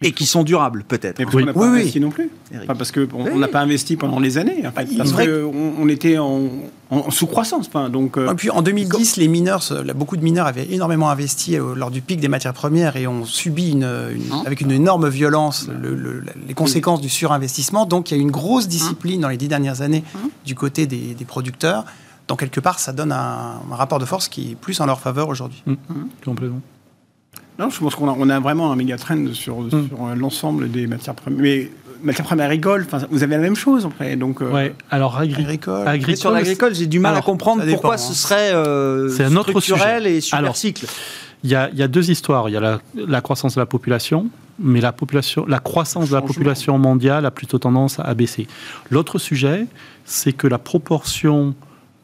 Et 0.00 0.12
qui 0.12 0.26
sont 0.26 0.44
durables, 0.44 0.84
peut-être. 0.86 1.18
Mais 1.18 1.24
parce 1.24 1.34
Oui. 1.34 1.42
qu'on 1.42 1.46
n'a 1.46 1.52
pas 1.52 1.58
Oui, 1.60 1.66
oui. 1.72 1.80
investi 1.80 1.98
non 1.98 2.10
plus. 2.10 2.30
Eric. 2.52 2.68
Pas 2.68 2.76
parce 2.76 2.92
qu'on 2.92 3.36
n'a 3.36 3.48
pas 3.48 3.58
investi 3.58 3.96
pendant 3.96 4.20
les 4.20 4.38
années. 4.38 4.64
en 4.64 4.70
fait, 4.70 4.96
parce 4.96 5.10
qu'on 5.12 5.52
on 5.76 5.88
était 5.88 6.18
en, 6.18 6.42
en 6.90 7.10
sous-croissance. 7.10 7.66
Enfin, 7.66 7.90
donc, 7.90 8.16
euh, 8.16 8.30
Et 8.30 8.34
puis 8.36 8.48
en 8.50 8.62
2010, 8.62 9.16
les 9.16 9.26
mineurs, 9.26 9.60
beaucoup 9.96 10.16
de 10.16 10.22
mineurs 10.22 10.46
avaient 10.46 10.68
énormément 10.72 11.10
investi 11.10 11.56
euh, 11.58 11.74
lors 11.74 11.90
du 11.90 12.00
pic 12.00 12.20
des 12.20 12.28
matières 12.28 12.52
premières 12.54 12.94
et 12.96 13.08
ont 13.08 13.24
subi 13.24 13.72
une, 13.72 13.82
une- 14.14 14.32
Hein 14.32 14.44
avec 14.46 14.60
une 14.60 14.70
énorme 14.70 15.08
violence 15.08 15.66
le- 15.66 15.96
le- 15.96 16.20
la- 16.20 16.32
les 16.46 16.54
conséquences 16.54 17.00
du 17.00 17.08
surinvestissement. 17.08 17.84
Donc 17.84 18.12
il 18.12 18.14
y 18.14 18.16
a 18.18 18.20
eu 18.20 18.22
une 18.22 18.30
grosse 18.30 18.68
discipline 18.68 19.20
dans 19.22 19.28
les 19.28 19.36
dix 19.36 19.48
dernières 19.48 19.82
années 19.82 20.04
Hein 20.14 20.28
du 20.46 20.54
côté 20.54 20.86
des, 20.86 21.14
des 21.14 21.24
producteurs. 21.24 21.84
Donc 22.28 22.40
quelque 22.40 22.60
part, 22.60 22.78
ça 22.78 22.92
donne 22.92 23.10
un, 23.12 23.60
un 23.70 23.74
rapport 23.74 23.98
de 23.98 24.04
force 24.04 24.28
qui 24.28 24.52
est 24.52 24.54
plus 24.54 24.80
en 24.80 24.86
leur 24.86 25.00
faveur 25.00 25.28
aujourd'hui. 25.28 25.62
Complètement. 26.24 26.60
non, 27.58 27.70
je 27.70 27.78
pense 27.80 27.94
qu'on 27.94 28.08
a, 28.08 28.14
on 28.18 28.28
a 28.28 28.38
vraiment 28.38 28.70
un 28.70 28.76
méga 28.76 28.96
trend 28.98 29.32
sur, 29.32 29.66
sur 29.70 29.78
euh, 30.06 30.14
l'ensemble 30.14 30.70
des 30.70 30.86
matières 30.86 31.14
premières. 31.14 31.40
Mais 31.40 31.70
matières 32.02 32.26
premières 32.26 32.46
agricoles, 32.46 32.84
enfin, 32.86 33.06
vous 33.10 33.22
avez 33.22 33.36
la 33.36 33.42
même 33.42 33.56
chose 33.56 33.86
après. 33.86 34.14
Donc, 34.16 34.42
euh, 34.42 34.52
Ouais. 34.52 34.74
Alors, 34.90 35.18
agri- 35.18 35.42
Agricole. 35.42 35.86
Et 36.08 36.16
sur 36.16 36.30
l'agricole, 36.30 36.74
j'ai 36.74 36.86
du 36.86 36.98
mal 37.00 37.12
Alors, 37.12 37.24
à 37.24 37.26
comprendre 37.26 37.62
dépend, 37.64 37.72
pourquoi 37.72 37.94
hein. 37.94 37.98
ce 37.98 38.12
serait 38.14 38.52
euh, 38.52 39.08
C'est 39.08 39.24
un 39.24 39.34
autre 39.34 39.48
structurel 39.60 40.02
sujet. 40.04 40.16
et 40.16 40.20
super 40.20 40.38
Alors, 40.38 40.56
cycle. 40.56 40.86
Il 41.44 41.50
y, 41.50 41.54
a, 41.54 41.70
il 41.70 41.78
y 41.78 41.82
a 41.82 41.88
deux 41.88 42.10
histoires. 42.10 42.48
Il 42.48 42.52
y 42.52 42.56
a 42.56 42.60
la, 42.60 42.80
la 42.94 43.20
croissance 43.20 43.54
de 43.54 43.60
la 43.60 43.66
population, 43.66 44.28
mais 44.58 44.80
la, 44.80 44.92
population, 44.92 45.46
la 45.46 45.60
croissance 45.60 46.10
de 46.10 46.14
la 46.14 46.20
population 46.20 46.76
mondiale 46.78 47.24
a 47.26 47.30
plutôt 47.30 47.58
tendance 47.58 47.98
à 48.00 48.12
baisser. 48.14 48.46
L'autre 48.90 49.18
sujet, 49.18 49.66
c'est 50.04 50.32
que 50.32 50.46
la 50.48 50.58
proportion 50.58 51.54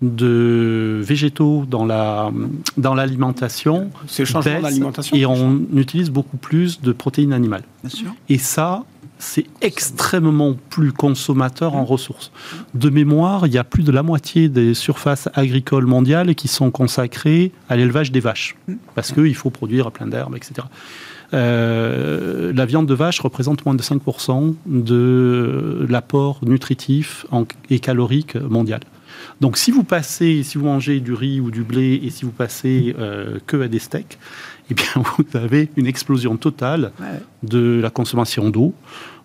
de 0.02 1.00
végétaux 1.02 1.64
dans 1.68 1.84
la 1.84 2.30
dans 2.76 2.94
l'alimentation 2.94 3.90
c'est 4.06 4.22
le 4.22 4.26
changement 4.26 4.54
baisse 4.54 4.62
d'alimentation. 4.62 5.16
et 5.16 5.24
on 5.24 5.60
utilise 5.74 6.10
beaucoup 6.10 6.36
plus 6.36 6.80
de 6.80 6.92
protéines 6.92 7.32
animales. 7.32 7.62
Bien 7.82 7.90
sûr. 7.90 8.14
Et 8.28 8.38
ça, 8.38 8.84
c'est 9.18 9.46
extrêmement 9.60 10.54
plus 10.70 10.92
consommateur 10.92 11.74
en 11.74 11.84
ressources. 11.84 12.32
De 12.74 12.90
mémoire, 12.90 13.46
il 13.46 13.52
y 13.52 13.58
a 13.58 13.64
plus 13.64 13.82
de 13.82 13.92
la 13.92 14.02
moitié 14.02 14.48
des 14.48 14.74
surfaces 14.74 15.28
agricoles 15.34 15.86
mondiales 15.86 16.34
qui 16.34 16.48
sont 16.48 16.70
consacrées 16.70 17.52
à 17.68 17.76
l'élevage 17.76 18.12
des 18.12 18.20
vaches, 18.20 18.56
parce 18.94 19.12
qu'il 19.12 19.34
faut 19.34 19.50
produire 19.50 19.90
plein 19.92 20.06
d'herbes, 20.06 20.36
etc. 20.36 20.66
Euh, 21.32 22.52
la 22.52 22.66
viande 22.66 22.86
de 22.86 22.94
vache 22.94 23.20
représente 23.20 23.64
moins 23.64 23.74
de 23.74 23.82
5% 23.82 24.54
de 24.66 25.86
l'apport 25.88 26.40
nutritif 26.42 27.26
et 27.70 27.80
calorique 27.80 28.36
mondial. 28.36 28.80
Donc 29.40 29.56
si 29.56 29.70
vous 29.70 29.84
passez, 29.84 30.42
si 30.42 30.58
vous 30.58 30.64
mangez 30.66 31.00
du 31.00 31.12
riz 31.12 31.40
ou 31.40 31.50
du 31.50 31.62
blé 31.62 32.00
et 32.02 32.10
si 32.10 32.24
vous 32.24 32.30
passez 32.30 32.94
euh, 32.98 33.38
que 33.46 33.62
à 33.62 33.68
des 33.68 33.78
steaks, 33.78 34.18
eh 34.70 34.74
bien 34.74 34.86
vous 34.96 35.24
avez 35.38 35.70
une 35.76 35.86
explosion 35.86 36.36
totale 36.36 36.92
Ouais. 37.00 37.20
de 37.42 37.80
la 37.82 37.90
consommation 37.90 38.50
d'eau, 38.50 38.74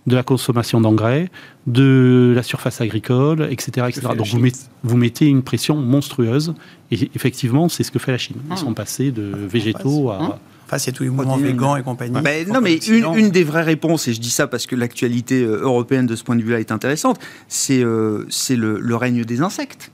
de 0.07 0.15
la 0.15 0.23
consommation 0.23 0.81
d'engrais, 0.81 1.29
de 1.67 2.33
la 2.35 2.41
surface 2.43 2.81
agricole, 2.81 3.47
etc. 3.51 3.87
etc. 3.89 4.07
Donc 4.17 4.27
vous, 4.27 4.39
met- 4.39 4.51
vous 4.83 4.97
mettez 4.97 5.27
une 5.27 5.43
pression 5.43 5.75
monstrueuse 5.75 6.53
et 6.91 7.11
effectivement 7.15 7.69
c'est 7.69 7.83
ce 7.83 7.91
que 7.91 7.99
fait 7.99 8.11
la 8.11 8.17
Chine. 8.17 8.37
Ils 8.47 8.53
Ah. 8.53 8.55
sont 8.57 8.73
passés 8.73 9.11
de 9.11 9.23
végétaux 9.23 10.09
à... 10.09 10.39
Enfin, 10.71 10.77
a 10.87 10.91
tous 10.91 11.01
les 11.03 11.09
mouvements 11.09 11.37
végans 11.37 11.75
et 11.77 11.81
compagnie. 11.83 12.21
Ben, 12.21 12.45
qui 12.45 12.51
non, 12.51 12.61
mais 12.61 12.75
une, 12.75 13.31
des 13.31 13.43
vraies 13.43 13.63
réponses, 13.63 14.07
et 14.07 14.13
je 14.13 14.21
dis 14.21 14.29
ça 14.29 14.45
parce 14.45 14.67
que 14.67 14.75
l'actualité 14.75 15.41
euh, 15.41 15.61
européenne 15.61 16.05
de 16.05 16.15
ce 16.15 16.23
point 16.23 16.35
de 16.35 16.43
vue-là 16.43 16.59
est 16.59 16.71
intéressante, 16.71 17.19
c'est 17.47 17.83
euh, 17.83 18.25
c'est 18.29 18.55
le, 18.55 18.79
le 18.79 18.95
règne 18.95 19.23
des 19.25 19.41
insectes. 19.41 19.91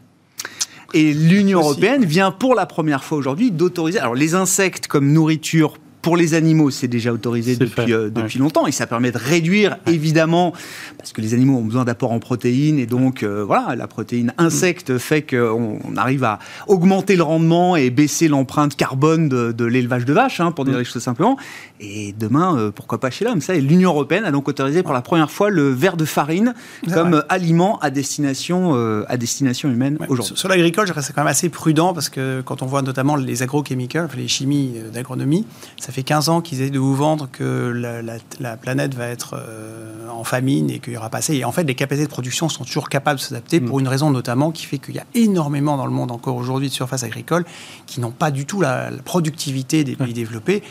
Et 0.93 1.13
l'Union 1.13 1.59
européenne 1.59 2.03
vient 2.05 2.31
pour 2.31 2.55
la 2.55 2.65
première 2.65 3.05
fois 3.05 3.17
aujourd'hui 3.17 3.51
d'autoriser. 3.51 3.99
Alors, 3.99 4.15
les 4.15 4.35
insectes 4.35 4.87
comme 4.87 5.11
nourriture 5.13 5.77
pour 6.05 6.17
les 6.17 6.35
animaux, 6.35 6.69
c'est 6.69 6.87
déjà 6.87 7.11
autorisé 7.11 7.55
depuis, 7.55 7.91
euh, 7.91 8.11
depuis 8.11 8.37
longtemps. 8.37 8.67
Et 8.67 8.71
ça 8.71 8.85
permet 8.85 9.11
de 9.11 9.17
réduire 9.17 9.77
évidemment, 9.87 10.53
parce 10.99 11.13
que 11.13 11.19
les 11.19 11.33
animaux 11.33 11.57
ont 11.57 11.63
besoin 11.63 11.83
d'apports 11.83 12.11
en 12.11 12.19
protéines. 12.19 12.77
Et 12.77 12.85
donc 12.85 13.23
euh, 13.23 13.43
voilà, 13.43 13.75
la 13.75 13.87
protéine 13.87 14.31
insecte 14.37 14.99
fait 14.99 15.23
qu'on 15.23 15.79
on 15.83 15.97
arrive 15.97 16.23
à 16.23 16.37
augmenter 16.67 17.15
le 17.15 17.23
rendement 17.23 17.75
et 17.75 17.89
baisser 17.89 18.27
l'empreinte 18.27 18.75
carbone 18.75 19.29
de, 19.29 19.51
de 19.51 19.65
l'élevage 19.65 20.05
de 20.05 20.13
vaches, 20.13 20.39
hein, 20.39 20.51
pour 20.51 20.63
dire 20.65 20.77
les 20.77 20.83
choses 20.83 21.01
simplement. 21.01 21.37
Et 21.79 22.13
demain, 22.19 22.55
euh, 22.55 22.69
pourquoi 22.69 22.99
pas 22.99 23.09
chez 23.09 23.25
l'homme? 23.25 23.41
Ça 23.41 23.55
Et 23.55 23.61
l'Union 23.61 23.89
européenne 23.89 24.25
a 24.25 24.31
donc 24.31 24.47
autorisé 24.47 24.83
pour 24.83 24.93
la 24.93 25.01
première 25.01 25.31
fois 25.31 25.49
le 25.49 25.69
verre 25.69 25.97
de 25.97 26.05
farine 26.05 26.53
comme 26.93 27.23
aliment 27.29 27.79
à 27.79 27.89
destination, 27.89 28.75
à 29.07 29.17
destination 29.17 29.71
humaine 29.71 29.97
Ouais, 29.99 30.05
aujourd'hui. 30.07 30.27
Sur, 30.27 30.37
sur 30.37 30.49
l'agricole, 30.49 30.85
je 30.85 30.93
reste 30.93 31.13
quand 31.15 31.21
même 31.21 31.31
assez 31.31 31.49
prudent 31.49 31.95
parce 31.95 32.09
que 32.09 32.41
quand 32.45 32.61
on 32.61 32.67
voit 32.67 32.83
notamment 32.83 33.15
les 33.15 33.41
agrochemicals, 33.41 34.05
enfin 34.05 34.17
les 34.17 34.27
chimies 34.27 34.75
d'agronomie, 34.93 35.47
ça 35.79 35.91
fait 35.91 35.94
15 36.03 36.29
ans 36.29 36.41
qu'ils 36.41 36.61
essaient 36.61 36.69
de 36.71 36.79
vous 36.79 36.95
vendre 36.95 37.27
que 37.31 37.71
la, 37.75 38.01
la- 38.01 38.17
la 38.39 38.57
planète 38.57 38.93
va 38.95 39.07
être 39.07 39.35
euh, 39.37 40.09
en 40.09 40.23
famine 40.23 40.69
et 40.69 40.79
qu'il 40.79 40.93
n'y 40.93 40.97
aura 40.97 41.09
pas 41.09 41.19
assez. 41.19 41.35
Et 41.35 41.45
en 41.45 41.51
fait, 41.51 41.63
les 41.63 41.75
capacités 41.75 42.05
de 42.05 42.11
production 42.11 42.49
sont 42.49 42.63
toujours 42.63 42.89
capables 42.89 43.19
de 43.19 43.23
s'adapter 43.25 43.59
pour 43.59 43.79
une 43.79 43.87
raison 43.87 44.09
notamment 44.09 44.51
qui 44.51 44.65
fait 44.65 44.77
qu'il 44.77 44.95
y 44.95 44.99
a 44.99 45.05
énormément 45.13 45.77
dans 45.77 45.85
le 45.85 45.91
monde 45.91 46.11
encore 46.11 46.35
aujourd'hui 46.35 46.69
de 46.69 46.73
surfaces 46.73 47.03
agricoles 47.03 47.45
qui 47.85 47.99
n'ont 47.99 48.11
pas 48.11 48.31
du 48.31 48.45
tout 48.45 48.61
la, 48.61 48.89
la 48.91 49.01
productivité 49.01 49.83
des 49.83 49.95
pays 49.95 50.13
développés. 50.13 50.63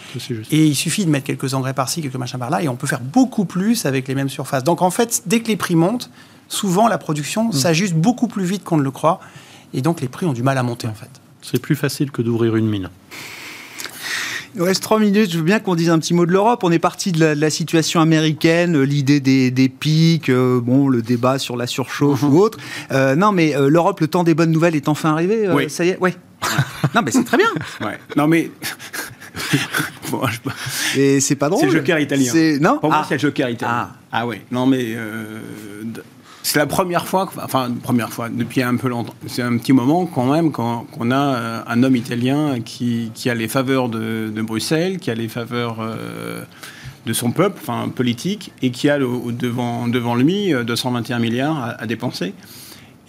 Et 0.51 0.67
il 0.67 0.75
suffit 0.75 1.05
de 1.05 1.11
mettre 1.11 1.27
quelques 1.27 1.55
engrais 1.55 1.75
par-ci, 1.75 2.03
quelques 2.03 2.17
machins 2.17 2.39
par-là, 2.39 2.63
et 2.63 2.69
on 2.69 2.77
peut 2.77 2.87
faire 2.87 3.01
beaucoup 3.01 3.45
plus 3.45 3.87
avec 3.87 4.09
les 4.09 4.15
mêmes 4.15 4.29
surfaces. 4.29 4.65
Donc 4.65 4.83
en 4.83 4.91
fait, 4.91 5.23
dès 5.27 5.41
que 5.41 5.49
les 5.49 5.57
prix 5.57 5.77
montent, 5.77 6.11
souvent 6.49 6.89
la 6.89 6.99
production 6.99 7.53
s'ajuste 7.53 7.95
beaucoup 7.95 8.29
plus 8.29 8.45
vite 8.45 8.65
qu'on 8.65 8.77
ne 8.77 8.83
le 8.83 8.91
croit, 8.91 9.21
et 9.73 9.83
donc 9.83 10.01
les 10.01 10.09
prix 10.09 10.27
ont 10.27 10.33
du 10.33 10.43
mal 10.43 10.59
à 10.59 10.63
monter 10.63 10.87
en 10.87 10.95
fait. 10.95 11.09
C'est 11.43 11.61
plus 11.61 11.77
facile 11.77 12.11
que 12.11 12.23
d'ouvrir 12.23 12.57
une 12.57 12.67
mine. 12.69 12.89
Il 14.57 14.63
reste 14.63 14.83
trois 14.83 15.01
minutes. 15.01 15.31
Je 15.33 15.39
veux 15.39 15.43
bien 15.45 15.59
qu'on 15.59 15.75
dise 15.75 15.91
un 15.91 15.99
petit 15.99 16.15
mot 16.15 16.27
de 16.27 16.31
l'Europe. 16.33 16.61
On 16.63 16.71
est 16.71 16.79
parti 16.79 17.11
de 17.13 17.19
la, 17.21 17.35
de 17.35 17.41
la 17.41 17.51
situation 17.51 18.01
américaine, 18.01 18.77
euh, 18.77 18.83
l'idée 18.83 19.19
des, 19.21 19.51
des 19.51 19.69
pics, 19.69 20.29
euh, 20.29 20.61
bon, 20.61 20.89
le 20.89 21.03
débat 21.03 21.39
sur 21.39 21.57
la 21.57 21.67
surchauffe 21.67 22.23
ou 22.23 22.39
autre. 22.39 22.59
Euh, 22.93 23.17
non, 23.17 23.33
mais 23.33 23.57
euh, 23.57 23.69
l'Europe, 23.69 24.01
le 24.01 24.07
temps 24.09 24.23
des 24.25 24.35
bonnes 24.35 24.53
nouvelles 24.53 24.77
est 24.77 24.89
enfin 24.89 25.11
arrivé. 25.13 25.49
Oui. 25.51 25.69
Ça 25.69 25.85
y 25.85 25.89
est, 25.91 25.99
ouais. 25.99 26.15
non, 26.95 27.03
mais 27.05 27.11
c'est 27.11 27.25
très 27.25 27.37
bien. 27.39 27.49
Ouais. 27.81 27.99
Non, 28.17 28.27
mais. 28.29 28.51
Bon, 30.11 30.21
je- 30.29 31.01
Et 31.01 31.19
c'est 31.21 31.35
pas 31.35 31.49
drôle. 31.49 31.61
C'est 31.61 31.67
le 31.67 31.79
joker 31.81 31.99
italien. 31.99 32.33
Non? 32.61 32.79
Pour 32.79 32.91
moi, 32.91 33.01
Ah. 33.03 33.07
c'est 33.09 33.15
le 33.15 33.21
joker 33.21 33.49
italien. 33.49 33.89
Ah, 34.13 34.27
ouais. 34.27 34.43
Non, 34.53 34.67
mais 34.67 34.95
c'est 36.45 36.59
la 36.59 36.67
première 36.67 37.07
fois, 37.07 37.31
enfin, 37.43 37.71
première 37.83 38.13
fois, 38.13 38.29
depuis 38.29 38.63
un 38.63 38.77
peu 38.77 38.89
longtemps. 38.89 39.15
C'est 39.27 39.41
un 39.41 39.57
petit 39.57 39.73
moment 39.73 40.05
quand 40.05 40.31
même 40.31 40.53
qu'on 40.53 41.11
a 41.11 41.17
euh, 41.17 41.61
un 41.67 41.83
homme 41.83 41.97
italien 41.97 42.61
qui, 42.61 43.11
a 43.25 43.35
les 43.35 43.49
faveurs 43.49 43.89
de, 43.89 44.31
Bruxelles, 44.43 44.99
qui 44.99 45.11
a 45.11 45.15
les 45.15 45.29
faveurs 45.29 45.79
euh, 45.81 46.45
de 47.07 47.13
son 47.15 47.31
peuple, 47.31 47.59
enfin 47.63 47.89
politique, 47.89 48.53
et 48.61 48.71
qui 48.71 48.91
a 48.91 48.99
devant, 48.99 49.89
devant 49.89 50.15
lui 50.15 50.53
221 50.53 51.19
milliards 51.19 51.77
à, 51.79 51.87
dépenser. 51.87 52.35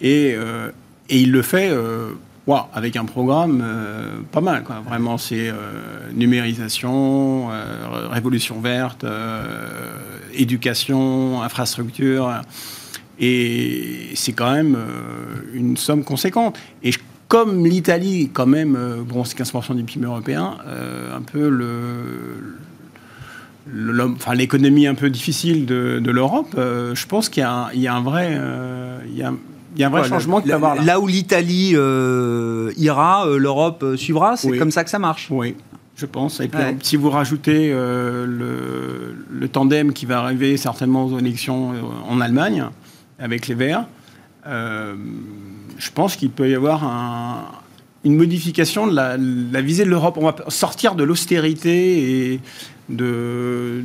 Et, 0.00 0.30
et, 1.10 1.20
il 1.20 1.30
le 1.30 1.42
fait 1.42 1.70
avec 2.72 2.96
un 2.96 3.04
programme 3.04 3.62
pas 4.32 4.40
mal. 4.40 4.62
Quoi. 4.62 4.82
Vraiment, 4.86 5.18
c'est 5.18 5.52
numérisation, 6.14 7.48
révolution 8.10 8.60
verte, 8.60 9.04
éducation, 10.34 11.42
infrastructure. 11.42 12.42
Et 13.18 14.10
c'est 14.14 14.32
quand 14.32 14.52
même 14.52 14.76
une 15.54 15.76
somme 15.76 16.04
conséquente. 16.04 16.58
Et 16.82 16.92
je 16.92 16.98
comme 17.28 17.66
l'Italie, 17.66 18.30
quand 18.32 18.46
même, 18.46 18.76
euh, 18.76 19.02
bon, 19.02 19.24
c'est 19.24 19.38
15% 19.38 19.74
du 19.74 19.82
PIB 19.82 20.06
européen, 20.06 20.58
euh, 20.66 21.16
un 21.16 21.22
peu 21.22 21.48
le, 21.48 21.74
enfin, 24.14 24.34
l'économie 24.34 24.86
un 24.86 24.94
peu 24.94 25.10
difficile 25.10 25.66
de, 25.66 26.10
l'Europe, 26.10 26.54
euh, 26.56 26.94
je 26.94 27.06
pense 27.06 27.28
qu'il 27.28 27.42
y, 27.42 27.78
y, 27.80 27.86
a 27.86 27.94
un 27.94 28.02
vrai, 28.02 28.40
il 29.08 29.16
y 29.16 29.22
a, 29.22 29.32
il 29.74 29.80
y 29.80 29.84
a 29.84 29.88
un 29.88 29.90
vrai 29.90 30.08
changement 30.08 30.40
qui 30.40 30.48
va 30.48 30.54
avoir 30.54 30.76
là. 30.76 30.82
Là 30.82 31.00
où 31.00 31.06
l'Italie 31.08 31.70
ira, 31.70 33.26
l'Europe 33.36 33.96
suivra, 33.96 34.36
c'est 34.36 34.56
comme 34.56 34.70
ça 34.70 34.84
que 34.84 34.90
ça 34.90 35.00
marche. 35.00 35.26
Oui, 35.30 35.56
je 35.96 36.06
pense. 36.06 36.38
Et 36.40 36.48
puis, 36.48 36.60
si 36.82 36.96
vous 36.96 37.10
rajoutez 37.10 37.70
le, 37.70 39.16
le, 39.28 39.48
tandem 39.48 39.92
qui 39.92 40.06
va 40.06 40.20
arriver 40.20 40.56
certainement 40.56 41.06
aux 41.06 41.18
élections 41.18 41.72
en 42.08 42.20
Allemagne, 42.20 42.66
avec 43.18 43.46
les 43.48 43.54
Verts, 43.54 43.86
je 44.44 45.90
pense 45.94 46.16
qu'il 46.16 46.30
peut 46.30 46.48
y 46.48 46.54
avoir 46.54 47.62
une 48.04 48.16
modification 48.16 48.86
de 48.86 48.94
la, 48.94 49.60
visée 49.60 49.84
de 49.84 49.90
l'Europe. 49.90 50.16
On 50.18 50.24
va 50.24 50.36
sortir 50.48 50.94
de 50.94 51.02
l'austérité 51.02 52.32
et 52.32 52.40
de, 52.88 53.82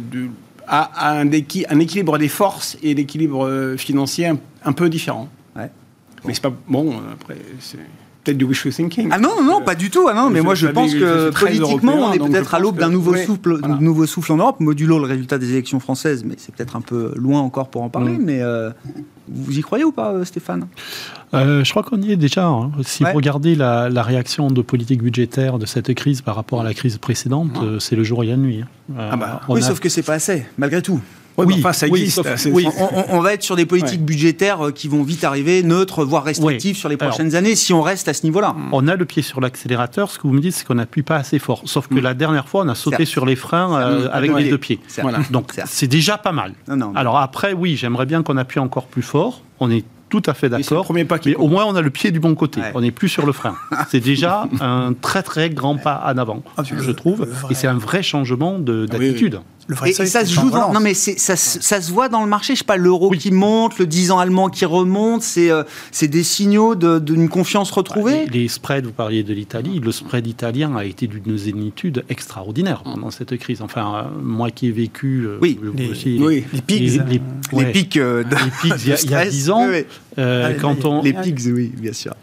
à, 0.67 1.17
un, 1.19 1.31
équilibre 1.31 2.17
des 2.17 2.27
forces 2.27 2.77
et 2.83 2.93
l'équilibre 2.93 3.75
financier 3.77 4.31
un, 4.63 4.73
peu 4.73 4.89
différent. 4.89 5.29
Mais 5.55 6.35
c'est 6.35 6.43
pas 6.43 6.53
bon. 6.67 7.01
Après, 7.13 7.37
peut-être 8.23 8.37
du 8.37 8.45
wishful 8.45 8.71
thinking. 8.71 9.09
Ah 9.11 9.19
non, 9.19 9.43
non, 9.43 9.61
pas 9.61 9.75
du 9.75 9.89
tout. 9.89 10.07
Ah 10.07 10.13
non, 10.13 10.29
mais 10.29 10.41
moi 10.41 10.55
je 10.55 10.67
pense 10.67 10.93
que 10.93 11.29
politiquement, 11.31 12.09
on 12.09 12.13
est 12.13 12.19
peut-être 12.19 12.53
à 12.53 12.59
l'aube 12.59 12.77
d'un 12.77 12.89
nouveau, 12.89 13.15
souffle, 13.15 13.59
nouveau 13.79 14.05
souffle 14.05 14.33
en 14.33 14.37
Europe, 14.37 14.59
modulo 14.59 14.99
le 14.99 15.05
résultat 15.05 15.37
des 15.37 15.51
élections 15.51 15.79
françaises, 15.79 16.23
mais 16.25 16.35
c'est 16.37 16.53
peut-être 16.53 16.75
un 16.75 16.81
peu 16.81 17.13
loin 17.15 17.39
encore 17.39 17.69
pour 17.69 17.81
en 17.81 17.89
parler. 17.89 18.13
Mm. 18.13 18.23
Mais 18.23 18.41
euh, 18.41 18.71
vous 19.29 19.57
y 19.57 19.61
croyez 19.61 19.83
ou 19.83 19.91
pas, 19.91 20.11
euh, 20.11 20.25
Stéphane? 20.25 20.67
Euh, 21.33 21.63
Je 21.63 21.69
crois 21.71 21.83
qu'on 21.83 22.01
y 22.01 22.11
est 22.11 22.17
déjà. 22.17 22.47
Hein. 22.47 22.71
Si 22.83 23.03
vous 23.03 23.13
regardez 23.13 23.55
la, 23.55 23.89
réaction 24.01 24.49
de 24.49 24.61
politique 24.61 25.03
budgétaire 25.03 25.59
de 25.59 25.65
cette 25.65 25.93
crise 25.93 26.21
par 26.21 26.35
rapport 26.35 26.61
à 26.61 26.63
la 26.63 26.73
crise 26.73 26.97
précédente, 26.97 27.51
c'est 27.79 27.95
le 27.95 28.03
jour 28.03 28.23
et 28.23 28.27
la 28.27 28.37
nuit. 28.37 28.61
Hein. 28.61 28.95
ah 29.11 29.15
bah, 29.15 29.41
oui, 29.47 29.61
sauf 29.61 29.79
que 29.79 29.89
c'est 29.89 30.03
pas 30.03 30.13
assez, 30.13 30.45
malgré 30.57 30.81
tout 30.81 30.99
oui, 31.37 31.63
ça 31.73 31.87
existe. 31.87 32.21
on, 33.09 33.19
va 33.21 33.33
être 33.33 33.43
sur 33.43 33.55
des 33.55 33.65
politiques 33.65 34.03
budgétaires 34.03 34.67
euh, 34.67 34.71
qui 34.71 34.87
vont 34.87 35.03
vite 35.03 35.23
arriver, 35.23 35.63
neutres, 35.63 36.03
voire 36.03 36.23
restrictives 36.23 36.75
sur 36.75 36.89
les 36.89 36.97
prochaines 36.97 37.35
années, 37.35 37.55
si 37.55 37.73
on 37.73 37.81
reste 37.81 38.07
à 38.07 38.13
ce 38.13 38.23
niveau-là. 38.23 38.55
On 38.71 38.87
a 38.87 38.95
le 38.95 39.05
pied 39.05 39.21
sur 39.21 39.41
l'accélérateur. 39.41 40.11
Ce 40.11 40.17
que 40.17 40.27
vous 40.27 40.33
me 40.33 40.39
dites, 40.39 40.53
c'est 40.53 40.65
qu'on 40.65 40.75
n'appuie 40.75 41.03
pas 41.03 41.17
assez 41.17 41.39
fort. 41.39 41.61
Sauf 41.65 41.87
que 41.87 41.95
mm. 41.95 41.99
la 41.99 42.13
dernière 42.13 42.47
fois, 42.47 42.63
on 42.63 42.69
a 42.69 42.75
sauté 42.75 43.05
sur 43.05 43.25
les 43.25 43.35
freins 43.35 43.79
euh, 43.79 44.09
avec 44.11 44.35
les 44.35 44.49
deux 44.49 44.57
pieds. 44.57 44.79
Donc, 45.29 45.51
c'est 45.65 45.87
déjà 45.87 46.17
pas 46.17 46.31
mal. 46.31 46.53
Alors 46.95 47.17
après, 47.17 47.53
oui, 47.53 47.75
j'aimerais 47.75 48.05
bien 48.05 48.23
qu'on 48.23 48.37
appuie 48.37 48.59
encore 48.59 48.85
plus 48.85 49.01
fort. 49.01 49.41
On 49.59 49.69
est 49.69 49.85
tout 50.11 50.21
à 50.25 50.33
fait 50.33 50.49
d'accord. 50.49 50.91
Mais 50.93 51.35
au 51.35 51.47
moins, 51.47 51.65
on 51.65 51.75
a 51.75 51.81
le 51.81 51.89
pied 51.89 52.11
du 52.11 52.19
bon 52.19 52.35
côté. 52.35 52.61
On 52.75 52.81
n'est 52.81 52.91
plus 52.91 53.09
sur 53.09 53.25
le 53.25 53.31
frein. 53.31 53.55
c'est 53.89 54.01
déjà 54.01 54.47
un 54.59 54.93
très 54.93 55.23
très 55.23 55.49
grand 55.49 55.77
pas 55.77 56.03
en 56.05 56.17
avant, 56.17 56.43
ah, 56.57 56.63
je 56.63 56.91
trouve. 56.91 57.27
Et 57.49 57.55
c'est 57.55 57.67
un 57.67 57.77
vrai 57.77 58.03
changement 58.03 58.59
et, 59.85 59.93
ça 59.93 60.25
se 60.25 60.33
joue 60.33 60.49
dans, 60.49 60.73
non 60.73 60.79
mais 60.79 60.93
ça, 60.93 61.35
ça, 61.35 61.81
se 61.81 61.91
voit 61.91 62.09
dans 62.09 62.21
le 62.21 62.29
marché. 62.29 62.53
Je 62.53 62.59
sais 62.59 62.65
pas 62.65 62.77
l'euro 62.77 63.11
qui 63.11 63.31
monte, 63.31 63.77
le 63.79 63.85
10 63.85 64.11
ans 64.11 64.19
allemand 64.19 64.49
qui 64.49 64.65
remonte. 64.65 65.21
C'est 65.23 65.51
euh, 65.51 65.63
c'est 65.91 66.07
des 66.07 66.23
signaux 66.23 66.75
d'une 66.75 67.29
confiance 67.29 67.71
retrouvée. 67.71 68.25
Bah, 68.25 68.31
les, 68.33 68.47
spreads, 68.47 68.85
vous 68.85 68.91
parliez 68.91 69.23
de 69.23 69.33
l'Italie. 69.33 69.79
Le 69.79 69.91
spread 69.91 70.27
italien 70.27 70.75
a 70.75 70.85
été 70.85 71.07
d'une 71.07 71.37
zénitude 71.37 72.03
extraordinaire 72.09 72.83
pendant 72.83 73.11
cette 73.11 73.37
crise. 73.37 73.61
Enfin, 73.61 73.95
euh, 73.95 74.21
moi 74.21 74.51
qui 74.51 74.67
ai 74.67 74.71
vécu, 74.71 75.25
euh, 75.25 75.37
oui, 75.41 75.59
les, 75.75 75.89
aussi, 75.89 76.17
oui, 76.19 76.45
les, 76.53 76.61
pics, 76.61 77.01
les, 77.53 77.65
pics, 77.65 77.95
il 77.95 79.09
y, 79.09 79.15
a 79.15 79.25
10 79.25 79.49
ans. 79.49 79.67
quand 80.59 80.85
on... 80.85 81.01
Les 81.01 81.13
pics, 81.13 81.39
oui, 81.47 81.71
bien 81.75 81.93
sûr. 81.93 82.13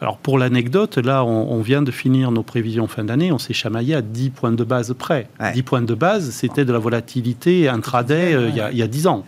Alors 0.00 0.18
pour 0.18 0.38
l'anecdote, 0.38 0.98
là, 0.98 1.24
on, 1.24 1.60
vient 1.62 1.82
de 1.82 1.90
finir 1.90 2.30
nos 2.30 2.42
prévisions 2.42 2.86
fin 2.86 3.04
d'année, 3.04 3.32
on 3.32 3.38
s'est 3.38 3.54
chamaillé 3.54 3.94
à 3.94 4.02
10 4.02 4.30
points 4.30 4.52
de 4.52 4.64
base 4.64 4.94
près. 4.98 5.28
10 5.54 5.62
points 5.62 5.82
de 5.82 5.94
base, 5.94 6.30
c'était 6.30 6.64
de 6.64 6.72
la 6.72 6.78
volatilité 6.78 7.68
intraday 7.68 8.34
euh, 8.34 8.48
il, 8.48 8.56
y 8.56 8.60
a, 8.60 8.70
il 8.70 8.76
y 8.76 8.82
a 8.82 8.88
10 8.88 9.06
ans. 9.06 9.24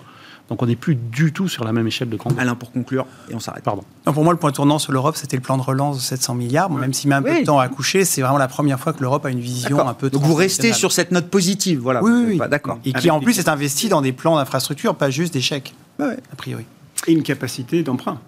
Donc 0.48 0.62
on 0.62 0.66
n'est 0.66 0.76
plus 0.76 0.94
du 0.94 1.32
tout 1.32 1.48
sur 1.48 1.64
la 1.64 1.72
même 1.72 1.86
échelle 1.86 2.08
de 2.08 2.16
grandeur. 2.16 2.40
Alain, 2.40 2.54
pour 2.54 2.72
conclure, 2.72 3.06
et 3.30 3.34
on 3.34 3.40
s'arrête. 3.40 3.62
Pardon. 3.62 3.82
pour 4.04 4.24
moi, 4.24 4.32
le 4.32 4.38
point 4.38 4.50
tournant 4.50 4.78
sur 4.78 4.92
l'Europe, 4.92 5.16
c'était 5.16 5.36
le 5.36 5.42
plan 5.42 5.58
de 5.58 5.62
relance 5.62 5.96
de 5.96 6.02
700 6.02 6.34
milliards. 6.34 6.70
même 6.70 6.94
s'il 6.94 7.10
met 7.10 7.16
un 7.16 7.22
peu 7.22 7.40
de 7.40 7.44
temps 7.44 7.58
à 7.58 7.68
coucher, 7.68 8.04
c'est 8.04 8.22
vraiment 8.22 8.38
la 8.38 8.48
première 8.48 8.80
fois 8.80 8.92
que 8.92 9.00
l'Europe 9.00 9.26
a 9.26 9.30
une 9.30 9.40
vision 9.40 9.86
un 9.86 9.94
peu. 9.94 10.10
Donc 10.10 10.22
vous 10.22 10.34
restez 10.34 10.72
sur 10.72 10.92
cette 10.92 11.12
note 11.12 11.28
positive, 11.28 11.80
voilà. 11.80 12.02
Oui, 12.02 12.10
oui, 12.12 12.38
oui. 12.40 12.48
D'accord. 12.48 12.78
Et 12.84 12.92
qui 12.92 13.10
en 13.10 13.20
plus 13.20 13.38
est 13.38 13.48
investi 13.48 13.88
dans 13.88 14.00
des 14.00 14.12
plans 14.12 14.36
d'infrastructure, 14.36 14.94
pas 14.94 15.10
juste 15.10 15.32
des 15.32 15.40
chèques, 15.40 15.74
a 16.00 16.36
priori. 16.36 16.64
Et 17.06 17.12
une 17.12 17.22
capacité 17.22 17.82
d'emprunt. 17.82 18.18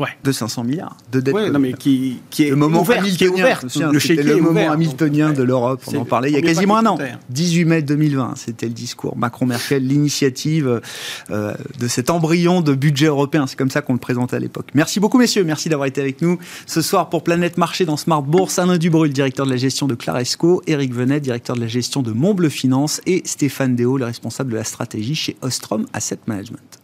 Ouais. 0.00 0.08
De 0.24 0.32
500 0.32 0.64
milliards 0.64 0.96
de 1.12 1.20
dettes. 1.20 1.34
Ouais, 1.34 1.50
non, 1.50 1.58
mais 1.58 1.72
qui, 1.72 2.18
qui 2.30 2.44
est 2.44 2.50
le 2.50 2.56
moment 2.56 2.80
ouvert, 2.80 3.02
qui 3.02 3.24
est 3.24 3.28
ouvert. 3.28 3.62
Le 3.64 4.40
moment 4.40 4.70
hamiltonien 4.70 5.32
de 5.32 5.42
l'Europe. 5.42 5.82
On 5.86 5.98
en 5.98 6.04
parlait 6.04 6.30
il 6.30 6.34
y 6.34 6.36
a 6.36 6.42
quasiment 6.42 6.76
un 6.76 6.86
an. 6.86 6.98
18 7.30 7.64
mai 7.64 7.82
2020, 7.82 8.34
c'était 8.36 8.66
le 8.66 8.72
discours 8.72 9.16
Macron-Merkel, 9.16 9.86
l'initiative 9.86 10.80
euh, 11.30 11.54
de 11.78 11.88
cet 11.88 12.10
embryon 12.10 12.60
de 12.60 12.74
budget 12.74 13.06
européen. 13.06 13.46
C'est 13.46 13.56
comme 13.56 13.70
ça 13.70 13.82
qu'on 13.82 13.92
le 13.92 13.98
présentait 13.98 14.36
à 14.36 14.40
l'époque. 14.40 14.68
Merci 14.74 15.00
beaucoup, 15.00 15.18
messieurs. 15.18 15.44
Merci 15.44 15.68
d'avoir 15.68 15.86
été 15.86 16.00
avec 16.00 16.22
nous 16.22 16.38
ce 16.66 16.82
soir 16.82 17.08
pour 17.08 17.22
Planète 17.22 17.58
Marché 17.58 17.84
dans 17.84 17.96
Smart 17.96 18.22
Bourse. 18.22 18.58
Alain 18.58 18.78
Dubrul, 18.78 19.12
directeur 19.12 19.46
de 19.46 19.50
la 19.50 19.56
gestion 19.56 19.86
de 19.86 19.94
Claresco, 19.94 20.62
Eric 20.66 20.92
Venet, 20.92 21.20
directeur 21.20 21.56
de 21.56 21.60
la 21.60 21.68
gestion 21.68 22.02
de 22.02 22.12
Montbleu 22.12 22.48
Finance 22.48 23.00
et 23.06 23.22
Stéphane 23.24 23.76
Déo, 23.76 23.96
le 23.96 24.04
responsable 24.04 24.52
de 24.52 24.56
la 24.56 24.64
stratégie 24.64 25.14
chez 25.14 25.36
Ostrom 25.42 25.86
Asset 25.92 26.18
Management. 26.26 26.83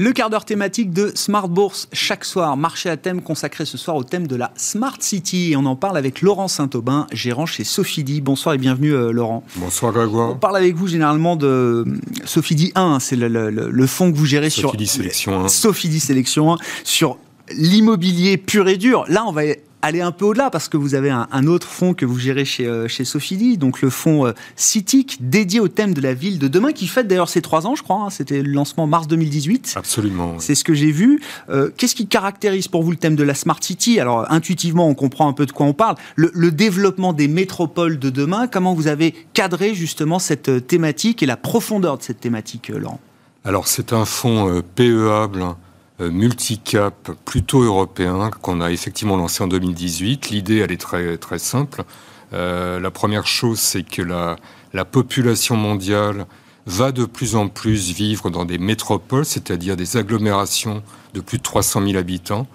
Le 0.00 0.12
quart 0.12 0.30
d'heure 0.30 0.46
thématique 0.46 0.94
de 0.94 1.12
Smart 1.14 1.46
Bourse 1.46 1.86
chaque 1.92 2.24
soir. 2.24 2.56
Marché 2.56 2.88
à 2.88 2.96
thème 2.96 3.20
consacré 3.20 3.66
ce 3.66 3.76
soir 3.76 3.98
au 3.98 4.02
thème 4.02 4.26
de 4.26 4.34
la 4.34 4.50
Smart 4.56 4.96
City. 4.98 5.50
Et 5.52 5.56
on 5.58 5.66
en 5.66 5.76
parle 5.76 5.98
avec 5.98 6.22
Laurent 6.22 6.48
Saint-Aubin, 6.48 7.06
gérant 7.12 7.44
chez 7.44 7.64
Sofidi. 7.64 8.22
Bonsoir 8.22 8.54
et 8.54 8.58
bienvenue 8.58 8.94
euh, 8.94 9.12
Laurent. 9.12 9.44
Bonsoir 9.56 9.92
Grégoire. 9.92 10.30
On 10.30 10.36
parle 10.36 10.56
avec 10.56 10.74
vous 10.74 10.86
généralement 10.86 11.36
de 11.36 11.46
euh, 11.46 11.84
Sofidi 12.24 12.72
1, 12.76 12.98
c'est 12.98 13.14
le, 13.14 13.28
le, 13.50 13.86
fonds 13.86 14.10
que 14.10 14.16
vous 14.16 14.24
gérez 14.24 14.48
sur... 14.48 14.70
Sofidi 14.70 14.86
Sélection 14.86 15.44
1. 15.44 15.48
Sofidi 15.48 16.00
Sélection 16.00 16.54
1, 16.54 16.56
sur 16.82 17.18
l'immobilier 17.50 18.38
pur 18.38 18.68
et 18.68 18.78
dur. 18.78 19.04
Là, 19.08 19.24
on 19.26 19.32
va 19.32 19.42
aller 19.82 20.00
un 20.00 20.12
peu 20.12 20.24
au-delà 20.24 20.50
parce 20.50 20.68
que 20.68 20.76
vous 20.76 20.94
avez 20.94 21.10
un, 21.10 21.46
autre 21.46 21.66
fonds 21.66 21.94
que 21.94 22.04
vous 22.04 22.18
gérez 22.18 22.44
chez, 22.44 22.66
euh, 22.66 22.88
chez 22.88 23.04
Sophie 23.04 23.56
donc 23.56 23.80
le 23.80 23.90
fonds 23.90 24.26
euh, 24.26 24.32
CITIC, 24.56 25.18
dédié 25.20 25.60
au 25.60 25.68
thème 25.68 25.94
de 25.94 26.00
la 26.00 26.14
ville 26.14 26.38
de 26.38 26.48
demain, 26.48 26.72
qui 26.72 26.86
fête 26.86 27.06
d'ailleurs 27.06 27.28
ses 27.28 27.42
trois 27.42 27.66
ans, 27.66 27.74
je 27.74 27.82
crois. 27.82 28.04
Hein. 28.04 28.10
C'était 28.10 28.42
le 28.42 28.50
lancement 28.50 28.86
mars 28.86 29.06
2018. 29.08 29.74
Absolument. 29.76 30.38
C'est 30.38 30.54
ce 30.54 30.64
que 30.64 30.74
j'ai 30.74 30.90
vu. 30.90 31.20
Euh, 31.48 31.70
qu'est-ce 31.76 31.94
qui 31.94 32.06
caractérise 32.06 32.68
pour 32.68 32.82
vous 32.82 32.90
le 32.90 32.96
thème 32.96 33.16
de 33.16 33.22
la 33.22 33.34
Smart 33.34 33.58
City? 33.60 34.00
Alors, 34.00 34.30
intuitivement, 34.30 34.88
on 34.88 34.94
comprend 34.94 35.28
un 35.28 35.32
peu 35.32 35.46
de 35.46 35.52
quoi 35.52 35.66
on 35.66 35.72
parle. 35.72 35.96
Le, 36.16 36.30
le, 36.34 36.50
développement 36.50 37.12
des 37.12 37.28
métropoles 37.28 37.98
de 37.98 38.10
demain, 38.10 38.46
comment 38.46 38.74
vous 38.74 38.88
avez 38.88 39.14
cadré 39.32 39.74
justement 39.74 40.18
cette 40.18 40.66
thématique 40.66 41.22
et 41.22 41.26
la 41.26 41.36
profondeur 41.36 41.96
de 41.96 42.02
cette 42.02 42.20
thématique, 42.20 42.68
Laurent? 42.68 43.00
Alors, 43.44 43.68
c'est 43.68 43.92
un 43.92 44.04
fonds 44.04 44.62
PEable 44.74 45.42
euh, 45.42 45.52
multicap 46.00 47.10
plutôt 47.24 47.62
européen 47.62 48.30
qu'on 48.42 48.60
a 48.60 48.70
effectivement 48.70 49.16
lancé 49.16 49.42
en 49.42 49.48
2018. 49.48 50.30
L'idée, 50.30 50.58
elle 50.58 50.72
est 50.72 50.80
très, 50.80 51.16
très 51.18 51.38
simple. 51.38 51.84
Euh, 52.32 52.80
la 52.80 52.90
première 52.90 53.26
chose, 53.26 53.58
c'est 53.58 53.82
que 53.82 54.02
la, 54.02 54.36
la 54.72 54.84
population 54.84 55.56
mondiale 55.56 56.26
va 56.66 56.92
de 56.92 57.04
plus 57.04 57.36
en 57.36 57.48
plus 57.48 57.92
vivre 57.92 58.30
dans 58.30 58.44
des 58.44 58.58
métropoles, 58.58 59.24
c'est-à-dire 59.24 59.76
des 59.76 59.96
agglomérations 59.96 60.82
de 61.14 61.20
plus 61.20 61.38
de 61.38 61.42
300 61.42 61.84
000 61.86 61.98
habitants. 61.98 62.46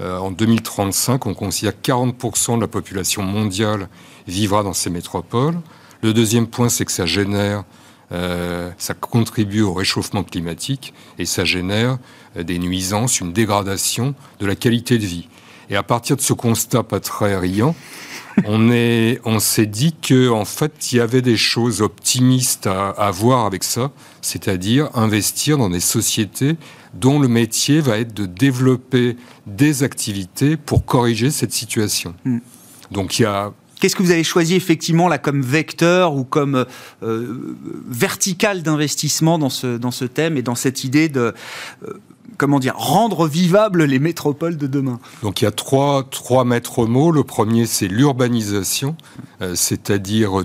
Euh, 0.00 0.16
en 0.18 0.30
2035, 0.30 1.26
on 1.26 1.34
considère 1.34 1.74
que 1.80 1.90
40% 1.90 2.56
de 2.56 2.60
la 2.62 2.68
population 2.68 3.22
mondiale 3.22 3.88
vivra 4.26 4.62
dans 4.62 4.72
ces 4.72 4.88
métropoles. 4.88 5.58
Le 6.02 6.14
deuxième 6.14 6.46
point, 6.46 6.70
c'est 6.70 6.86
que 6.86 6.92
ça 6.92 7.04
génère, 7.04 7.64
euh, 8.12 8.70
ça 8.78 8.94
contribue 8.94 9.62
au 9.62 9.72
réchauffement 9.72 10.24
climatique 10.24 10.94
et 11.18 11.24
ça 11.24 11.44
génère 11.44 11.98
euh, 12.36 12.42
des 12.42 12.58
nuisances, 12.58 13.20
une 13.20 13.32
dégradation 13.32 14.14
de 14.40 14.46
la 14.46 14.56
qualité 14.56 14.98
de 14.98 15.06
vie. 15.06 15.28
Et 15.68 15.76
à 15.76 15.82
partir 15.84 16.16
de 16.16 16.20
ce 16.20 16.32
constat 16.32 16.82
pas 16.82 16.98
très 16.98 17.36
riant, 17.36 17.76
on 18.44 18.72
est, 18.72 19.20
on 19.24 19.38
s'est 19.38 19.66
dit 19.66 19.94
que 19.94 20.28
en 20.28 20.44
fait, 20.44 20.92
il 20.92 20.96
y 20.96 21.00
avait 21.00 21.22
des 21.22 21.36
choses 21.36 21.80
optimistes 21.80 22.66
à, 22.66 22.90
à 22.90 23.10
voir 23.12 23.46
avec 23.46 23.62
ça, 23.62 23.92
c'est-à-dire 24.22 24.90
investir 24.94 25.58
dans 25.58 25.70
des 25.70 25.80
sociétés 25.80 26.56
dont 26.94 27.20
le 27.20 27.28
métier 27.28 27.80
va 27.80 27.98
être 27.98 28.12
de 28.12 28.26
développer 28.26 29.16
des 29.46 29.84
activités 29.84 30.56
pour 30.56 30.84
corriger 30.84 31.30
cette 31.30 31.52
situation. 31.52 32.14
Mm. 32.24 32.38
Donc 32.90 33.18
il 33.18 33.22
y 33.22 33.26
a 33.26 33.52
Qu'est-ce 33.80 33.96
que 33.96 34.02
vous 34.02 34.10
avez 34.10 34.24
choisi 34.24 34.54
effectivement 34.54 35.08
là 35.08 35.16
comme 35.16 35.40
vecteur 35.40 36.14
ou 36.14 36.24
comme 36.24 36.66
euh, 37.02 37.56
vertical 37.88 38.62
d'investissement 38.62 39.38
dans 39.38 39.48
ce, 39.48 39.78
dans 39.78 39.90
ce 39.90 40.04
thème 40.04 40.36
et 40.36 40.42
dans 40.42 40.54
cette 40.54 40.84
idée 40.84 41.08
de 41.08 41.32
euh, 41.88 41.94
comment 42.36 42.60
dire 42.60 42.76
rendre 42.76 43.26
vivables 43.26 43.84
les 43.84 43.98
métropoles 43.98 44.58
de 44.58 44.66
demain? 44.66 45.00
Donc 45.22 45.40
il 45.40 45.46
y 45.46 45.48
a 45.48 45.50
trois, 45.50 46.04
trois 46.04 46.44
maîtres 46.44 46.84
mots. 46.84 47.10
Le 47.10 47.24
premier 47.24 47.64
c'est 47.64 47.88
l'urbanisation, 47.88 48.96
euh, 49.40 49.54
c'est-à-dire 49.54 50.44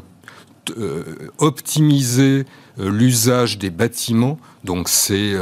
optimiser 1.37 2.45
l'usage 2.77 3.59
des 3.59 3.69
bâtiments. 3.69 4.39
Donc 4.63 4.89
c'est 4.89 5.33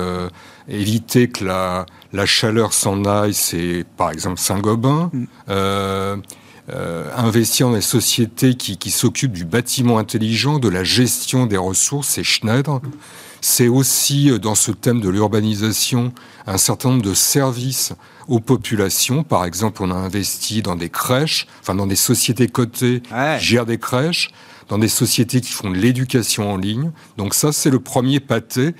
éviter 0.67 1.29
que 1.29 1.45
la, 1.45 1.85
la 2.11 2.25
chaleur 2.25 2.73
s'en 2.73 3.05
aille, 3.05 3.33
c'est 3.33 3.85
par 3.95 4.11
exemple 4.11 4.39
Saint-Gobain. 4.39 5.11
Mm. 5.13 6.21
Euh, 6.69 7.09
investir 7.17 7.67
dans 7.67 7.73
des 7.73 7.81
sociétés 7.81 8.55
qui, 8.55 8.77
qui 8.77 8.89
s'occupent 8.89 9.33
du 9.33 9.43
bâtiment 9.43 9.97
intelligent, 9.97 10.59
de 10.59 10.69
la 10.69 10.85
gestion 10.85 11.45
des 11.45 11.57
ressources, 11.57 12.07
c'est 12.07 12.23
Schneider. 12.23 12.79
C'est 13.41 13.67
aussi 13.67 14.31
euh, 14.31 14.39
dans 14.39 14.55
ce 14.55 14.71
thème 14.71 15.01
de 15.01 15.09
l'urbanisation 15.09 16.13
un 16.47 16.57
certain 16.57 16.91
nombre 16.91 17.01
de 17.01 17.13
services 17.13 17.91
aux 18.29 18.39
populations. 18.39 19.23
Par 19.25 19.43
exemple, 19.43 19.83
on 19.83 19.91
a 19.91 19.95
investi 19.95 20.61
dans 20.61 20.77
des 20.77 20.87
crèches, 20.87 21.47
enfin 21.59 21.75
dans 21.75 21.85
des 21.87 21.97
sociétés 21.97 22.47
cotées 22.47 23.03
Ouais. 23.11 23.35
qui 23.39 23.45
gèrent 23.45 23.65
des 23.65 23.77
crèches, 23.77 24.29
dans 24.69 24.77
des 24.77 24.87
sociétés 24.87 25.41
qui 25.41 25.51
font 25.51 25.69
de 25.69 25.75
l'éducation 25.75 26.49
en 26.49 26.55
ligne. 26.55 26.91
Donc 27.17 27.33
ça, 27.33 27.51
c'est 27.51 27.71
le 27.71 27.81
premier 27.81 28.21
pâté. 28.21 28.73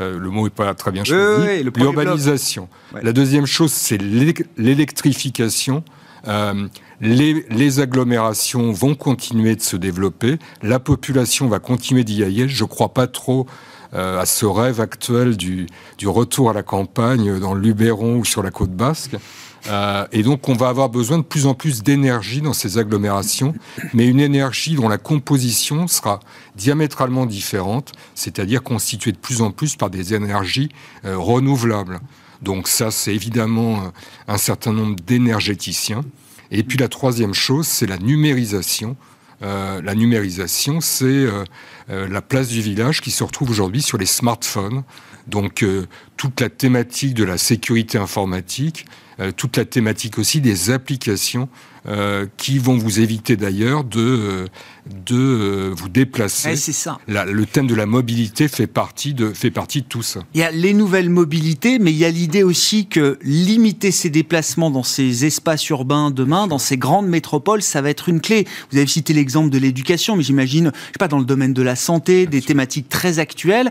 Euh, 0.00 0.18
le 0.18 0.30
mot 0.30 0.42
n'est 0.44 0.50
pas 0.50 0.74
très 0.74 0.90
bien 0.90 1.04
choisi. 1.04 1.40
oui, 1.40 1.62
oui, 1.64 1.70
L'urbanisation. 1.76 2.68
Ouais. 2.92 3.00
La 3.04 3.12
deuxième 3.12 3.46
chose, 3.46 3.70
c'est 3.70 3.98
l'é- 3.98 4.34
l'électrification. 4.56 5.84
Euh, 6.26 6.66
les, 7.00 7.80
agglomérations 7.80 8.72
vont 8.72 8.94
continuer 8.94 9.56
de 9.56 9.62
se 9.62 9.76
développer, 9.76 10.38
la 10.62 10.78
population 10.78 11.48
va 11.48 11.58
continuer 11.58 12.04
d'y 12.04 12.24
aller. 12.24 12.48
Je 12.48 12.64
ne 12.64 12.68
crois 12.68 12.92
pas 12.92 13.06
trop 13.06 13.46
euh, 13.94 14.20
à 14.20 14.26
ce 14.26 14.46
rêve 14.46 14.80
actuel 14.80 15.36
du, 15.36 15.66
retour 16.04 16.50
à 16.50 16.52
la 16.52 16.62
campagne 16.62 17.38
dans 17.38 17.54
le 17.54 17.60
Luberon 17.60 18.16
ou 18.16 18.24
sur 18.24 18.42
la 18.42 18.50
côte 18.50 18.72
basque. 18.72 19.16
Euh, 19.68 20.06
et 20.12 20.22
donc, 20.22 20.48
on 20.48 20.54
va 20.54 20.68
avoir 20.68 20.88
besoin 20.88 21.18
de 21.18 21.22
plus 21.22 21.46
en 21.46 21.54
plus 21.54 21.82
d'énergie 21.82 22.40
dans 22.40 22.52
ces 22.52 22.78
agglomérations, 22.78 23.54
mais 23.92 24.06
une 24.06 24.20
énergie 24.20 24.74
dont 24.74 24.88
la 24.88 24.98
composition 24.98 25.88
sera 25.88 26.20
diamétralement 26.56 27.26
différente, 27.26 27.92
c'est-à-dire 28.14 28.62
constituée 28.62 29.12
de 29.12 29.18
plus 29.18 29.42
en 29.42 29.50
plus 29.50 29.76
par 29.76 29.90
des 29.90 30.14
énergies 30.14 30.70
euh, 31.04 31.16
renouvelables. 31.18 32.00
Donc 32.40 32.68
ça, 32.68 32.90
c'est 32.90 33.14
évidemment 33.14 33.92
un 34.28 34.38
certain 34.38 34.72
nombre 34.72 34.94
d'énergéticiens. 35.04 36.02
Et 36.50 36.62
puis 36.62 36.78
la 36.78 36.88
troisième 36.88 37.34
chose, 37.34 37.66
c'est 37.66 37.86
la 37.86 37.98
numérisation. 37.98 38.96
Euh, 39.42 39.80
la 39.82 39.94
numérisation, 39.94 40.80
c'est 40.80 41.04
euh, 41.04 41.44
euh, 41.90 42.08
la 42.08 42.22
place 42.22 42.48
du 42.48 42.60
village 42.60 43.00
qui 43.00 43.10
se 43.10 43.22
retrouve 43.22 43.50
aujourd'hui 43.50 43.82
sur 43.82 43.98
les 43.98 44.06
smartphones. 44.06 44.82
Donc 45.26 45.62
toute 46.16 46.40
la 46.40 46.48
thématique 46.48 47.12
de 47.12 47.22
la 47.22 47.36
sécurité 47.36 47.98
informatique, 47.98 48.86
toute 49.36 49.58
la 49.58 49.66
thématique 49.66 50.18
aussi 50.18 50.40
des 50.40 50.70
applications 50.70 51.50
euh, 51.86 52.26
qui 52.36 52.58
vont 52.58 52.76
vous 52.76 53.00
éviter 53.00 53.36
d'ailleurs 53.36 53.84
de, 53.84 54.00
euh, 54.00 54.46
de 55.06 55.16
euh, 55.16 55.72
vous 55.76 55.88
déplacer. 55.88 56.48
Ouais, 56.50 56.56
C'est 56.56 56.72
ça. 56.72 56.98
La- 57.08 57.24
le 57.24 57.46
thème 57.46 57.66
de 57.66 57.74
la 57.74 57.86
mobilité 57.86 58.48
fait 58.48 58.66
partie 58.66 59.14
de, 59.14 59.32
fait 59.32 59.50
partie 59.50 59.82
de 59.82 59.86
tout 59.86 60.02
ça. 60.02 60.20
Il 60.34 60.40
y 60.40 60.44
a 60.44 60.50
les 60.50 60.74
nouvelles 60.74 61.10
mobilités, 61.10 61.78
mais 61.78 61.90
il 61.92 61.98
y 61.98 62.04
a 62.04 62.10
l'idée 62.10 62.42
aussi 62.42 62.86
que 62.86 63.18
limiter 63.22 63.90
ses 63.90 64.10
déplacements 64.10 64.70
dans 64.70 64.82
ces 64.82 65.24
espaces 65.24 65.68
urbains 65.68 66.10
demain, 66.10 66.46
dans 66.46 66.58
ces 66.58 66.76
grandes 66.76 67.08
métropoles, 67.08 67.62
ça 67.62 67.80
va 67.82 67.90
être 67.90 68.08
une 68.08 68.20
clé. 68.20 68.46
Vous 68.70 68.78
avez 68.78 68.86
cité 68.86 69.12
l'exemple 69.12 69.50
de 69.50 69.58
l'éducation, 69.58 70.16
mais 70.16 70.22
j'imagine, 70.22 70.72
je 70.74 70.86
sais 70.86 70.92
pas, 70.98 71.08
dans 71.08 71.18
le 71.18 71.24
domaine 71.24 71.52
de 71.54 71.62
la 71.62 71.76
santé, 71.76 72.26
des 72.26 72.42
thématiques 72.42 72.88
très 72.88 73.18
actuelles. 73.18 73.70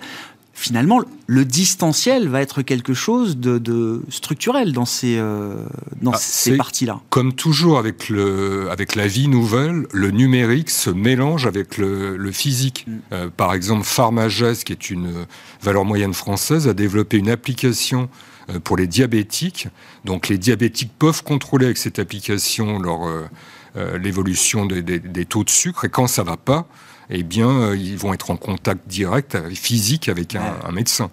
Finalement, 0.60 1.02
le 1.28 1.46
distanciel 1.46 2.28
va 2.30 2.42
être 2.42 2.64
quelque 2.64 2.96
chose 2.96 3.38
de, 3.38 3.60
de 3.60 4.02
structurel 4.10 4.74
dans 4.74 4.86
ces, 4.86 5.18
euh, 5.20 5.54
dans 6.02 6.14
Ah, 6.14 6.18
ces 6.20 6.58
parties-là. 6.58 7.00
Comme 7.12 7.34
toujours 7.34 7.78
avec, 7.78 8.10
le, 8.10 8.68
avec 8.72 8.96
la 8.96 9.06
vie 9.06 9.28
nouvelle, 9.28 9.86
le 9.94 10.10
numérique 10.10 10.72
se 10.72 10.90
mélange 10.90 11.46
avec 11.46 11.78
le, 11.78 12.18
le 12.18 12.32
physique. 12.32 12.86
Mm. 12.88 12.92
Euh, 13.12 13.30
par 13.30 13.54
exemple, 13.54 13.84
Pharmagest, 13.84 14.64
qui 14.64 14.74
est 14.74 14.90
une 14.90 15.28
valeur 15.62 15.86
moyenne 15.86 16.16
française, 16.16 16.68
a 16.68 16.74
développé 16.74 17.18
une 17.18 17.30
application 17.30 18.10
euh, 18.50 18.60
pour 18.60 18.78
les 18.78 18.88
diabétiques. 18.88 19.68
Donc 20.06 20.28
les 20.28 20.40
diabétiques 20.40 20.92
peuvent 20.98 21.24
contrôler 21.24 21.66
avec 21.66 21.78
cette 21.78 22.00
application 22.00 22.80
leur, 22.80 23.06
euh, 23.06 23.98
l'évolution 24.00 24.66
des, 24.66 24.82
des- 24.82 25.00
des 25.00 25.26
taux 25.26 25.44
de 25.44 25.52
sucre. 25.52 25.86
Et 25.86 25.90
quand 25.90 26.08
ça 26.08 26.24
va 26.24 26.36
pas, 26.36 26.68
eh 27.10 27.24
bien, 27.24 27.50
euh, 27.50 27.78
ils 27.78 27.98
vont 27.98 28.14
être 28.14 28.32
en 28.32 28.38
contact 28.38 28.88
direct, 28.88 29.36
euh, 29.36 29.50
physique, 29.52 30.10
avec 30.10 30.36
un, 30.36 30.40
Ouais. 30.42 30.46
un 30.68 30.72
médecin. 30.72 31.10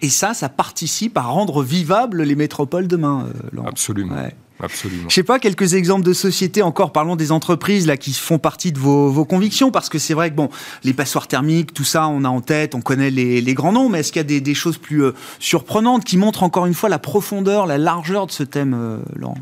Et 0.00 0.10
ça, 0.10 0.32
ça 0.34 0.48
participe 0.48 1.16
à 1.18 1.22
rendre 1.22 1.62
vivables 1.62 2.22
les 2.22 2.36
métropoles 2.36 2.86
demain. 2.86 3.26
euh, 3.26 3.48
Laurent. 3.52 3.68
Absolument. 3.68 4.14
Ouais. 4.14 4.34
Absolument. 4.60 5.08
Je 5.08 5.14
sais 5.14 5.22
pas, 5.22 5.38
quelques 5.38 5.74
exemples 5.74 6.04
de 6.04 6.12
sociétés 6.12 6.62
encore, 6.62 6.90
parlons 6.92 7.14
des 7.14 7.30
entreprises 7.30 7.86
là 7.86 7.96
qui 7.96 8.12
font 8.12 8.40
partie 8.40 8.72
de 8.72 8.78
vos, 8.80 9.08
vos 9.08 9.24
convictions, 9.24 9.70
parce 9.70 9.88
que 9.88 10.00
c'est 10.00 10.14
vrai 10.14 10.30
que 10.30 10.34
bon, 10.34 10.48
les 10.82 10.92
passoires 10.92 11.28
thermiques, 11.28 11.72
tout 11.72 11.84
ça, 11.84 12.08
on 12.08 12.24
a 12.24 12.28
en 12.28 12.40
tête, 12.40 12.74
on 12.74 12.80
connaît 12.80 13.10
les, 13.10 13.40
les 13.40 13.54
grands 13.54 13.70
noms, 13.70 13.88
mais 13.88 14.00
est-ce 14.00 14.10
qu'il 14.10 14.18
y 14.18 14.24
a 14.24 14.24
des, 14.24 14.40
des 14.40 14.54
choses 14.54 14.76
plus 14.76 15.04
euh, 15.04 15.12
surprenantes 15.38 16.02
qui 16.04 16.16
montrent 16.16 16.42
encore 16.42 16.66
une 16.66 16.74
fois 16.74 16.88
la 16.88 16.98
profondeur, 16.98 17.66
la 17.66 17.78
largeur 17.78 18.26
de 18.26 18.32
ce 18.32 18.42
thème, 18.42 18.74
euh, 18.76 18.98
Laurent? 19.14 19.38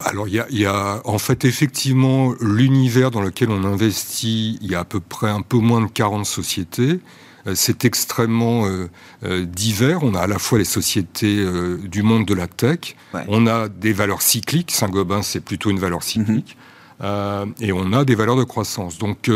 Alors, 0.00 0.26
il 0.26 0.34
y 0.34 0.40
a, 0.40 0.46
y 0.50 0.66
a, 0.66 1.00
en 1.04 1.18
fait 1.18 1.44
effectivement 1.44 2.34
l'univers 2.40 3.10
dans 3.10 3.20
lequel 3.20 3.50
on 3.50 3.64
investit. 3.64 4.58
Il 4.60 4.70
y 4.70 4.74
a 4.74 4.80
à 4.80 4.84
peu 4.84 5.00
près 5.00 5.30
un 5.30 5.40
peu 5.40 5.58
moins 5.58 5.80
de 5.80 5.86
40 5.90 6.26
sociétés. 6.26 7.00
Euh, 7.46 7.54
C'est 7.54 7.84
extrêmement 7.84 8.66
euh, 8.66 8.90
euh, 9.24 9.44
divers. 9.44 10.02
On 10.02 10.14
a 10.14 10.20
à 10.20 10.26
la 10.26 10.38
fois 10.38 10.58
les 10.58 10.64
sociétés 10.64 11.38
euh, 11.38 11.78
du 11.78 12.02
monde 12.02 12.26
de 12.26 12.34
la 12.34 12.48
tech. 12.48 12.96
Ouais. 13.14 13.24
On 13.28 13.46
a 13.46 13.68
des 13.68 13.92
valeurs 13.92 14.22
cycliques. 14.22 14.72
Saint-Gobain, 14.72 15.22
c'est 15.22 15.40
plutôt 15.40 15.70
une 15.70 15.78
valeur 15.78 16.02
cyclique. 16.02 16.56
Euh, 17.02 17.46
et 17.60 17.72
on 17.72 17.92
a 17.92 18.04
des 18.04 18.16
valeurs 18.16 18.36
de 18.36 18.44
croissance. 18.44 18.98
Donc, 18.98 19.30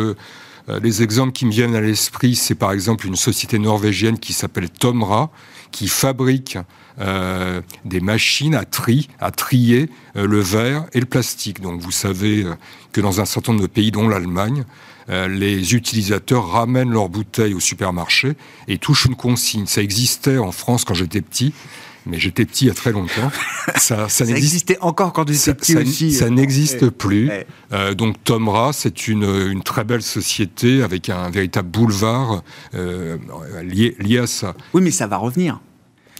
les 0.83 1.03
exemples 1.03 1.33
qui 1.33 1.47
me 1.47 1.51
viennent 1.51 1.75
à 1.75 1.81
l'esprit, 1.81 2.37
c'est 2.37 2.55
par 2.55 2.73
exemple 2.73 3.07
une 3.07 3.17
société 3.17 3.59
norvégienne 3.59 4.19
qui 4.19 4.35
s'appelle 4.35 4.69
Tomra, 4.69 5.31
qui 5.71 5.89
fabrique 5.89 6.59
euh, 7.01 7.61
des 7.85 8.01
machines 8.01 8.55
à 8.55 8.65
tri, 8.65 9.09
à 9.21 9.31
trier 9.31 9.89
euh, 10.17 10.27
le 10.27 10.41
verre 10.41 10.87
et 10.93 11.01
le 11.01 11.07
plastique. 11.07 11.61
Donc 11.61 11.81
vous 11.81 11.91
savez 11.93 12.45
euh, 12.45 12.55
que 12.93 13.01
dans 13.01 13.21
un 13.21 13.25
certain 13.25 13.53
nombre 13.53 13.63
de 13.63 13.71
pays, 13.71 13.91
dont 13.91 14.09
l'Allemagne, 14.09 14.65
les 15.11 15.75
utilisateurs 15.75 16.51
ramènent 16.51 16.91
leurs 16.91 17.09
bouteilles 17.09 17.55
au 17.55 17.61
supermarché 17.61 18.35
et 18.69 18.77
touchent 18.77 19.07
une 19.07 19.15
consigne. 19.17 19.65
Ça 19.65 19.81
existait 19.81 20.37
en 20.37 20.53
France 20.53 20.85
quand 20.85 20.93
j'étais 20.93 21.23
petit, 21.23 21.55
mais 22.05 22.19
j'étais 22.19 22.45
petit 22.45 22.67
il 22.67 22.69
y 22.69 22.71
a 22.71 22.75
très 22.75 22.93
longtemps. 22.93 23.31
Ça, 23.77 24.07
ça 24.07 24.09
Ça 24.11 24.25
n'existe 24.27 24.55
existait 24.55 24.79
encore 24.83 25.15
quand 25.15 25.27
j'étais 25.27 25.55
petit 25.55 25.73
ça- 25.73 25.81
aussi. 25.81 26.13
ça 26.13 26.29
n'existe 26.29 26.83
ouais. 26.83 26.91
plus. 26.91 27.29
Ouais. 27.29 27.47
Euh, 27.73 27.95
donc 27.95 28.23
Tomra, 28.23 28.75
c'est 28.75 29.09
une, 29.09 29.25
une 29.25 29.63
très 29.63 29.85
belle 29.85 30.03
société 30.03 30.83
avec 30.83 31.09
un 31.09 31.31
véritable 31.31 31.69
boulevard 31.71 32.43
euh, 32.75 33.17
lié, 33.63 33.97
lié 34.01 34.19
à 34.19 34.27
ça. 34.27 34.55
Oui, 34.75 34.83
mais 34.83 34.91
ça 34.91 35.07
va 35.07 35.17
revenir. 35.17 35.59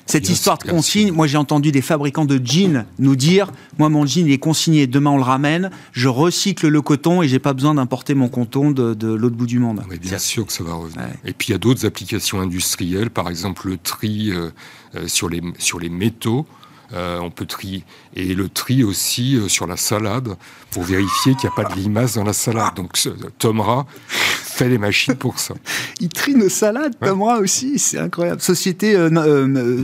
Cette 0.09 0.31
histoire 0.31 0.57
de 0.57 0.71
consigne, 0.71 1.13
moi 1.13 1.27
j'ai 1.27 1.37
entendu 1.37 1.71
des 1.71 1.83
fabricants 1.83 2.25
de 2.25 2.41
jeans 2.43 2.87
nous 2.99 3.15
dire 3.15 3.53
Moi, 3.79 3.91
mon 3.91 4.07
jean 4.07 4.27
il 4.27 4.33
est 4.33 4.39
consigné, 4.39 4.87
demain 4.87 5.11
on 5.11 5.17
le 5.19 5.23
ramène, 5.23 5.71
je 5.93 6.09
recycle 6.09 6.67
le 6.69 6.81
coton 6.81 7.23
et 7.23 7.29
j'ai 7.29 7.39
pas 7.39 7.53
besoin 7.53 7.75
d'importer 7.75 8.15
mon 8.15 8.29
coton 8.29 8.71
de, 8.71 8.95
de 8.95 9.09
l'autre 9.09 9.37
bout 9.37 9.47
du 9.47 9.59
monde. 9.59 9.83
Mais 9.91 9.99
bien 9.99 10.19
sûr 10.19 10.47
que 10.47 10.53
ça 10.53 10.65
va 10.65 10.75
revenir. 10.75 10.99
Ouais. 10.99 11.13
Et 11.27 11.33
puis 11.35 11.49
il 11.49 11.53
y 11.53 11.55
a 11.55 11.59
d'autres 11.59 11.85
applications 11.85 12.41
industrielles, 12.41 13.11
par 13.11 13.29
exemple 13.29 13.69
le 13.69 13.77
tri 13.77 14.31
euh, 14.31 14.51
euh, 14.95 15.07
sur, 15.09 15.29
les, 15.29 15.43
sur 15.59 15.79
les 15.79 15.91
métaux. 15.91 16.47
Euh, 16.95 17.19
on 17.21 17.29
peut 17.31 17.45
trier. 17.45 17.85
Et 18.17 18.33
le 18.35 18.49
tri 18.49 18.83
aussi 18.83 19.37
euh, 19.37 19.47
sur 19.49 19.67
la 19.67 19.77
salade 19.77 20.37
pour 20.71 20.85
vérifier 20.85 21.35
qu'il 21.35 21.47
n'y 21.51 21.53
a 21.55 21.63
pas 21.63 21.69
de 21.75 21.79
limaces 21.79 22.15
dans 22.15 22.25
la 22.25 22.33
salade. 22.33 22.75
Donc 22.77 22.93
Tomra 23.39 23.87
fait 24.07 24.71
les 24.71 24.79
machines 24.79 25.15
pour 25.15 25.39
ça. 25.39 25.53
Il 26.01 26.09
trie 26.09 26.35
nos 26.35 26.49
salades, 26.49 26.99
Tamra 26.99 27.41
aussi, 27.41 27.79
c'est 27.79 27.99
incroyable. 27.99 28.41
Société 28.41 28.95
euh, 28.97 29.09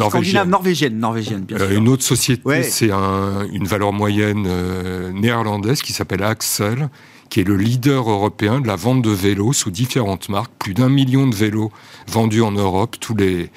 scandinave, 0.09 0.49
norvégienne, 0.49 0.99
norvégienne, 0.99 1.43
bien 1.43 1.59
sûr. 1.59 1.71
une 1.73 1.89
autre 1.89 2.03
société, 2.05 2.41
Ouais. 2.47 2.63
c'est 2.63 2.91
un- 2.91 3.47
une 3.53 3.67
valeur 3.67 3.93
moyenne 3.93 4.49
néerlandaise 5.13 5.83
qui 5.83 5.93
s'appelle 5.93 6.23
Axel, 6.23 6.89
qui 7.29 7.41
est 7.41 7.45
le 7.45 7.57
leader 7.57 8.09
européen 8.09 8.61
de 8.61 8.67
la 8.67 8.77
vente 8.77 9.03
de 9.03 9.11
vélos 9.11 9.53
sous 9.53 9.71
différentes 9.71 10.29
marques. 10.29 10.53
Plus 10.59 10.73
d'un 10.75 10.89
million 10.89 11.27
de 11.27 11.35
vélos 11.35 11.71
vendus 12.09 12.43
en 12.43 12.53
Europe 12.53 12.97
tous 12.99 13.15
les 13.15 13.51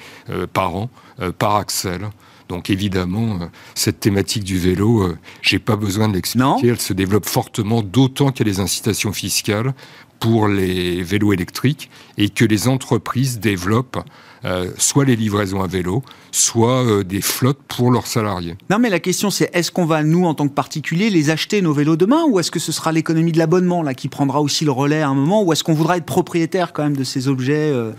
par 0.52 0.74
an 0.76 0.90
par 1.38 1.56
Axel. 1.56 2.10
Donc 2.48 2.70
évidemment, 2.70 3.38
euh, 3.40 3.46
cette 3.74 4.00
thématique 4.00 4.44
du 4.44 4.58
vélo, 4.58 5.02
euh, 5.02 5.18
j'ai 5.42 5.58
pas 5.58 5.76
besoin 5.76 6.08
de 6.08 6.14
l'expliquer. 6.14 6.68
Elle 6.68 6.80
se 6.80 6.92
développe 6.92 7.26
fortement, 7.26 7.82
d'autant 7.82 8.30
qu'il 8.30 8.46
y 8.46 8.50
a 8.50 8.54
des 8.54 8.60
incitations 8.60 9.12
fiscales 9.12 9.74
pour 10.20 10.48
les 10.48 11.02
vélos 11.02 11.32
électriques 11.32 11.90
et 12.16 12.28
que 12.28 12.44
les 12.44 12.68
entreprises 12.68 13.38
développent 13.38 13.98
euh, 14.44 14.70
soit 14.78 15.04
les 15.04 15.16
livraisons 15.16 15.62
à 15.62 15.66
vélo, 15.66 16.02
soit 16.30 16.84
euh, 16.84 17.02
des 17.02 17.20
flottes 17.20 17.58
pour 17.66 17.90
leurs 17.90 18.06
salariés. 18.06 18.56
Non, 18.70 18.78
mais 18.78 18.88
la 18.88 19.00
question 19.00 19.30
c'est 19.30 19.50
est-ce 19.52 19.72
qu'on 19.72 19.84
va, 19.84 20.02
nous, 20.02 20.26
en 20.26 20.34
tant 20.34 20.48
que 20.48 20.54
particuliers, 20.54 21.10
les 21.10 21.30
acheter 21.30 21.60
nos 21.60 21.72
vélos 21.72 21.96
demain 21.96 22.24
ou 22.28 22.38
est-ce 22.38 22.50
que 22.50 22.60
ce 22.60 22.70
sera 22.70 22.92
l'économie 22.92 23.32
de 23.32 23.38
l'abonnement 23.38 23.82
là 23.82 23.94
qui 23.94 24.08
prendra 24.08 24.40
aussi 24.40 24.64
le 24.64 24.70
relais 24.70 25.02
à 25.02 25.08
un 25.08 25.14
moment 25.14 25.42
ou 25.42 25.52
est-ce 25.52 25.64
qu'on 25.64 25.74
voudra 25.74 25.96
être 25.96 26.06
propriétaire 26.06 26.72
quand 26.72 26.84
même 26.84 26.96
de 26.96 27.04
ces 27.04 27.28
objets 27.28 27.70
euh 27.72 27.92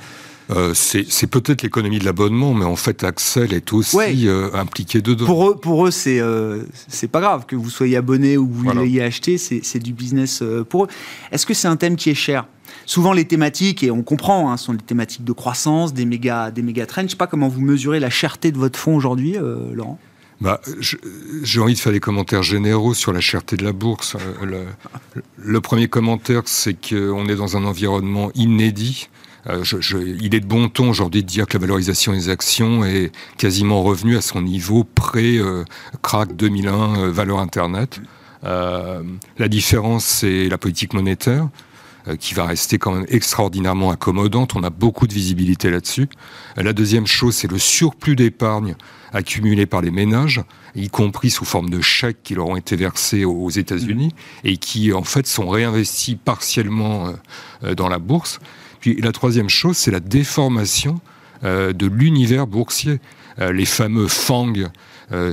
c'est 0.73 1.27
peut-être 1.27 1.61
l'économie 1.61 1.99
de 1.99 2.05
l'abonnement, 2.05 2.53
mais 2.53 2.65
en 2.65 2.75
fait, 2.75 3.03
Axel 3.03 3.53
est 3.53 3.73
aussi 3.73 4.27
impliqué 4.53 5.01
dedans. 5.01 5.25
Pour 5.25 5.49
eux, 5.49 5.55
pour 5.55 5.87
eux 5.87 5.91
c'est 5.91 6.21
c'est 6.87 7.07
pas 7.07 7.21
grave 7.21 7.45
que 7.45 7.55
vous 7.55 7.69
soyez 7.69 7.97
abonné 7.97 8.37
ou 8.37 8.47
que 8.47 8.53
vous 8.53 8.71
l'ayez 8.71 9.03
acheté, 9.03 9.37
c'est 9.37 9.79
du 9.79 9.93
business 9.93 10.43
pour 10.69 10.85
eux. 10.85 10.87
Est-ce 11.31 11.45
que 11.45 11.53
c'est 11.53 11.67
un 11.67 11.75
thème 11.75 11.95
qui 11.95 12.09
est 12.09 12.15
cher? 12.15 12.45
Souvent 12.85 13.13
les 13.13 13.25
thématiques, 13.25 13.83
et 13.83 13.91
on 13.91 14.01
comprend, 14.01 14.51
hein, 14.51 14.57
sont 14.57 14.73
des 14.73 14.83
thématiques 14.83 15.23
de 15.23 15.31
croissance, 15.31 15.93
des 15.93 16.05
méga, 16.05 16.51
des 16.51 16.61
méga 16.61 16.85
trends. 16.85 17.01
Je 17.01 17.05
ne 17.05 17.09
sais 17.09 17.17
pas 17.17 17.27
comment 17.27 17.47
vous 17.47 17.61
mesurez 17.61 17.99
la 17.99 18.09
cherté 18.09 18.51
de 18.51 18.57
votre 18.57 18.79
fonds 18.79 18.95
aujourd'hui, 18.95 19.37
euh, 19.37 19.73
Laurent 19.73 19.99
bah, 20.41 20.61
J'ai 21.43 21.59
envie 21.59 21.75
de 21.75 21.79
faire 21.79 21.91
des 21.91 21.99
commentaires 21.99 22.43
généraux 22.43 22.93
sur 22.93 23.13
la 23.13 23.21
cherté 23.21 23.57
de 23.57 23.63
la 23.63 23.73
bourse. 23.73 24.15
Euh, 24.43 24.65
le, 25.37 25.61
premier 25.61 25.87
commentaire, 25.87 26.43
c'est 26.45 26.73
qu'on 26.73 27.27
est 27.27 27.35
dans 27.35 27.57
un 27.57 27.63
environnement 27.63 28.31
inédit. 28.35 29.09
Euh, 29.47 29.63
il 30.21 30.35
est 30.35 30.39
de 30.39 30.45
bon 30.45 30.69
ton 30.69 30.89
aujourd'hui 30.89 31.23
de 31.23 31.27
dire 31.27 31.47
que 31.47 31.53
la 31.53 31.61
valorisation 31.61 32.11
des 32.11 32.29
actions 32.29 32.83
est 32.83 33.11
quasiment 33.37 33.83
revenue 33.83 34.17
à 34.17 34.21
son 34.21 34.41
niveau 34.41 34.83
pré-crack 34.83 36.35
2001, 36.35 37.09
valeur 37.09 37.39
Internet. 37.39 38.01
la 38.43 39.47
différence, 39.47 40.05
c'est 40.05 40.49
la 40.49 40.57
politique 40.57 40.93
monétaire. 40.93 41.47
Euh, 42.09 42.15
qui 42.15 42.33
va 42.33 42.45
rester 42.45 42.77
quand 42.77 42.93
même 42.93 43.05
extraordinairement 43.09 43.91
accommodante. 43.91 44.55
On 44.55 44.63
a 44.63 44.69
beaucoup 44.69 45.05
de 45.05 45.13
visibilité 45.13 45.69
là-dessus. 45.69 46.07
Euh, 46.57 46.63
la 46.63 46.71
deuxième 46.71 47.05
chose, 47.05 47.35
c'est 47.35 47.51
le 47.51 47.59
surplus 47.59 48.15
d'épargne 48.15 48.75
accumulé 49.11 49.65
par 49.65 49.81
les 49.81 49.91
ménages, 49.91 50.41
y 50.75 50.87
compris 50.87 51.29
sous 51.29 51.43
forme 51.43 51.69
de 51.69 51.81
chèques 51.81 52.23
qui 52.23 52.35
leur 52.35 52.47
ont 52.47 52.55
été 52.55 52.75
versés 52.75 53.25
aux 53.25 53.49
États-Unis 53.49 54.13
et 54.43 54.57
qui 54.57 54.93
en 54.93 55.03
fait 55.03 55.27
sont 55.27 55.49
réinvestis 55.49 56.15
partiellement 56.15 57.11
euh, 57.63 57.75
dans 57.75 57.89
la 57.89 57.99
bourse. 57.99 58.39
Puis 58.79 58.99
la 59.01 59.11
troisième 59.11 59.49
chose, 59.49 59.77
c'est 59.77 59.91
la 59.91 59.99
déformation 59.99 60.99
de 61.43 61.85
l'univers 61.85 62.47
boursier. 62.47 62.99
Les 63.39 63.65
fameux 63.65 64.07
FANG, 64.07 64.57
euh, 64.57 64.67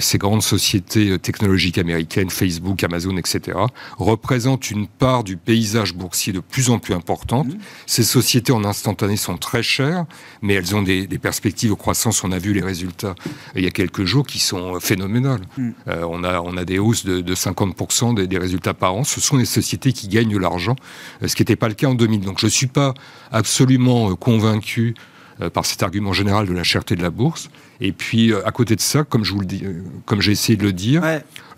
ces 0.00 0.18
grandes 0.18 0.42
sociétés 0.42 1.10
euh, 1.10 1.18
technologiques 1.18 1.78
américaines, 1.78 2.30
Facebook, 2.30 2.82
Amazon, 2.82 3.16
etc., 3.16 3.58
représentent 3.98 4.70
une 4.70 4.86
part 4.86 5.24
du 5.24 5.36
paysage 5.36 5.94
boursier 5.94 6.32
de 6.32 6.40
plus 6.40 6.70
en 6.70 6.78
plus 6.78 6.94
importante. 6.94 7.48
Mmh. 7.48 7.58
Ces 7.86 8.02
sociétés 8.02 8.52
en 8.52 8.64
instantané 8.64 9.16
sont 9.16 9.36
très 9.36 9.62
chères, 9.62 10.06
mais 10.42 10.54
elles 10.54 10.74
ont 10.74 10.82
des, 10.82 11.06
perspectives 11.18 11.70
de 11.70 11.74
croissance. 11.74 12.24
On 12.24 12.32
a 12.32 12.38
vu 12.38 12.52
les 12.52 12.62
résultats 12.62 13.14
il 13.54 13.64
y 13.64 13.66
a 13.66 13.70
quelques 13.70 14.04
jours 14.04 14.26
qui 14.26 14.38
sont 14.38 14.78
phénoménales. 14.80 15.42
Mmh. 15.56 15.70
Euh, 15.88 16.06
on, 16.08 16.24
a, 16.24 16.40
on 16.40 16.56
a 16.56 16.64
des 16.64 16.78
hausses 16.78 17.04
de, 17.04 17.34
50% 17.34 18.14
des, 18.14 18.26
des, 18.26 18.38
résultats 18.38 18.74
par 18.74 18.94
an. 18.94 19.04
Ce 19.04 19.20
sont 19.20 19.36
des 19.36 19.44
sociétés 19.44 19.92
qui 19.92 20.08
gagnent 20.08 20.32
de 20.32 20.38
l'argent, 20.38 20.76
ce 21.24 21.34
qui 21.34 21.42
n'était 21.42 21.56
pas 21.56 21.68
le 21.68 21.74
cas 21.74 21.88
en 21.88 21.94
2000. 21.94 22.20
Donc 22.20 22.38
je 22.38 22.46
ne 22.46 22.50
suis 22.50 22.66
pas 22.66 22.94
absolument 23.30 24.14
convaincu 24.16 24.94
euh, 25.42 25.50
par 25.50 25.66
cet 25.66 25.82
argument 25.82 26.14
général 26.14 26.46
de 26.46 26.54
la 26.54 26.62
cherté 26.62 26.96
de 26.96 27.02
la 27.02 27.10
bourse. 27.10 27.50
Et 27.82 27.92
puis, 27.92 28.32
euh, 28.32 28.46
à 28.46 28.52
côté 28.52 28.74
de 28.74 28.80
ça, 28.80 29.04
comme 29.04 29.22
je 29.22 29.34
vous 29.34 29.40
le 29.40 29.46
dis, 29.46 29.60
euh, 29.64 29.82
comme 30.06 30.22
j'ai 30.22 30.32
essayé 30.32 30.56
de 30.56 30.62
le 30.62 30.72
dire, 30.72 31.02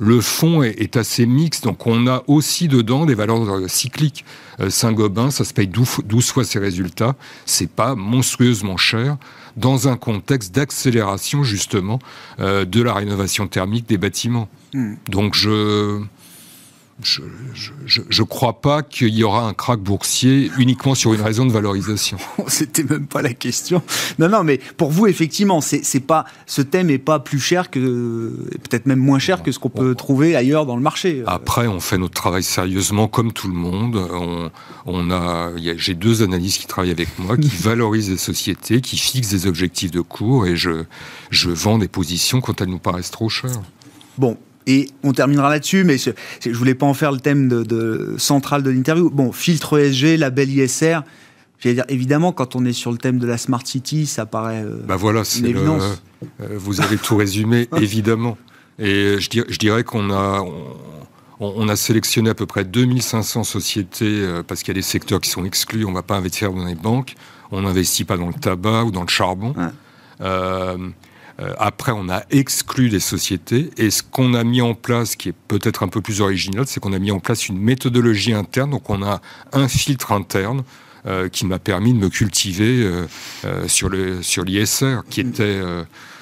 le 0.00 0.20
fonds 0.20 0.64
est, 0.64 0.96
assez 0.96 1.26
mixte. 1.26 1.62
Donc, 1.62 1.86
on 1.86 2.08
a 2.08 2.24
aussi 2.26 2.66
dedans 2.66 3.06
des 3.06 3.14
valeurs 3.14 3.70
cycliques. 3.70 4.24
Saint-Gobain, 4.68 5.30
ça 5.30 5.44
se 5.44 5.54
paye 5.54 5.68
12, 5.68 6.30
fois 6.32 6.42
ses 6.42 6.58
résultats. 6.58 7.14
C'est 7.46 7.70
pas 7.70 7.94
monstrueusement 7.94 8.76
cher 8.76 9.16
dans 9.56 9.86
un 9.86 9.96
contexte 9.96 10.52
d'accélération, 10.52 11.44
justement, 11.44 12.00
de 12.38 12.82
la 12.82 12.94
rénovation 12.94 13.46
thermique 13.46 13.88
des 13.88 13.98
bâtiments. 13.98 14.48
Hmm. 14.74 14.94
Donc, 15.08 15.34
je 15.34 16.00
je 17.00 17.22
ne 17.22 18.26
crois 18.26 18.60
pas 18.60 18.82
qu'il 18.82 19.14
y 19.14 19.22
aura 19.22 19.46
un 19.46 19.54
crack 19.54 19.80
boursier 19.80 20.50
uniquement 20.58 20.96
sur 20.96 21.14
une 21.14 21.20
raison 21.20 21.46
de 21.46 21.52
valorisation. 21.52 22.18
C'était 22.48 22.82
même 22.82 23.06
pas 23.06 23.22
la 23.22 23.34
question. 23.34 23.82
Non, 24.18 24.28
non, 24.28 24.42
mais 24.42 24.58
pour 24.76 24.90
vous, 24.90 25.06
effectivement, 25.06 25.60
c'est 25.60 26.00
pas 26.00 26.24
ce 26.46 26.60
thème 26.60 26.90
est 26.90 26.98
pas 26.98 27.20
plus 27.20 27.38
cher 27.38 27.70
que 27.70 28.32
peut-être 28.68 28.86
même 28.86 28.98
moins 28.98 29.20
cher 29.20 29.42
que 29.42 29.52
ce 29.52 29.58
qu'on 29.58 29.70
peut 29.70 29.94
trouver 29.94 30.34
ailleurs 30.34 30.66
dans 30.66 30.76
le 30.76 30.82
marché. 30.82 31.22
Après, 31.26 31.68
on 31.68 31.78
fait 31.80 31.98
notre 31.98 32.14
travail 32.14 32.42
sérieusement 32.42 33.06
comme 33.06 33.32
tout 33.32 33.48
le 33.48 33.54
monde. 33.54 33.96
On, 34.12 34.50
on 34.86 35.10
a, 35.10 35.52
j'ai 35.56 35.94
deux 35.94 36.22
analystes 36.22 36.60
qui 36.60 36.66
travaillent 36.66 36.90
avec 36.90 37.16
moi, 37.18 37.36
qui 37.36 37.48
valorisent 37.60 38.10
les 38.10 38.16
sociétés, 38.16 38.80
qui 38.80 38.96
fixent 38.96 39.30
des 39.30 39.46
objectifs 39.46 39.90
de 39.90 40.00
cours, 40.00 40.46
et 40.46 40.56
je, 40.56 40.84
je 41.30 41.50
vends 41.50 41.78
des 41.78 41.88
positions 41.88 42.40
quand 42.40 42.60
elles 42.60 42.68
nous 42.68 42.78
paraissent 42.78 43.12
trop 43.12 43.28
chères. 43.28 43.62
Bon, 44.16 44.36
et 44.68 44.90
on 45.02 45.12
terminera 45.12 45.48
là-dessus, 45.48 45.82
mais 45.82 45.96
je 45.96 46.10
ne 46.46 46.54
voulais 46.54 46.74
pas 46.74 46.84
en 46.84 46.92
faire 46.92 47.10
le 47.10 47.18
thème 47.18 47.48
de, 47.48 48.14
central 48.18 48.62
de 48.62 48.68
l'interview. 48.70 49.08
Bon, 49.08 49.32
filtre 49.32 49.78
ESG, 49.78 50.18
label 50.18 50.50
ISR. 50.50 51.00
J'allais 51.58 51.74
dire, 51.76 51.86
évidemment, 51.88 52.32
quand 52.32 52.54
on 52.54 52.66
est 52.66 52.74
sur 52.74 52.92
le 52.92 52.98
thème 52.98 53.18
de 53.18 53.26
la 53.26 53.38
Smart 53.38 53.66
City, 53.66 54.04
ça 54.06 54.26
paraît 54.26 54.62
euh, 54.62 54.82
bah 54.86 54.96
voilà, 54.96 55.22
une 55.38 55.46
évidence. 55.46 56.02
Euh, 56.42 56.48
vous 56.56 56.82
avez 56.82 56.98
tout 56.98 57.16
résumé, 57.16 57.66
évidemment. 57.80 58.36
Et 58.78 59.16
je, 59.18 59.58
dirais, 59.58 59.82
qu'on 59.84 60.10
a... 60.10 60.44
On, 61.40 61.68
a 61.68 61.76
sélectionné 61.76 62.30
à 62.30 62.34
peu 62.34 62.46
près 62.46 62.64
2500 62.64 63.44
sociétés 63.44 64.06
euh, 64.06 64.42
parce 64.42 64.62
qu'il 64.62 64.72
y 64.74 64.76
a 64.76 64.80
des 64.80 64.82
secteurs 64.82 65.20
qui 65.20 65.30
sont 65.30 65.44
exclus. 65.44 65.84
On 65.84 65.90
ne 65.90 65.94
va 65.94 66.02
pas 66.02 66.16
investir 66.16 66.52
dans 66.52 66.64
les 66.64 66.74
banques. 66.74 67.14
On 67.52 67.62
n'investit 67.62 68.04
pas 68.04 68.16
dans 68.16 68.26
le 68.26 68.34
tabac 68.34 68.82
ou 68.82 68.90
dans 68.90 69.02
le 69.02 69.08
charbon. 69.08 69.54
Euh, 71.40 71.54
après, 71.58 71.92
on 71.92 72.08
a 72.08 72.22
exclu 72.30 72.88
des 72.88 73.00
sociétés 73.00 73.70
et 73.76 73.90
ce 73.90 74.02
qu'on 74.02 74.34
a 74.34 74.42
mis 74.42 74.60
en 74.60 74.74
place, 74.74 75.14
qui 75.14 75.28
est 75.28 75.34
peut-être 75.46 75.82
un 75.82 75.88
peu 75.88 76.00
plus 76.00 76.20
original, 76.20 76.64
c'est 76.66 76.80
qu'on 76.80 76.92
a 76.92 76.98
mis 76.98 77.12
en 77.12 77.20
place 77.20 77.48
une 77.48 77.58
méthodologie 77.58 78.32
interne. 78.32 78.70
Donc, 78.70 78.90
on 78.90 79.02
a 79.02 79.20
un 79.52 79.68
filtre 79.68 80.12
interne 80.12 80.64
euh, 81.06 81.28
qui 81.28 81.46
m'a 81.46 81.60
permis 81.60 81.92
de 81.92 81.98
me 81.98 82.08
cultiver 82.08 82.82
euh, 83.44 83.68
sur 83.68 83.88
le 83.88 84.22
sur 84.22 84.44
l'ISR, 84.44 85.02
qui 85.08 85.20
était 85.20 85.60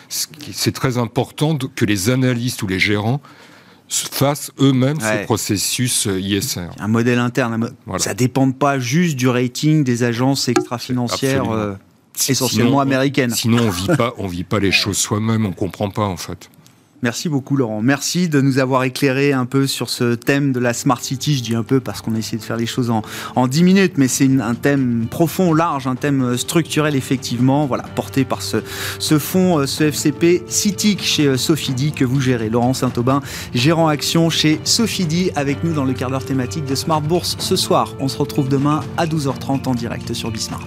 c'est 0.09 0.73
très 0.73 0.99
important 0.99 1.57
que 1.57 1.85
les 1.85 2.11
analystes 2.11 2.63
ou 2.63 2.67
les 2.67 2.79
gérants 2.79 3.21
fassent 3.89 4.53
eux-mêmes 4.61 5.01
ce 5.01 5.25
processus 5.25 6.07
ISR. 6.07 6.69
Un 6.79 6.89
modèle 6.89 7.19
interne. 7.19 7.71
Ça 7.99 8.11
ne 8.11 8.15
dépend 8.17 8.51
pas 8.53 8.79
juste 8.79 9.17
du 9.17 9.29
rating 9.29 9.83
des 9.83 10.03
agences 10.03 10.49
extra-financières 10.49 11.77
essentiellement 12.29 12.81
américaine. 12.81 13.31
Sinon, 13.31 13.65
on 13.67 13.71
vit 13.71 13.97
pas, 13.97 14.15
on 14.19 14.27
vit 14.27 14.45
pas 14.45 14.59
les 14.59 14.73
choses 14.73 14.99
soi-même, 14.99 15.47
on 15.47 15.53
comprend 15.53 15.91
pas 15.91 16.05
en 16.05 16.17
fait. 16.17 16.51
Merci 17.03 17.29
beaucoup 17.29 17.57
Laurent. 17.57 17.83
Merci 17.83 18.29
de 18.29 18.41
nous 18.41 18.59
avoir 18.59 18.83
éclairé 18.85 19.33
un 19.33 19.45
peu 19.45 19.67
sur 19.67 19.91
ce 19.91 20.15
thème 20.15 20.53
de 20.53 20.59
la 20.59 20.73
Smart 20.73 21.01
City. 21.01 21.37
Je 21.37 21.43
dis 21.43 21.55
un 21.55 21.63
peu 21.63 21.79
parce 21.79 22.01
qu'on 22.01 22.15
a 22.15 22.19
essayé 22.19 22.39
de 22.39 22.43
faire 22.43 22.57
les 22.57 22.67
choses 22.67 22.91
en, 22.91 23.03
en 23.37 23.47
10 23.49 23.63
minutes, 23.65 23.93
mais 23.99 24.09
c'est 24.09 24.29
un 24.41 24.55
thème 24.55 25.07
profond, 25.11 25.53
large, 25.53 25.87
un 25.87 25.95
thème 25.95 26.37
structurel 26.39 26.97
effectivement, 26.97 27.67
voilà, 27.67 27.85
porté 27.95 28.25
par 28.25 28.41
ce, 28.41 28.57
ce 28.99 29.19
fonds, 29.19 29.59
euh, 29.59 29.67
ce 29.67 29.85
FCP 29.85 30.45
CITIC 30.49 31.03
chez 31.03 31.27
euh, 31.27 31.37
Sofidi 31.37 31.93
que 31.93 32.05
vous 32.05 32.21
gérez. 32.21 32.49
Laurent 32.49 32.75
Saint-Aubin, 32.75 33.21
gérant 33.55 33.89
action 33.89 34.31
chez 34.31 34.59
Sofidi, 34.65 35.31
avec 35.37 35.65
nous 35.65 35.75
dans 35.75 35.85
le 35.85 35.93
quart 35.93 36.11
d'heure 36.11 36.25
thématique 36.25 36.65
de 36.65 36.75
Smart 36.75 37.03
Bourse 37.03 37.37
ce 37.39 37.57
soir. 37.57 37.95
On 38.01 38.09
se 38.09 38.17
retrouve 38.17 38.49
demain 38.49 38.81
à 38.97 39.07
12h30 39.07 39.69
en 39.69 39.75
direct 39.75 40.15
sur 40.15 40.31
Bismart. 40.31 40.67